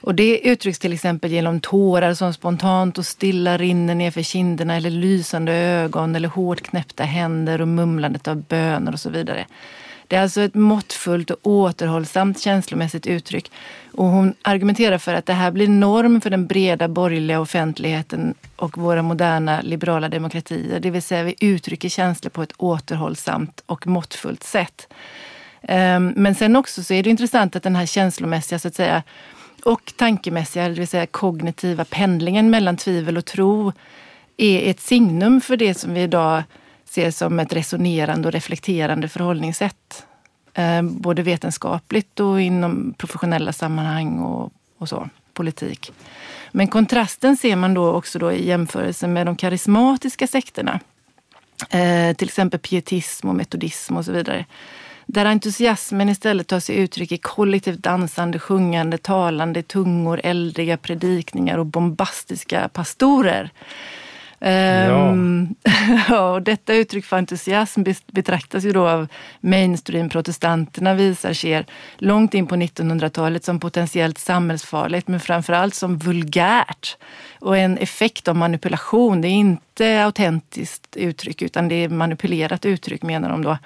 Och 0.00 0.14
det 0.14 0.38
uttrycks 0.38 0.78
till 0.78 0.92
exempel 0.92 1.32
genom 1.32 1.60
tårar 1.60 2.14
som 2.14 2.32
spontant 2.32 2.98
och 2.98 3.06
stilla 3.06 3.56
rinner 3.56 3.94
nerför 3.94 4.22
kinderna 4.22 4.76
eller 4.76 4.90
lysande 4.90 5.52
ögon 5.52 6.16
eller 6.16 6.28
hårt 6.28 6.62
knäppta 6.62 7.04
händer 7.04 7.60
och 7.60 7.68
mumlandet 7.68 8.28
av 8.28 8.42
böner 8.42 8.92
och 8.92 9.00
så 9.00 9.10
vidare. 9.10 9.46
Det 10.08 10.16
är 10.16 10.22
alltså 10.22 10.40
ett 10.40 10.54
måttfullt 10.54 11.30
och 11.30 11.38
återhållsamt 11.42 12.40
känslomässigt 12.40 13.06
uttryck. 13.06 13.50
Och 13.92 14.04
hon 14.04 14.34
argumenterar 14.42 14.98
för 14.98 15.14
att 15.14 15.26
det 15.26 15.32
här 15.32 15.50
blir 15.50 15.68
norm 15.68 16.20
för 16.20 16.30
den 16.30 16.46
breda 16.46 16.88
borgerliga 16.88 17.40
offentligheten 17.40 18.34
och 18.56 18.78
våra 18.78 19.02
moderna 19.02 19.60
liberala 19.60 20.08
demokratier. 20.08 20.80
Det 20.80 20.90
vill 20.90 21.02
säga 21.02 21.22
vi 21.22 21.34
uttrycker 21.40 21.88
känslor 21.88 22.30
på 22.30 22.42
ett 22.42 22.52
återhållsamt 22.56 23.62
och 23.66 23.86
måttfullt 23.86 24.42
sätt. 24.42 24.88
Ehm, 25.62 26.12
men 26.16 26.34
sen 26.34 26.56
också 26.56 26.82
så 26.82 26.94
är 26.94 27.02
det 27.02 27.10
intressant 27.10 27.56
att 27.56 27.62
den 27.62 27.76
här 27.76 27.86
känslomässiga 27.86 28.58
så 28.58 28.68
att 28.68 28.74
säga 28.74 29.02
och 29.66 29.92
tankemässiga, 29.96 30.68
det 30.68 30.74
vill 30.74 30.88
säga 30.88 31.06
kognitiva 31.06 31.84
pendlingen 31.84 32.50
mellan 32.50 32.76
tvivel 32.76 33.16
och 33.16 33.24
tro 33.24 33.72
är 34.36 34.70
ett 34.70 34.80
signum 34.80 35.40
för 35.40 35.56
det 35.56 35.74
som 35.74 35.94
vi 35.94 36.02
idag 36.02 36.42
ser 36.84 37.10
som 37.10 37.38
ett 37.40 37.52
resonerande 37.52 38.28
och 38.28 38.32
reflekterande 38.32 39.08
förhållningssätt. 39.08 40.06
Eh, 40.54 40.82
både 40.82 41.22
vetenskapligt 41.22 42.20
och 42.20 42.40
inom 42.40 42.94
professionella 42.98 43.52
sammanhang 43.52 44.18
och, 44.18 44.52
och 44.78 44.88
så, 44.88 45.08
politik. 45.32 45.92
Men 46.52 46.68
kontrasten 46.68 47.36
ser 47.36 47.56
man 47.56 47.74
då 47.74 47.92
också 47.92 48.18
då 48.18 48.32
i 48.32 48.46
jämförelse 48.46 49.06
med 49.06 49.26
de 49.26 49.36
karismatiska 49.36 50.26
sekterna. 50.26 50.80
Eh, 51.70 52.16
till 52.16 52.28
exempel 52.28 52.60
pietism 52.60 53.28
och 53.28 53.34
metodism 53.34 53.96
och 53.96 54.04
så 54.04 54.12
vidare. 54.12 54.44
Där 55.06 55.24
entusiasmen 55.24 56.08
istället 56.08 56.46
tar 56.46 56.60
sig 56.60 56.76
uttryck 56.76 57.12
i 57.12 57.18
kollektivt 57.18 57.82
dansande, 57.82 58.38
sjungande, 58.38 58.98
talande 58.98 59.62
tungor, 59.62 60.20
eldriga 60.24 60.76
predikningar 60.76 61.58
och 61.58 61.66
bombastiska 61.66 62.68
pastorer. 62.68 63.50
Ja. 64.38 65.08
Um, 65.10 65.54
ja, 66.08 66.30
och 66.30 66.42
detta 66.42 66.74
uttryck 66.74 67.04
för 67.04 67.16
entusiasm 67.16 67.82
betraktas 68.06 68.64
ju 68.64 68.72
då 68.72 68.88
av 68.88 69.08
mainstream-protestanterna 69.40 70.94
visar 70.94 71.32
ser 71.32 71.66
långt 71.96 72.34
in 72.34 72.46
på 72.46 72.54
1900-talet 72.56 73.44
som 73.44 73.60
potentiellt 73.60 74.18
samhällsfarligt 74.18 75.08
men 75.08 75.20
framförallt 75.20 75.74
som 75.74 75.98
vulgärt 75.98 76.96
och 77.40 77.56
en 77.56 77.78
effekt 77.78 78.28
av 78.28 78.36
manipulation. 78.36 79.20
Det 79.20 79.28
är 79.28 79.32
inte 79.32 80.04
autentiskt 80.04 80.96
uttryck 80.96 81.42
utan 81.42 81.68
det 81.68 81.74
är 81.74 81.88
manipulerat 81.88 82.64
uttryck 82.64 83.02
menar 83.02 83.28
de 83.28 83.42
då 83.42 83.58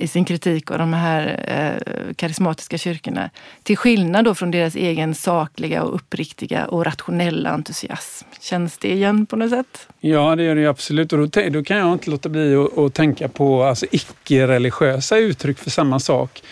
i 0.00 0.08
sin 0.08 0.24
kritik 0.24 0.70
av 0.70 0.78
de 0.78 0.92
här 0.92 1.44
eh, 1.48 2.14
karismatiska 2.14 2.78
kyrkorna. 2.78 3.30
Till 3.62 3.76
skillnad 3.76 4.24
då 4.24 4.34
från 4.34 4.50
deras 4.50 4.74
egen 4.74 5.14
sakliga 5.14 5.82
och 5.82 5.94
uppriktiga 5.94 6.66
och 6.66 6.84
rationella 6.84 7.50
entusiasm. 7.50 8.26
Känns 8.40 8.78
det 8.78 8.92
igen 8.92 9.26
på 9.26 9.36
något 9.36 9.50
sätt? 9.50 9.88
Ja, 10.00 10.36
det 10.36 10.42
gör 10.42 10.54
det 10.54 10.66
absolut. 10.66 11.12
Och 11.12 11.18
då, 11.18 11.42
då 11.50 11.64
kan 11.64 11.76
jag 11.76 11.92
inte 11.92 12.10
låta 12.10 12.28
bli 12.28 12.54
att, 12.54 12.78
att 12.78 12.94
tänka 12.94 13.28
på 13.28 13.62
alltså, 13.62 13.86
icke-religiösa 13.90 15.18
uttryck 15.18 15.58
för 15.58 15.70
samma 15.70 16.00
sak. 16.00 16.42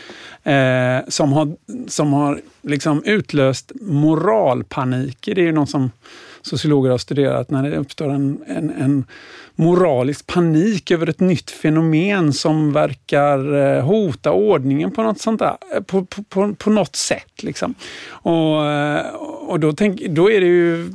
Eh, 0.43 0.99
som 1.09 1.33
har, 1.33 1.57
som 1.89 2.13
har 2.13 2.41
liksom 2.63 3.03
utlöst 3.05 3.73
moralpanik. 3.81 5.19
Det 5.21 5.41
är 5.41 5.45
ju 5.45 5.53
någon 5.53 5.67
som 5.67 5.91
sociologer 6.49 6.91
har 6.91 6.99
studerat 6.99 7.51
när 7.51 7.71
det 7.71 7.77
uppstår 7.77 8.11
en, 8.11 8.39
en, 8.47 8.71
en 8.71 9.05
moralisk 9.55 10.27
panik 10.27 10.91
över 10.91 11.09
ett 11.09 11.21
nytt 11.21 11.51
fenomen 11.51 12.33
som 12.33 12.73
verkar 12.73 13.55
eh, 13.55 13.85
hota 13.85 14.33
ordningen 14.33 14.91
på 14.91 15.03
något 15.03 15.21
sånt 15.21 15.39
där, 15.39 15.57
eh, 15.75 15.83
på, 15.83 16.05
på, 16.05 16.23
på, 16.23 16.55
på 16.55 16.71
något 16.71 16.97
sätt. 16.97 17.43
Liksom. 17.43 17.75
Och, 18.09 18.67
eh, 18.67 19.15
och 19.49 19.61
då, 19.61 19.73
tänk, 19.73 20.01
då 20.09 20.31
är 20.31 20.41
det 20.41 20.47
ju 20.47 20.93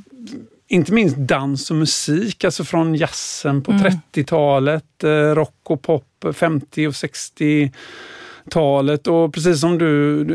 inte 0.68 0.93
minst 0.93 1.18
dans 1.18 1.72
och 1.72 1.78
musik, 1.78 2.43
alltså 2.43 2.64
från 2.64 2.95
jazzen 2.95 3.62
på 3.62 3.72
mm. 3.72 3.84
30-talet, 4.14 5.04
rock 5.34 5.60
och 5.64 5.82
pop 5.82 6.26
50 6.34 6.88
och 6.88 6.95
60 6.95 7.72
talet 8.50 9.08
och 9.08 9.34
precis 9.34 9.60
som 9.60 9.78
du, 9.78 10.26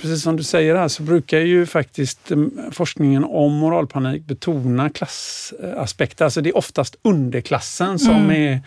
precis 0.00 0.22
som 0.22 0.36
du 0.36 0.42
säger 0.42 0.76
här 0.76 0.88
så 0.88 1.02
brukar 1.02 1.38
ju 1.38 1.66
faktiskt 1.66 2.30
mm, 2.30 2.52
forskningen 2.72 3.24
om 3.24 3.52
moralpanik 3.52 4.24
betona 4.24 4.90
klassaspekter. 4.90 6.24
Alltså 6.24 6.40
det 6.40 6.50
är 6.50 6.56
oftast 6.56 6.96
underklassen 7.02 7.98
som 7.98 8.16
mm. 8.16 8.30
är 8.30 8.60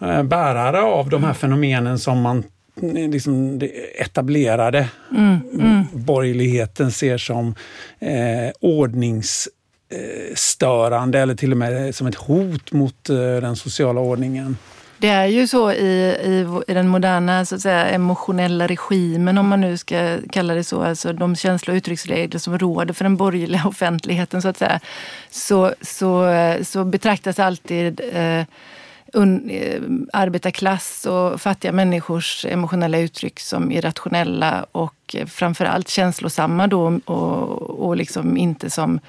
eh, 0.00 0.22
bärare 0.22 0.82
av 0.82 1.10
de 1.10 1.24
här 1.24 1.34
fenomenen 1.34 1.98
som 1.98 2.20
man 2.20 2.44
eh, 2.82 3.10
liksom 3.10 3.58
det 3.58 4.00
etablerade 4.00 4.88
mm, 5.16 5.38
mm. 5.54 5.84
borgerligheten 5.92 6.92
ser 6.92 7.18
som 7.18 7.54
eh, 7.98 8.50
ordningsstörande 8.60 11.18
eller 11.18 11.34
till 11.34 11.52
och 11.52 11.58
med 11.58 11.94
som 11.94 12.06
ett 12.06 12.14
hot 12.14 12.72
mot 12.72 13.10
eh, 13.10 13.16
den 13.16 13.56
sociala 13.56 14.00
ordningen. 14.00 14.56
Det 15.00 15.08
är 15.08 15.26
ju 15.26 15.46
så 15.46 15.72
i, 15.72 16.16
i, 16.24 16.46
i, 16.68 16.74
den 16.74 16.88
moderna 16.88 17.44
så 17.44 17.54
att 17.54 17.60
säga, 17.60 17.88
emotionella 17.88 18.66
regimen, 18.66 19.38
om 19.38 19.48
man 19.48 19.60
nu 19.60 19.76
ska 19.76 20.18
kalla 20.30 20.54
det 20.54 20.64
så, 20.64 20.82
alltså 20.82 21.12
de 21.12 21.36
känslo 21.36 21.72
och 21.72 21.76
uttrycksregler 21.76 22.38
som 22.38 22.58
råder 22.58 22.94
för 22.94 23.04
den 23.04 23.16
borgerliga 23.16 23.62
offentligheten 23.68 24.42
så 24.42 24.48
att 24.48 24.58
säga, 24.58 24.80
så, 25.30 25.74
så, 25.80 26.34
så 26.62 26.84
betraktas 26.84 27.38
alltid 27.38 28.00
eh, 28.12 28.44
un, 29.12 29.50
eh, 29.50 29.80
arbetarklass 30.12 31.06
och 31.06 31.40
fattiga 31.40 31.72
människors 31.72 32.44
emotionella 32.44 32.98
uttryck 32.98 33.40
som 33.40 33.72
irrationella 33.72 34.66
och 34.72 35.16
framförallt 35.26 35.88
känslosamma 35.88 36.66
då 36.66 37.00
och, 37.04 37.60
och 37.60 37.96
liksom 37.96 38.36
inte 38.36 38.70
som, 38.70 39.00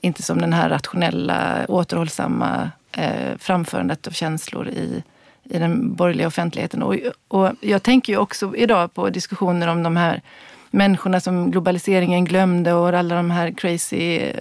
inte 0.00 0.22
som 0.22 0.40
den 0.40 0.52
här 0.52 0.68
rationella, 0.68 1.66
återhållsamma 1.68 2.70
eh, 2.92 3.36
framförandet 3.38 4.06
av 4.06 4.10
känslor 4.10 4.68
i 4.68 5.02
i 5.48 5.58
den 5.58 5.94
borgerliga 5.94 6.26
offentligheten. 6.26 6.82
Och, 6.82 6.96
och 7.28 7.50
jag 7.60 7.82
tänker 7.82 8.12
ju 8.12 8.18
också 8.18 8.56
idag 8.56 8.94
på 8.94 9.10
diskussioner 9.10 9.68
om 9.68 9.82
de 9.82 9.96
här 9.96 10.22
människorna 10.70 11.20
som 11.20 11.50
globaliseringen 11.50 12.24
glömde 12.24 12.72
och 12.72 12.88
alla 12.88 13.14
de 13.14 13.30
här 13.30 13.50
crazy 13.50 14.16
eh, 14.16 14.34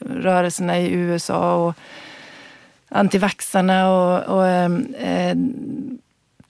rörelserna 0.00 0.78
i 0.78 0.90
USA 0.90 1.54
och 1.54 1.74
antivaxarna 2.88 3.90
och, 3.90 4.36
och 4.36 4.46
ehm, 4.46 4.94
eh, 4.94 5.36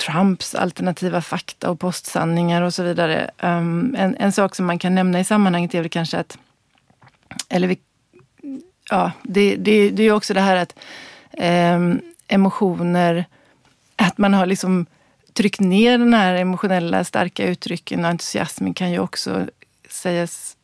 Trumps 0.07 0.55
alternativa 0.55 1.21
fakta 1.21 1.71
och 1.71 1.81
postsanningar 1.81 2.63
och 2.63 2.75
så 2.75 2.83
vidare. 2.83 3.31
Um, 3.43 3.95
en, 3.99 4.17
en 4.19 4.33
sak 4.33 4.55
som 4.55 4.67
man 4.67 4.79
kan 4.79 4.95
nämna 4.95 5.21
i 5.21 5.25
sammanhanget 5.25 5.75
är 5.75 5.81
väl 5.81 5.91
kanske 5.91 6.19
att, 6.19 6.39
eller 7.49 7.69
vi, 7.69 7.79
ja, 8.91 9.13
det, 9.23 9.57
det, 9.57 9.91
det 9.91 10.03
är 10.03 10.13
också 10.13 10.35
det 10.35 10.41
här 10.41 10.57
att 10.57 10.75
um, 11.77 12.01
emotioner 12.29 13.25
att 13.99 14.19
man 14.19 14.35
har 14.35 14.47
liksom 14.47 14.87
tryckt 15.33 15.61
ner 15.61 15.99
den 15.99 16.15
här 16.15 16.35
emotionella 16.35 17.05
starka 17.05 17.47
uttrycken 17.47 18.05
och 18.05 18.11
entusiasmen 18.11 18.75
kan 18.75 18.91
ju 18.91 18.99
också 18.99 19.47
sägas 19.91 20.57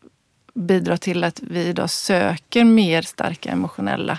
bidra 0.54 0.96
till 0.96 1.24
att 1.24 1.40
vi 1.42 1.66
idag 1.66 1.90
söker 1.90 2.64
mer 2.64 3.02
starka 3.02 3.50
emotionella 3.50 4.18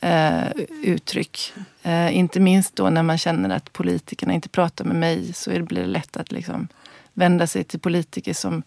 eh, 0.00 0.48
uttryck. 0.82 1.52
Eh, 1.82 2.16
inte 2.16 2.40
minst 2.40 2.76
då 2.76 2.90
när 2.90 3.02
man 3.02 3.18
känner 3.18 3.56
att 3.56 3.72
politikerna 3.72 4.32
inte 4.32 4.48
pratar 4.48 4.84
med 4.84 4.96
mig 4.96 5.32
så 5.32 5.50
blir 5.50 5.80
det 5.80 5.86
lätt 5.86 6.16
att 6.16 6.32
liksom 6.32 6.68
vända 7.12 7.46
sig 7.46 7.64
till 7.64 7.80
politiker 7.80 8.34
som 8.34 8.62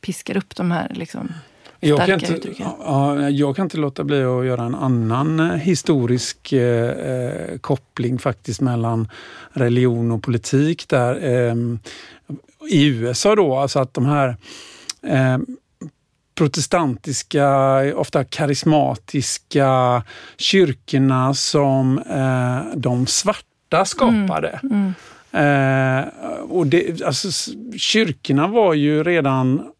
piskar 0.00 0.36
upp 0.36 0.56
de 0.56 0.70
här 0.70 0.92
liksom, 0.94 1.32
jag 1.80 2.06
kan, 2.06 2.24
inte, 2.24 2.50
ja, 2.58 3.30
jag 3.30 3.56
kan 3.56 3.66
inte 3.66 3.76
låta 3.76 4.04
bli 4.04 4.24
att 4.24 4.46
göra 4.46 4.62
en 4.62 4.74
annan 4.74 5.40
eh, 5.40 5.56
historisk 5.56 6.52
eh, 6.52 6.88
eh, 6.88 7.58
koppling 7.58 8.18
faktiskt 8.18 8.60
mellan 8.60 9.08
religion 9.52 10.10
och 10.10 10.22
politik 10.22 10.88
där. 10.88 11.14
Eh, 11.24 11.54
I 12.70 12.86
USA 12.86 13.34
då, 13.34 13.56
alltså 13.56 13.78
att 13.78 13.94
de 13.94 14.06
här 14.06 14.36
eh, 15.02 15.38
protestantiska, 16.34 17.48
ofta 17.96 18.24
karismatiska 18.24 20.02
kyrkorna 20.36 21.34
som 21.34 21.98
eh, 21.98 22.76
de 22.76 23.06
svarta 23.06 23.84
skapade. 23.84 24.60
Mm, 24.62 24.92
mm. 25.32 26.08
och 26.48 26.66
det, 26.66 27.02
alltså, 27.02 27.52
kyrkorna 27.76 28.46
var 28.46 28.74
ju 28.74 29.04
redan 29.04 29.72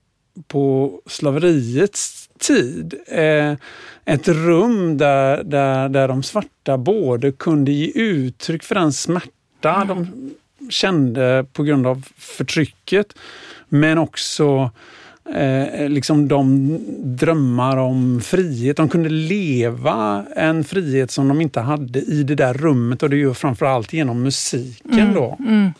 på 0.47 0.93
slaveriets 1.07 2.29
tid. 2.39 2.95
Eh, 3.07 3.53
ett 4.05 4.29
rum 4.29 4.99
där, 4.99 5.45
där, 5.45 5.89
där 5.89 6.09
de 6.09 6.23
svarta 6.23 6.79
både 6.79 7.33
kunde 7.33 7.73
ge 7.73 7.93
uttryck 7.95 8.63
för 8.63 8.75
den 8.75 8.93
smärta 8.93 9.75
mm. 9.75 9.89
de 9.89 10.31
kände 10.71 11.47
på 11.53 11.63
grund 11.63 11.87
av 11.87 12.05
förtrycket, 12.17 13.15
men 13.69 13.99
också 13.99 14.71
eh, 15.35 15.89
liksom 15.89 16.29
de 16.29 16.79
drömmar 16.99 17.77
om 17.77 18.21
frihet. 18.21 18.77
De 18.77 18.89
kunde 18.89 19.09
leva 19.09 20.25
en 20.37 20.65
frihet 20.65 21.11
som 21.11 21.29
de 21.29 21.41
inte 21.41 21.61
hade 21.61 21.99
i 21.99 22.23
det 22.23 22.35
där 22.35 22.55
rummet 22.55 23.03
och 23.03 23.11
det 23.11 23.17
är 23.17 23.19
ju 23.19 23.35
framförallt 23.35 23.93
genom 23.93 24.23
musiken 24.23 25.01
mm. 25.01 25.15
då. 25.15 25.37
Mm. 25.41 25.71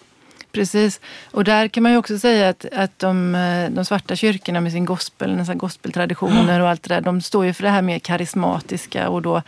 Precis. 0.53 1.01
Och 1.31 1.45
där 1.45 1.69
kan 1.69 1.83
man 1.83 1.93
ju 1.93 1.99
också 1.99 2.19
säga 2.19 2.49
att, 2.49 2.65
att 2.73 2.99
de, 2.99 3.35
eh, 3.35 3.71
de 3.71 3.85
svarta 3.85 4.17
kyrkorna 4.17 4.61
med 4.61 4.73
sin 4.73 4.85
gospel, 4.85 5.37
nästan 5.37 5.59
gospeltraditioner 5.59 6.61
och 6.61 6.69
allt 6.69 6.83
det 6.83 6.95
där, 6.95 7.01
de 7.01 7.21
står 7.21 7.45
ju 7.45 7.53
för 7.53 7.63
det 7.63 7.71
här 7.71 7.83
mer 7.83 7.99
karismatiska 7.99 9.09
och 9.09 9.23
då 9.23 9.43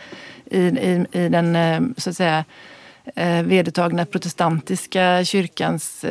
i, 0.45 0.59
i, 0.59 1.05
i 1.11 1.29
den, 1.29 1.55
eh, 1.55 1.81
så 1.97 2.09
att 2.09 2.15
säga, 2.15 2.45
eh, 3.15 3.43
vedertagna 3.43 4.05
protestantiska 4.05 5.25
kyrkans 5.25 6.05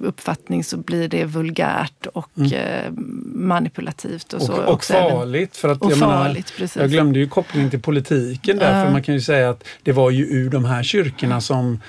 uppfattning 0.00 0.64
så 0.64 0.76
blir 0.76 1.08
det 1.08 1.24
vulgärt 1.24 2.06
och 2.06 2.30
mm. 2.36 2.94
manipulativt. 3.34 4.32
Och, 4.32 4.42
så, 4.42 4.52
och 4.52 4.84
farligt. 4.84 5.56
För 5.56 5.68
att, 5.68 5.78
jag, 5.80 5.98
farligt 5.98 6.52
menar, 6.58 6.82
jag 6.82 6.90
glömde 6.90 7.18
ju 7.18 7.28
kopplingen 7.28 7.70
till 7.70 7.82
politiken 7.82 8.58
där, 8.58 8.78
uh. 8.78 8.84
för 8.84 8.92
man 8.92 9.02
kan 9.02 9.14
ju 9.14 9.20
säga 9.20 9.50
att 9.50 9.64
det 9.82 9.92
var 9.92 10.10
ju 10.10 10.24
ur 10.24 10.50
de 10.50 10.64
här 10.64 10.82
kyrkorna 10.82 11.40
som 11.40 11.80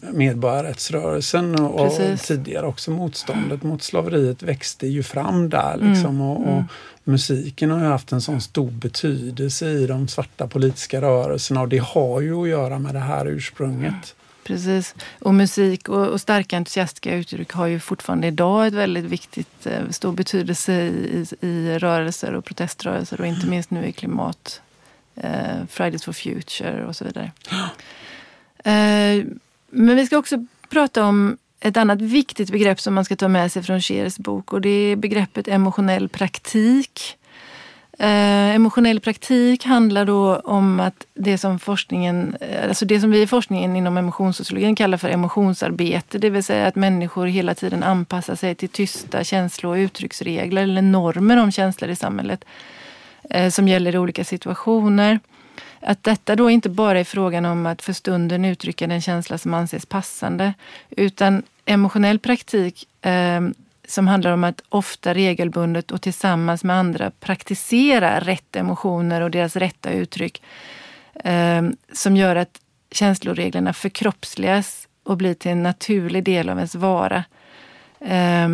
medborgarrättsrörelsen 0.00 1.60
och, 1.60 1.86
och, 1.86 2.20
tidigare 2.20 2.66
också 2.66 2.90
motståndet 2.90 3.62
mot 3.62 3.82
slaveriet 3.82 4.42
växte 4.42 4.86
ju 4.86 5.02
fram 5.02 5.48
där. 5.48 5.74
Mm. 5.74 5.92
Liksom, 5.92 6.14
mm. 6.14 6.20
och, 6.20 6.56
och, 6.56 6.62
musiken 7.04 7.70
har 7.70 7.80
ju 7.80 7.86
haft 7.86 8.12
en 8.12 8.20
sån 8.20 8.40
stor 8.40 8.70
betydelse 8.70 9.70
i 9.70 9.86
de 9.86 10.08
svarta 10.08 10.46
politiska 10.46 11.00
rörelserna 11.00 11.60
och 11.60 11.68
det 11.68 11.78
har 11.78 12.20
ju 12.20 12.42
att 12.42 12.48
göra 12.48 12.78
med 12.78 12.94
det 12.94 13.00
här 13.00 13.26
ursprunget. 13.26 14.14
Precis. 14.44 14.94
Och 15.18 15.34
musik 15.34 15.88
och, 15.88 16.06
och, 16.06 16.20
starka 16.20 16.56
entusiastiska 16.56 17.14
uttryck 17.14 17.52
har 17.52 17.66
ju 17.66 17.80
fortfarande 17.80 18.26
idag 18.26 18.66
ett 18.66 18.74
väldigt 18.74 19.04
viktigt, 19.04 19.66
eh, 19.66 19.88
stor 19.90 20.12
betydelse 20.12 20.72
i, 20.72 21.26
i, 21.40 21.46
i 21.46 21.78
rörelser 21.78 22.34
och 22.34 22.44
proteströrelser 22.44 23.20
och 23.20 23.26
inte 23.26 23.46
minst 23.46 23.70
nu 23.70 23.86
i 23.86 23.92
klimat, 23.92 24.60
eh, 25.16 25.64
Fridays 25.70 26.04
for 26.04 26.12
Future 26.12 26.86
och 26.86 26.96
så 26.96 27.04
vidare. 27.04 27.32
Eh, 28.64 29.24
men 29.70 29.96
vi 29.96 30.06
ska 30.06 30.18
också 30.18 30.46
prata 30.68 31.04
om 31.04 31.36
ett 31.60 31.76
annat 31.76 32.00
viktigt 32.00 32.50
begrepp 32.50 32.80
som 32.80 32.94
man 32.94 33.04
ska 33.04 33.16
ta 33.16 33.28
med 33.28 33.52
sig 33.52 33.62
från 33.62 33.80
Scheers 33.80 34.16
bok 34.16 34.52
och 34.52 34.60
det 34.60 34.68
är 34.68 34.96
begreppet 34.96 35.48
emotionell 35.48 36.08
praktik. 36.08 37.18
Eh, 38.00 38.54
emotionell 38.54 39.00
praktik 39.00 39.64
handlar 39.64 40.04
då 40.04 40.36
om 40.36 40.80
att 40.80 41.06
det 41.14 41.38
som 41.38 41.58
forskningen, 41.58 42.36
eh, 42.40 42.68
alltså 42.68 42.84
det 42.84 43.00
som 43.00 43.10
vi 43.10 43.22
i 43.22 43.26
forskningen 43.26 43.76
inom 43.76 43.96
emotionssociologin 43.96 44.76
kallar 44.76 44.98
för 44.98 45.08
emotionsarbete, 45.08 46.18
det 46.18 46.30
vill 46.30 46.44
säga 46.44 46.66
att 46.66 46.76
människor 46.76 47.26
hela 47.26 47.54
tiden 47.54 47.82
anpassar 47.82 48.34
sig 48.34 48.54
till 48.54 48.68
tysta 48.68 49.24
känslo 49.24 49.70
och 49.70 49.74
uttrycksregler 49.74 50.62
eller 50.62 50.82
normer 50.82 51.42
om 51.42 51.52
känslor 51.52 51.90
i 51.90 51.96
samhället 51.96 52.44
eh, 53.30 53.50
som 53.50 53.68
gäller 53.68 53.94
i 53.94 53.98
olika 53.98 54.24
situationer. 54.24 55.20
Att 55.80 56.02
detta 56.02 56.36
då 56.36 56.50
inte 56.50 56.68
bara 56.68 57.00
är 57.00 57.04
frågan 57.04 57.44
om 57.44 57.66
att 57.66 57.82
för 57.82 57.92
stunden 57.92 58.44
uttrycka 58.44 58.86
den 58.86 59.00
känsla 59.00 59.38
som 59.38 59.54
anses 59.54 59.86
passande, 59.86 60.54
utan 60.90 61.42
emotionell 61.64 62.18
praktik 62.18 63.04
eh, 63.04 63.40
som 63.88 64.08
handlar 64.08 64.32
om 64.32 64.44
att 64.44 64.62
ofta 64.68 65.14
regelbundet 65.14 65.90
och 65.90 66.02
tillsammans 66.02 66.64
med 66.64 66.76
andra 66.76 67.10
praktisera 67.10 68.20
rätt 68.20 68.56
emotioner 68.56 69.20
och 69.20 69.30
deras 69.30 69.56
rätta 69.56 69.90
uttryck. 69.90 70.42
Eh, 71.24 71.62
som 71.92 72.16
gör 72.16 72.36
att 72.36 72.60
känsloreglerna 72.90 73.72
förkroppsligas 73.72 74.88
och 75.02 75.16
blir 75.16 75.34
till 75.34 75.50
en 75.50 75.62
naturlig 75.62 76.24
del 76.24 76.48
av 76.48 76.56
ens 76.56 76.74
vara. 76.74 77.24
Eh, 78.00 78.48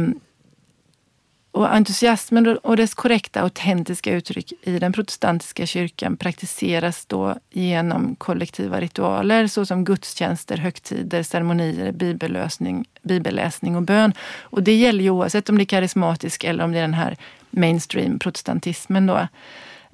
och 1.55 1.75
entusiasmen 1.75 2.59
och 2.59 2.77
dess 2.77 2.95
korrekta, 2.95 3.41
autentiska 3.41 4.13
uttryck 4.13 4.53
i 4.63 4.79
den 4.79 4.93
protestantiska 4.93 5.67
kyrkan 5.67 6.17
praktiseras 6.17 7.07
då 7.07 7.35
genom 7.51 8.17
kollektiva 8.17 8.81
ritualer 8.81 9.47
såsom 9.47 9.85
gudstjänster, 9.85 10.57
högtider, 10.57 11.23
ceremonier, 11.23 11.93
bibellösning, 11.93 12.85
bibelläsning 13.03 13.77
och 13.77 13.83
bön. 13.83 14.13
Och 14.41 14.63
det 14.63 14.75
gäller 14.75 15.05
ju 15.05 15.11
oavsett 15.11 15.49
om 15.49 15.59
det 15.59 15.63
är 15.63 15.67
karismatisk 15.67 16.45
eller 16.45 16.65
om 16.65 16.73
det 16.73 16.79
är 16.79 16.83
den 16.83 16.95
här 16.95 17.17
mainstream 17.51 18.19
protestantismen. 18.19 19.07
Då. 19.07 19.17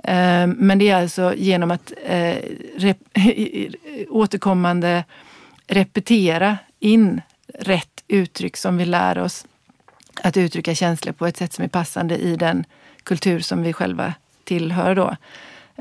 Eh, 0.04 0.46
men 0.46 0.78
det 0.78 0.88
är 0.88 1.02
alltså 1.02 1.34
genom 1.34 1.70
att 1.70 1.92
eh, 2.06 2.36
återkommande 4.08 5.04
repetera 5.66 6.58
in 6.78 7.20
rätt 7.58 8.04
uttryck 8.08 8.56
som 8.56 8.76
vi 8.76 8.84
lär 8.84 9.18
oss 9.18 9.46
att 10.22 10.36
uttrycka 10.36 10.74
känslor 10.74 11.12
på 11.12 11.26
ett 11.26 11.36
sätt 11.36 11.52
som 11.52 11.64
är 11.64 11.68
passande 11.68 12.16
i 12.16 12.36
den 12.36 12.64
kultur 13.02 13.40
som 13.40 13.62
vi 13.62 13.72
själva 13.72 14.14
tillhör. 14.44 14.94
Då. 14.94 15.16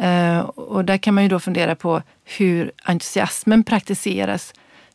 Eh, 0.04 0.40
och 0.40 0.86
där 0.86 0.98
kan 0.98 1.14
man 1.14 1.24
ju 1.24 1.30
då 1.30 1.40
fundera 1.40 1.76
på 1.76 2.02
hur 2.26 2.72
entusiasmen 2.84 3.64
praktiseras. 3.64 4.54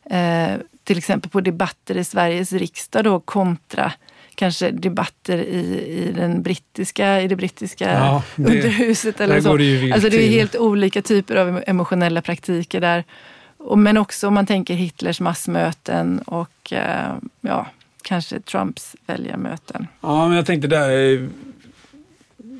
Eh, 0.09 0.53
till 0.83 0.97
exempel 0.97 1.31
på 1.31 1.41
debatter 1.41 1.97
i 1.97 2.03
Sveriges 2.03 2.53
riksdag 2.53 3.03
då 3.03 3.19
kontra 3.19 3.91
kanske 4.35 4.71
debatter 4.71 5.37
i, 5.37 5.85
i, 5.87 6.11
den 6.11 6.41
brittiska, 6.41 7.21
i 7.21 7.27
det 7.27 7.35
brittiska 7.35 7.91
ja, 7.93 8.23
det, 8.35 8.43
underhuset. 8.43 9.21
Eller 9.21 9.41
så. 9.41 9.57
Det 9.57 9.91
alltså 9.91 10.09
det 10.09 10.27
är 10.27 10.29
helt 10.29 10.55
olika 10.55 11.01
typer 11.01 11.35
av 11.35 11.63
emotionella 11.67 12.21
praktiker 12.21 12.81
där. 12.81 13.03
men 13.75 13.97
också 13.97 14.27
om 14.27 14.33
man 14.33 14.45
tänker 14.45 14.73
Hitlers 14.73 15.19
massmöten 15.19 16.19
och 16.19 16.73
eh, 16.73 17.13
ja, 17.41 17.67
kanske 18.05 18.39
Trumps 18.39 18.95
väljarmöten. 19.07 19.87
Ja, 20.01 20.27
men 20.27 20.37
jag 20.37 20.45
tänkte 20.45 20.67
där 20.67 21.27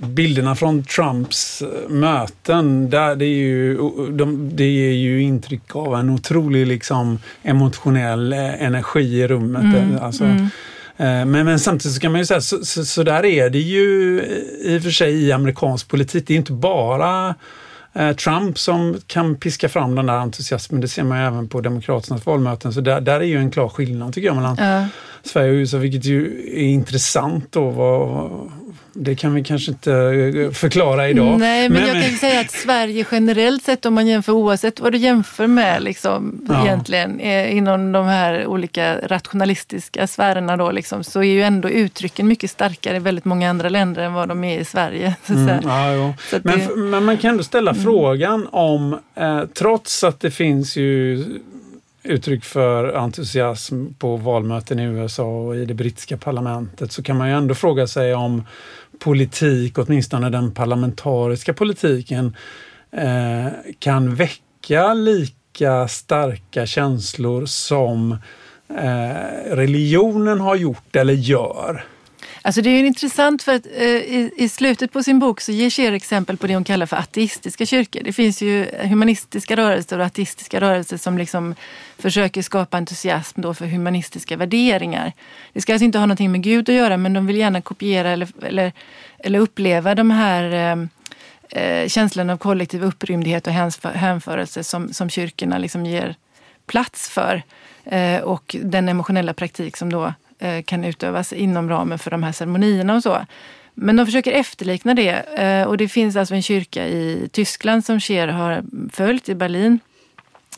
bilderna 0.02 0.56
från 0.56 0.84
Trumps 0.84 1.62
eh, 1.62 1.90
möten, 1.90 2.90
där 2.90 3.16
det, 3.16 3.26
är 3.26 3.36
ju, 3.36 3.78
de, 4.12 4.56
det 4.56 4.68
ger 4.68 4.92
ju 4.92 5.22
intryck 5.22 5.76
av 5.76 5.96
en 5.96 6.10
otrolig 6.10 6.68
liksom, 6.68 7.20
emotionell 7.44 8.34
eh, 8.34 8.64
energi 8.64 9.22
i 9.22 9.28
rummet. 9.28 9.64
Mm, 9.64 10.00
alltså, 10.02 10.24
mm. 10.24 10.48
Men, 10.98 11.32
men, 11.32 11.60
samtidigt 11.60 11.96
så 11.96 12.02
kan 12.02 12.12
man 12.12 12.22
ju 12.22 12.26
säga, 12.26 12.42
så, 12.42 12.66
så, 12.66 12.86
så, 12.86 13.04
där 13.04 13.26
är 13.26 13.50
det 13.50 13.60
ju 13.60 14.22
i 14.62 14.78
och 14.78 14.84
för 14.84 14.92
sig 14.92 15.24
i 15.24 15.32
amerikansk 15.32 15.88
politik. 15.88 16.28
Det 16.28 16.34
är 16.34 16.38
inte 16.38 16.52
bara 16.52 17.36
Trump 18.18 18.60
som 18.60 18.98
kan 19.08 19.36
piska 19.36 19.70
fram 19.70 19.96
den 19.96 20.06
där 20.06 20.14
entusiasmen. 20.14 20.82
Det 20.82 20.88
ser 20.88 21.04
man 21.04 21.20
ju 21.20 21.26
även 21.26 21.48
på 21.48 21.62
Demokraternas 21.62 22.26
valmöten. 22.26 22.74
Så 22.74 22.82
där, 22.82 23.02
där 23.02 23.20
är 23.20 23.24
ju 23.24 23.38
en 23.38 23.52
klar 23.52 23.70
skillnad 23.70 24.14
tycker 24.14 24.28
jag 24.28 24.36
mellan 24.36 24.56
ja. 24.60 24.88
Sverige 25.24 25.52
och 25.52 25.56
USA, 25.56 25.78
vilket 25.78 26.06
ju 26.06 26.52
är 26.56 26.64
intressant 26.64 27.52
då. 27.52 27.70
Vad, 27.70 28.32
det 28.98 29.16
kan 29.16 29.34
vi 29.34 29.44
kanske 29.44 29.72
inte 29.72 29.94
eh, 29.94 30.52
förklara 30.52 31.10
idag. 31.10 31.40
Nej, 31.40 31.70
men, 31.70 31.82
men 31.82 31.96
jag 31.96 32.10
kan 32.10 32.18
säga 32.18 32.40
att 32.40 32.52
Sverige 32.52 33.06
generellt 33.12 33.64
sett, 33.64 33.86
om 33.86 33.94
man 33.94 34.08
jämför 34.08 34.32
oavsett 34.32 34.80
vad 34.80 34.92
du 34.92 34.98
jämför 34.98 35.48
med 35.48 35.84
liksom, 35.84 36.46
ja. 36.50 36.66
egentligen, 36.66 37.20
eh, 37.20 37.58
inom 37.58 37.92
de 37.92 38.06
här 38.06 38.46
olika 38.46 38.98
rationalistiska 39.08 40.08
sfärerna 40.08 40.58
då, 40.58 40.72
liksom, 40.72 41.04
så 41.04 41.20
är 41.20 41.24
ju 41.24 41.44
ändå 41.44 41.70
uttrycken 41.70 42.28
mycket 42.28 42.52
starkare 42.52 42.96
i 42.96 43.00
väldigt 43.00 43.26
många 43.26 43.50
andra 43.50 43.70
länder 43.70 44.02
än 44.02 44.14
vad 44.14 44.28
de 44.28 44.44
är 44.44 44.60
i 44.60 44.66
Sverige. 44.66 45.16
Mm, 45.30 45.60
ja, 45.64 46.14
men, 46.44 46.60
det, 46.60 46.76
men, 46.76 47.04
man 47.04 47.18
kan 47.18 47.32
ändå 47.32 47.44
ställa 47.44 47.72
mm. 47.72 47.84
frågan 47.84 48.48
om, 48.52 49.00
eh, 49.16 49.42
trots 49.54 50.04
att 50.04 50.20
det 50.20 50.32
finns 50.32 50.76
ju 50.76 51.24
uttryck 52.06 52.46
för 52.46 52.94
entusiasm 52.94 53.86
på 54.00 54.18
valmöten 54.18 54.80
i 54.80 54.84
USA 54.84 55.24
och 55.24 55.56
i 55.56 55.66
det 55.66 55.74
brittiska 55.74 56.18
parlamentet 56.18 56.92
så 56.92 57.04
kan 57.04 57.18
man 57.18 57.28
ju 57.28 57.34
ändå 57.36 57.56
fråga 57.56 57.88
sig 57.88 58.16
om 58.16 58.44
politik, 59.00 59.78
åtminstone 59.78 60.30
den 60.30 60.52
parlamentariska 60.52 61.54
politiken, 61.54 62.36
eh, 62.92 63.48
kan 63.80 64.16
väcka 64.16 64.94
lika 64.94 65.88
starka 65.88 66.66
känslor 66.66 67.46
som 67.46 68.12
eh, 68.70 69.56
religionen 69.56 70.40
har 70.40 70.56
gjort 70.56 70.96
eller 70.96 71.14
gör. 71.14 71.86
Alltså 72.46 72.62
det 72.62 72.70
är 72.70 72.84
intressant 72.84 73.44
för 73.44 73.56
att 73.56 73.66
eh, 73.66 73.86
i, 73.86 74.32
i, 74.38 74.50
slutet 74.50 74.92
på 74.92 75.04
sin 75.04 75.20
bok 75.20 75.42
så 75.42 75.52
ger 75.52 75.70
Scheer 75.70 75.92
exempel 75.92 76.38
på 76.38 76.48
det 76.48 76.54
hon 76.54 76.64
kallar 76.64 76.86
för 76.86 76.98
ateistiska 76.98 77.66
kyrkor. 77.66 78.02
Det 78.04 78.14
finns 78.14 78.42
ju 78.42 78.66
humanistiska 78.84 79.56
rörelser 79.56 80.00
och 80.00 80.06
ateistiska 80.06 80.62
rörelser 80.62 80.98
som 80.98 81.18
liksom 81.18 81.56
försöker 81.98 82.42
skapa 82.42 82.78
entusiasm 82.78 83.42
då 83.42 83.54
för 83.54 83.66
humanistiska 83.66 84.38
värderingar. 84.38 85.14
Det 85.54 85.62
ska 85.62 85.74
alltså 85.74 85.86
inte 85.86 85.98
ha 85.98 86.06
någonting 86.06 86.32
med 86.32 86.44
Gud 86.44 86.70
att 86.70 86.76
göra 86.76 86.98
men 86.98 87.14
de 87.14 87.28
vill 87.28 87.38
gärna 87.38 87.62
kopiera 87.62 88.10
eller, 88.10 88.28
eller, 88.42 88.72
eller 89.20 89.40
uppleva 89.40 89.96
de 89.96 90.12
här 90.12 90.44
eh, 90.52 90.88
eh 91.62 91.88
känslan 91.88 92.30
av 92.30 92.38
kollektiv 92.38 92.84
upprymdhet 92.84 93.48
och 93.48 93.54
hänförelse 93.94 94.64
som, 94.64 94.94
som 94.94 95.10
kyrkorna 95.10 95.58
liksom 95.58 95.86
ger 95.86 96.16
plats 96.66 97.10
för. 97.10 97.44
Eh, 97.86 98.22
och 98.22 98.56
den 98.62 98.90
emotionella 98.90 99.34
praktik 99.34 99.78
som 99.78 99.92
då 99.92 100.14
Eh, 100.40 100.64
kan 100.64 100.86
utövas 100.86 101.34
inom 101.34 101.70
ramen 101.70 102.00
för 102.00 102.12
de 102.12 102.24
här 102.24 102.32
ceremonierna 102.32 102.96
och 102.96 103.04
så. 103.04 103.26
Men 103.74 103.96
de 103.96 104.06
försöker 104.06 104.32
efterlikna 104.32 104.94
det 104.94 105.10
eh, 105.12 105.68
och 105.68 105.78
det 105.78 105.88
finns 105.88 106.16
alltså 106.16 106.36
en 106.36 106.42
kyrka 106.42 106.88
i 106.88 107.30
Tyskland 107.32 107.86
som 107.86 108.00
Scheer 108.00 108.28
har 108.28 108.64
följt 108.92 109.30
i 109.30 109.36
Berlin. 109.36 109.80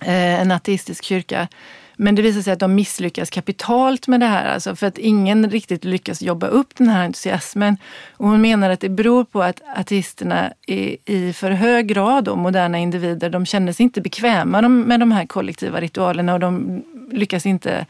Eh, 0.01 0.41
en 0.41 0.51
ateistisk 0.51 1.03
kyrka. 1.03 1.47
Men 1.95 2.15
det 2.15 2.21
visar 2.21 2.41
sig 2.41 2.53
att 2.53 2.59
de 2.59 2.75
misslyckas 2.75 3.29
kapitalt 3.29 4.07
med 4.07 4.19
det 4.19 4.25
här, 4.25 4.53
alltså 4.53 4.75
för 4.75 4.87
att 4.87 4.97
ingen 4.97 5.49
riktigt 5.49 5.85
lyckas 5.85 6.21
jobba 6.21 6.47
upp 6.47 6.75
den 6.77 6.89
här 6.89 7.05
entusiasmen. 7.05 7.77
Och 8.11 8.27
hon 8.27 8.41
menar 8.41 8.69
att 8.69 8.79
det 8.79 8.89
beror 8.89 9.23
på 9.23 9.43
att 9.43 9.61
ateisterna 9.75 10.53
i 10.65 11.33
för 11.33 11.51
hög 11.51 11.87
grad, 11.87 12.23
då, 12.23 12.35
moderna 12.35 12.77
individer, 12.77 13.29
de 13.29 13.45
känner 13.45 13.73
sig 13.73 13.83
inte 13.83 14.01
bekväma 14.01 14.61
med 14.61 14.99
de 14.99 15.11
här 15.11 15.25
kollektiva 15.25 15.81
ritualerna 15.81 16.33
och 16.33 16.39
de 16.39 16.83
lyckas 17.11 17.45
inte 17.45 17.85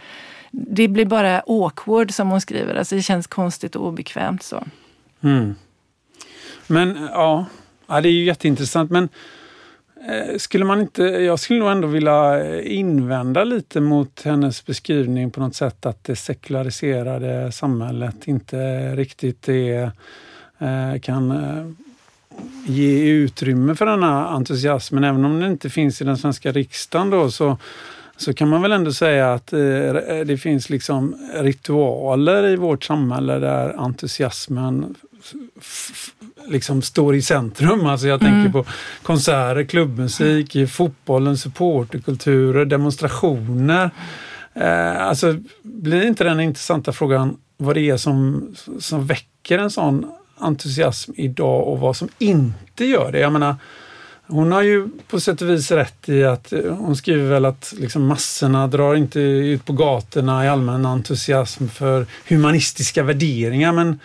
det 0.59 0.87
blir 0.87 1.05
bara 1.05 1.39
awkward 1.39 2.13
som 2.13 2.29
hon 2.29 2.41
skriver. 2.41 2.75
Alltså 2.75 2.95
det 2.95 3.01
känns 3.01 3.27
konstigt 3.27 3.75
och 3.75 3.87
obekvämt. 3.87 4.43
så. 4.43 4.63
Mm. 5.21 5.55
Men 6.67 7.09
ja, 7.13 7.45
ja, 7.87 8.01
det 8.01 8.09
är 8.09 8.13
ju 8.13 8.23
jätteintressant. 8.23 8.91
Men 8.91 9.09
Eh, 10.05 10.37
skulle 10.37 10.65
man 10.65 10.81
inte, 10.81 11.03
jag 11.03 11.39
skulle 11.39 11.59
nog 11.59 11.69
ändå 11.71 11.87
vilja 11.87 12.45
eh, 12.45 12.77
invända 12.77 13.43
lite 13.43 13.81
mot 13.81 14.21
hennes 14.21 14.65
beskrivning 14.65 15.31
på 15.31 15.39
något 15.39 15.55
sätt 15.55 15.85
att 15.85 16.03
det 16.03 16.15
sekulariserade 16.15 17.51
samhället 17.51 18.27
inte 18.27 18.57
riktigt 18.95 19.49
är, 19.49 19.91
eh, 20.57 20.99
kan 21.01 21.31
eh, 21.31 21.67
ge 22.65 23.09
utrymme 23.09 23.75
för 23.75 23.85
denna 23.85 24.27
entusiasmen. 24.27 25.03
Även 25.03 25.25
om 25.25 25.39
den 25.39 25.51
inte 25.51 25.69
finns 25.69 26.01
i 26.01 26.05
den 26.05 26.17
svenska 26.17 26.51
riksdagen 26.51 27.09
då, 27.09 27.31
så, 27.31 27.57
så 28.17 28.33
kan 28.33 28.49
man 28.49 28.61
väl 28.61 28.71
ändå 28.71 28.93
säga 28.93 29.33
att 29.33 29.47
det 30.25 30.41
finns 30.41 30.69
liksom 30.69 31.15
ritualer 31.33 32.47
i 32.47 32.55
vårt 32.55 32.83
samhälle 32.83 33.39
där 33.39 33.73
entusiasmen 33.77 34.95
liksom 36.47 36.81
står 36.81 37.15
i 37.15 37.21
centrum. 37.21 37.85
Alltså 37.85 38.07
jag 38.07 38.19
tänker 38.19 38.39
mm. 38.39 38.51
på 38.51 38.65
konserter, 39.03 39.63
klubbmusik, 39.63 40.69
fotbollen, 40.69 41.37
supporterkulturer, 41.37 42.65
demonstrationer. 42.65 43.91
Eh, 44.53 45.01
alltså 45.01 45.35
blir 45.61 46.07
inte 46.07 46.23
den 46.23 46.39
intressanta 46.39 46.93
frågan 46.93 47.37
vad 47.57 47.75
det 47.75 47.89
är 47.89 47.97
som, 47.97 48.47
som 48.79 49.05
väcker 49.05 49.59
en 49.59 49.71
sån 49.71 50.11
entusiasm 50.37 51.11
idag 51.15 51.67
och 51.67 51.79
vad 51.79 51.95
som 51.95 52.09
inte 52.17 52.85
gör 52.85 53.11
det. 53.11 53.19
Jag 53.19 53.33
menar, 53.33 53.55
hon 54.27 54.51
har 54.51 54.61
ju 54.61 54.89
på 55.07 55.19
sätt 55.19 55.41
och 55.41 55.49
vis 55.49 55.71
rätt 55.71 56.09
i 56.09 56.23
att 56.23 56.53
hon 56.69 56.95
skriver 56.95 57.29
väl 57.29 57.45
att 57.45 57.73
liksom 57.77 58.07
massorna 58.07 58.67
drar 58.67 58.95
inte 58.95 59.19
ut 59.19 59.65
på 59.65 59.73
gatorna 59.73 60.45
i 60.45 60.47
allmän 60.47 60.85
entusiasm 60.85 61.67
för 61.67 62.05
humanistiska 62.27 63.03
värderingar 63.03 63.71
men 63.71 63.99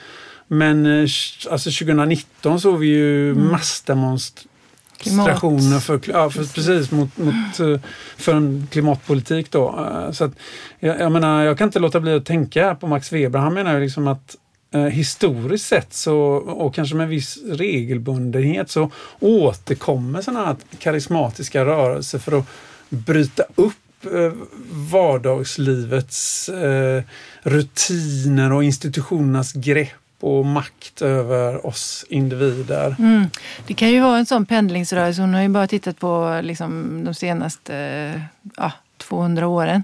men 0.53 0.87
eh, 0.87 1.09
alltså 1.51 1.71
2019 1.71 2.61
såg 2.61 2.79
vi 2.79 2.87
ju 2.87 3.31
mm. 3.31 3.51
massdemonstrationer 3.51 5.81
för, 5.81 6.01
ja, 6.09 6.31
för, 6.31 6.55
precis, 6.55 6.91
mot, 6.91 7.17
mot, 7.17 7.61
eh, 7.61 7.81
för 8.17 8.35
en 8.35 8.69
klimatpolitik. 8.71 9.51
Då. 9.51 9.79
Eh, 9.79 10.11
så 10.13 10.25
att, 10.25 10.33
jag, 10.81 11.01
jag, 11.01 11.13
menar, 11.13 11.45
jag 11.45 11.59
kan 11.59 11.69
inte 11.69 11.79
låta 11.79 12.01
bli 12.01 12.15
att 12.15 12.27
tänka 12.27 12.75
på 12.75 12.87
Max 12.87 13.13
Weber. 13.13 13.39
Han 13.39 13.55
menar 13.55 13.75
ju 13.75 13.81
liksom 13.81 14.09
att 14.09 14.37
eh, 14.73 14.81
historiskt 14.81 15.67
sett 15.67 15.95
så, 15.95 16.17
och 16.35 16.75
kanske 16.75 16.97
med 16.97 17.09
viss 17.09 17.39
regelbundenhet 17.45 18.71
så 18.71 18.91
återkommer 19.21 20.23
sådana 20.23 20.47
här 20.47 20.57
karismatiska 20.79 21.65
rörelser 21.65 22.19
för 22.19 22.39
att 22.39 22.47
bryta 22.89 23.43
upp 23.55 24.07
eh, 24.07 24.33
vardagslivets 24.71 26.49
eh, 26.49 27.03
rutiner 27.43 28.53
och 28.53 28.65
institutionernas 28.65 29.53
grepp 29.53 29.93
och 30.21 30.47
makt 30.47 31.03
över 31.03 31.67
oss 31.67 32.05
individer. 32.09 32.97
Mm. 32.99 33.27
Det 33.67 33.75
kan 33.75 33.91
ju 33.91 34.01
vara 34.01 34.19
en 34.19 34.27
sån 34.27 34.47
pendlingsrörelse. 34.47 35.21
Hon 35.21 35.35
har 35.35 35.43
ju 35.43 35.49
bara 35.49 35.67
tittat 35.67 35.99
på 35.99 36.41
liksom, 36.43 37.01
de 37.05 37.15
senaste 37.15 37.77
eh, 38.57 38.73
200 38.99 39.47
åren. 39.47 39.83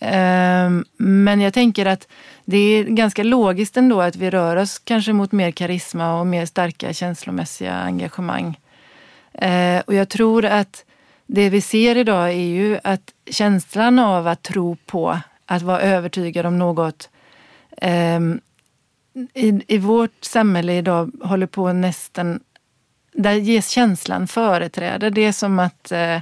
Eh, 0.00 0.70
men 0.96 1.40
jag 1.40 1.54
tänker 1.54 1.86
att 1.86 2.08
det 2.50 2.58
är 2.58 2.84
ganska 2.84 3.22
logiskt 3.22 3.76
ändå 3.76 4.00
att 4.00 4.16
vi 4.16 4.30
rör 4.30 4.56
oss 4.56 4.78
kanske 4.78 5.12
mot 5.12 5.32
mer 5.32 5.50
karisma 5.50 6.20
och 6.20 6.26
mer 6.26 6.46
starka 6.46 6.92
känslomässiga 6.92 7.74
engagemang. 7.74 8.58
Eh, 9.32 9.82
och 9.86 9.94
jag 9.94 10.08
tror 10.08 10.44
att 10.44 10.84
det 11.26 11.50
vi 11.50 11.60
ser 11.60 11.96
idag 11.96 12.28
är 12.28 12.46
ju 12.46 12.78
att 12.84 13.14
känslan 13.30 13.98
av 13.98 14.26
att 14.26 14.42
tro 14.42 14.76
på, 14.86 15.18
att 15.46 15.62
vara 15.62 15.80
övertygad 15.80 16.46
om 16.46 16.58
något 16.58 17.10
ehm, 17.76 18.40
i, 19.34 19.62
i 19.74 19.78
vårt 19.78 20.24
samhälle 20.24 20.72
idag 20.76 21.10
håller 21.22 21.46
på 21.46 21.72
nästan... 21.72 22.40
Där 23.12 23.32
ges 23.32 23.70
känslan 23.70 24.28
företräde. 24.28 25.10
Det 25.10 25.24
är 25.24 25.32
som 25.32 25.58
att 25.58 25.92
eh, 25.92 26.20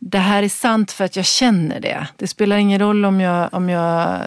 det 0.00 0.18
här 0.18 0.42
är 0.42 0.48
sant 0.48 0.92
för 0.92 1.04
att 1.04 1.16
jag 1.16 1.24
känner 1.24 1.80
det. 1.80 2.06
Det 2.16 2.26
spelar 2.26 2.56
ingen 2.56 2.78
roll 2.80 3.04
om 3.04 3.20
jag, 3.20 3.54
om 3.54 3.68
jag 3.68 4.20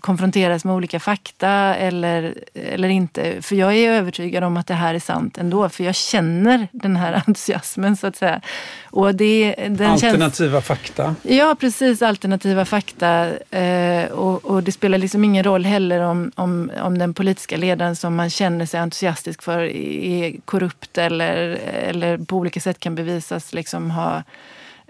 konfronteras 0.00 0.64
med 0.64 0.74
olika 0.74 1.00
fakta 1.00 1.48
eller, 1.74 2.34
eller 2.54 2.88
inte. 2.88 3.42
För 3.42 3.56
jag 3.56 3.76
är 3.76 3.90
övertygad 3.90 4.44
om 4.44 4.56
att 4.56 4.66
det 4.66 4.74
här 4.74 4.94
är 4.94 4.98
sant 4.98 5.38
ändå. 5.38 5.68
För 5.68 5.84
jag 5.84 5.94
känner 5.94 6.68
den 6.72 6.96
här 6.96 7.12
entusiasmen 7.26 7.96
så 7.96 8.06
att 8.06 8.16
säga. 8.16 8.40
Och 8.84 9.14
det, 9.14 9.54
den 9.68 9.90
alternativa 9.90 10.52
känns... 10.52 10.66
fakta. 10.66 11.14
Ja, 11.22 11.56
precis. 11.60 12.02
Alternativa 12.02 12.64
fakta. 12.64 13.28
Eh, 13.50 14.04
och, 14.04 14.44
och, 14.44 14.62
det 14.62 14.72
spelar 14.72 14.98
liksom 14.98 15.24
ingen 15.24 15.44
roll 15.44 15.64
heller 15.64 16.00
om, 16.00 16.32
om, 16.34 16.70
om 16.82 16.98
den 16.98 17.14
politiska 17.14 17.56
ledaren 17.56 17.96
som 17.96 18.14
man 18.16 18.30
känner 18.30 18.66
sig 18.66 18.80
entusiastisk 18.80 19.42
för 19.42 19.62
är 19.62 20.40
korrupt 20.44 20.98
eller, 20.98 21.58
eller 21.88 22.18
på 22.18 22.36
olika 22.36 22.60
sätt 22.60 22.80
kan 22.80 22.94
bevisas 22.94 23.52
liksom 23.52 23.90
ha 23.90 24.22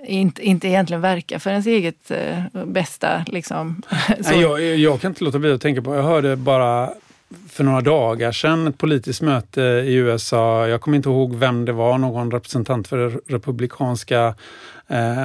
inte, 0.05 0.43
inte 0.43 0.69
egentligen 0.69 1.01
verka 1.01 1.41
för 1.41 1.51
ens 1.51 1.67
eget 1.67 2.11
eh, 2.11 2.65
bästa. 2.67 3.25
Liksom. 3.27 3.83
Nej, 4.19 4.41
jag, 4.41 4.77
jag 4.77 5.01
kan 5.01 5.11
inte 5.11 5.25
låta 5.25 5.39
bli 5.39 5.53
att 5.53 5.61
tänka 5.61 5.83
på, 5.83 5.97
jag 5.97 6.03
hörde 6.03 6.37
bara 6.37 6.91
för 7.49 7.65
några 7.65 7.81
dagar 7.81 8.33
sedan 8.33 8.67
ett 8.67 8.79
politiskt 8.79 9.23
möte 9.23 9.63
i 9.63 9.95
USA. 9.95 10.67
Jag 10.67 10.81
kommer 10.81 10.97
inte 10.97 11.09
ihåg 11.09 11.35
vem 11.35 11.65
det 11.65 11.73
var, 11.73 11.99
någon 11.99 12.31
representant 12.31 12.89
för 12.89 12.97
det 12.99 13.35
republikanska 13.35 14.35
eh, 14.89 15.25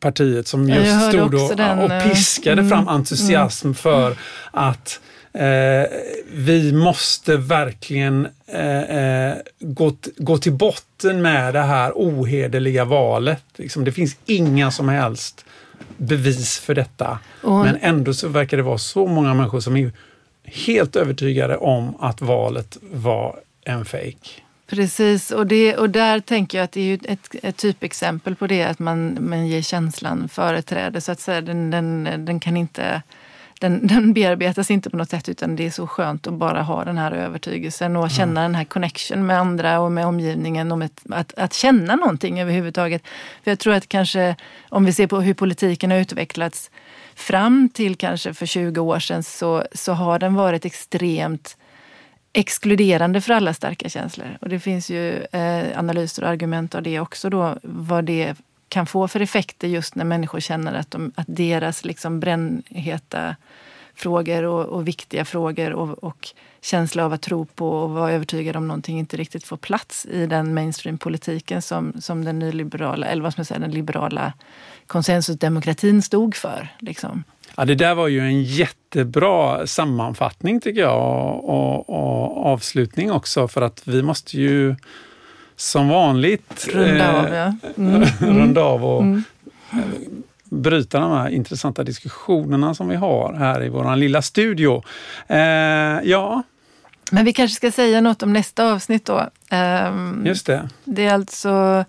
partiet 0.00 0.46
som 0.46 0.68
just 0.68 1.08
stod 1.08 1.34
och, 1.34 1.50
och 1.50 1.92
eh, 1.92 2.08
piskade 2.08 2.60
mm, 2.62 2.68
fram 2.68 2.88
entusiasm 2.88 3.66
mm, 3.66 3.74
för 3.74 4.16
att 4.50 5.00
Eh, 5.34 5.86
vi 6.32 6.72
måste 6.72 7.36
verkligen 7.36 8.28
eh, 8.46 8.80
eh, 8.80 9.36
gå, 9.60 9.96
gå 10.16 10.38
till 10.38 10.52
botten 10.52 11.22
med 11.22 11.54
det 11.54 11.62
här 11.62 11.92
ohederliga 11.94 12.84
valet. 12.84 13.44
Liksom, 13.56 13.84
det 13.84 13.92
finns 13.92 14.16
inga 14.26 14.70
som 14.70 14.88
helst 14.88 15.44
bevis 15.96 16.58
för 16.58 16.74
detta. 16.74 17.18
Och... 17.42 17.64
Men 17.64 17.78
ändå 17.80 18.14
så 18.14 18.28
verkar 18.28 18.56
det 18.56 18.62
vara 18.62 18.78
så 18.78 19.06
många 19.06 19.34
människor 19.34 19.60
som 19.60 19.76
är 19.76 19.92
helt 20.44 20.96
övertygade 20.96 21.56
om 21.56 21.94
att 22.00 22.20
valet 22.20 22.78
var 22.92 23.40
en 23.64 23.84
fejk. 23.84 24.42
Precis, 24.66 25.30
och, 25.30 25.46
det, 25.46 25.76
och 25.76 25.90
där 25.90 26.20
tänker 26.20 26.58
jag 26.58 26.64
att 26.64 26.72
det 26.72 26.80
är 26.80 26.98
ett, 27.04 27.34
ett 27.42 27.56
typexempel 27.56 28.36
på 28.36 28.46
det 28.46 28.62
att 28.62 28.78
man, 28.78 29.18
man 29.20 29.46
ger 29.46 29.62
känslan 29.62 30.28
företräde 30.28 31.00
så 31.00 31.12
att 31.12 31.20
säga. 31.20 31.40
Den, 31.40 31.70
den, 31.70 32.04
den 32.24 32.40
kan 32.40 32.56
inte 32.56 33.02
den, 33.62 33.86
den 33.86 34.12
bearbetas 34.12 34.70
inte 34.70 34.90
på 34.90 34.96
något 34.96 35.10
sätt 35.10 35.28
utan 35.28 35.56
det 35.56 35.66
är 35.66 35.70
så 35.70 35.86
skönt 35.86 36.26
att 36.26 36.34
bara 36.34 36.62
ha 36.62 36.84
den 36.84 36.98
här 36.98 37.12
övertygelsen 37.12 37.96
och 37.96 38.10
känna 38.10 38.40
mm. 38.40 38.52
den 38.52 38.54
här 38.54 38.64
connection 38.64 39.26
med 39.26 39.38
andra 39.38 39.80
och 39.80 39.92
med 39.92 40.06
omgivningen. 40.06 40.72
Och 40.72 40.84
att, 41.10 41.34
att 41.36 41.52
känna 41.52 41.96
någonting 41.96 42.40
överhuvudtaget. 42.40 43.02
För 43.44 43.50
jag 43.50 43.58
tror 43.58 43.74
att 43.74 43.88
kanske 43.88 44.36
om 44.68 44.84
vi 44.84 44.92
ser 44.92 45.06
på 45.06 45.20
hur 45.20 45.34
politiken 45.34 45.90
har 45.90 45.98
utvecklats 45.98 46.70
fram 47.14 47.68
till 47.74 47.96
kanske 47.96 48.34
för 48.34 48.46
20 48.46 48.80
år 48.80 48.98
sedan 48.98 49.22
så, 49.22 49.64
så 49.72 49.92
har 49.92 50.18
den 50.18 50.34
varit 50.34 50.64
extremt 50.64 51.56
exkluderande 52.32 53.20
för 53.20 53.32
alla 53.32 53.54
starka 53.54 53.88
känslor. 53.88 54.38
Och 54.40 54.48
det 54.48 54.60
finns 54.60 54.90
ju 54.90 55.24
eh, 55.32 55.78
analyser 55.78 56.22
och 56.22 56.28
argument 56.28 56.74
av 56.74 56.82
det 56.82 57.00
också 57.00 57.30
då, 57.30 57.58
vad 57.62 58.04
det 58.04 58.34
kan 58.72 58.86
få 58.86 59.08
för 59.08 59.20
effekter 59.20 59.68
just 59.68 59.94
när 59.94 60.04
människor 60.04 60.40
känner 60.40 60.74
att, 60.74 60.90
de, 60.90 61.12
att 61.14 61.26
deras 61.28 61.84
liksom 61.84 62.20
brännheta 62.20 63.36
frågor 63.94 64.42
och, 64.42 64.64
och 64.64 64.88
viktiga 64.88 65.24
frågor 65.24 65.72
och, 65.72 66.04
och, 66.04 66.28
känsla 66.64 67.04
av 67.04 67.12
att 67.12 67.22
tro 67.22 67.44
på 67.44 67.70
och 67.70 67.90
vara 67.90 68.12
övertygad 68.12 68.56
om 68.56 68.68
någonting 68.68 68.98
inte 68.98 69.16
riktigt 69.16 69.44
får 69.44 69.56
plats 69.56 70.06
i 70.06 70.26
den 70.26 70.54
mainstream-politiken 70.54 71.62
som, 71.62 71.92
som 72.00 72.24
den 72.24 72.38
nyliberala, 72.38 73.06
eller 73.06 73.22
vad 73.22 73.32
ska 73.32 73.40
man 73.40 73.46
säga, 73.46 73.60
den 73.60 73.70
liberala 73.70 74.32
konsensusdemokratin 74.86 76.02
stod 76.02 76.34
för. 76.34 76.68
Liksom. 76.78 77.24
Ja, 77.56 77.64
det 77.64 77.74
där 77.74 77.94
var 77.94 78.08
ju 78.08 78.20
en 78.20 78.42
jättebra 78.42 79.66
sammanfattning 79.66 80.60
tycker 80.60 80.80
jag 80.80 80.98
och, 80.98 81.48
och, 81.48 81.90
och 81.90 82.46
avslutning 82.46 83.12
också 83.12 83.48
för 83.48 83.62
att 83.62 83.82
vi 83.88 84.02
måste 84.02 84.36
ju 84.36 84.76
som 85.62 85.88
vanligt 85.88 86.68
runda 86.72 87.12
av, 87.12 87.34
ja. 87.34 87.54
Mm. 87.76 88.02
runda 88.20 88.62
av 88.62 88.84
och 88.84 89.02
mm. 89.02 89.24
bryta 90.44 91.00
de 91.00 91.10
här 91.12 91.28
intressanta 91.28 91.84
diskussionerna 91.84 92.74
som 92.74 92.88
vi 92.88 92.96
har 92.96 93.34
här 93.34 93.64
i 93.64 93.68
vår 93.68 93.96
lilla 93.96 94.22
studio. 94.22 94.82
Eh, 95.26 95.38
ja. 96.02 96.42
Men 97.10 97.24
vi 97.24 97.32
kanske 97.32 97.56
ska 97.56 97.72
säga 97.72 98.00
något 98.00 98.22
om 98.22 98.32
nästa 98.32 98.72
avsnitt 98.72 99.04
då. 99.04 99.28
Eh, 99.50 99.92
Just 100.24 100.46
det. 100.46 100.68
Det 100.84 101.06
är 101.06 101.14
alltså 101.14 101.84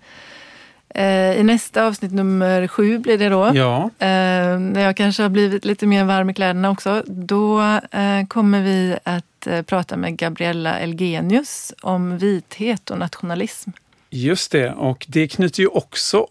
eh, 0.88 1.40
i 1.40 1.42
nästa 1.42 1.86
avsnitt 1.86 2.12
nummer 2.12 2.68
sju 2.68 2.98
blir 2.98 3.18
det 3.18 3.28
då. 3.28 3.50
Ja. 3.54 3.82
Eh, 3.98 4.58
när 4.58 4.80
jag 4.80 4.96
kanske 4.96 5.22
har 5.22 5.30
blivit 5.30 5.64
lite 5.64 5.86
mer 5.86 6.04
varm 6.04 6.30
i 6.30 6.34
kläderna 6.34 6.70
också. 6.70 7.02
Då 7.06 7.60
eh, 7.90 8.26
kommer 8.28 8.62
vi 8.62 8.96
att 9.04 9.24
Eh, 9.46 9.62
prata 9.62 9.96
med 9.96 10.16
Gabriella 10.16 10.78
Elgenius 10.78 11.72
om 11.82 12.18
vithet 12.18 12.90
och 12.90 12.98
nationalism. 12.98 13.70
Just 14.10 14.52
det, 14.52 14.72
och 14.72 15.06
det 15.08 15.28
knyter 15.28 15.60
ju 15.62 15.68
också 15.68 16.26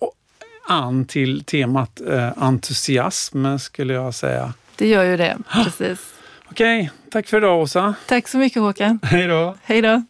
an 0.68 1.06
till 1.06 1.44
temat 1.44 2.02
eh, 2.02 2.32
entusiasm 2.38 3.58
skulle 3.58 3.94
jag 3.94 4.16
säga. 4.16 4.54
Det 4.76 4.88
gör 4.88 5.04
ju 5.04 5.18
det, 5.18 5.38
precis. 5.64 6.00
Okej, 6.52 6.92
tack 7.12 7.28
för 7.28 7.38
idag 7.38 7.62
Åsa. 7.62 7.94
Tack 8.08 8.28
så 8.28 8.38
mycket 8.38 8.62
Håkan. 8.62 9.00
Hej 9.04 9.28
då. 9.28 9.56
Hej 9.64 9.82
då. 9.82 10.04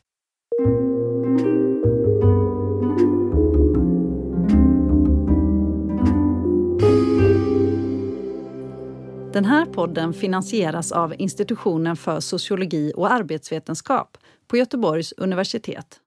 Den 9.33 9.45
här 9.45 9.65
podden 9.65 10.13
finansieras 10.13 10.91
av 10.91 11.13
Institutionen 11.17 11.95
för 11.95 12.19
sociologi 12.19 12.93
och 12.95 13.11
arbetsvetenskap 13.11 14.17
på 14.47 14.57
Göteborgs 14.57 15.11
universitet. 15.11 15.99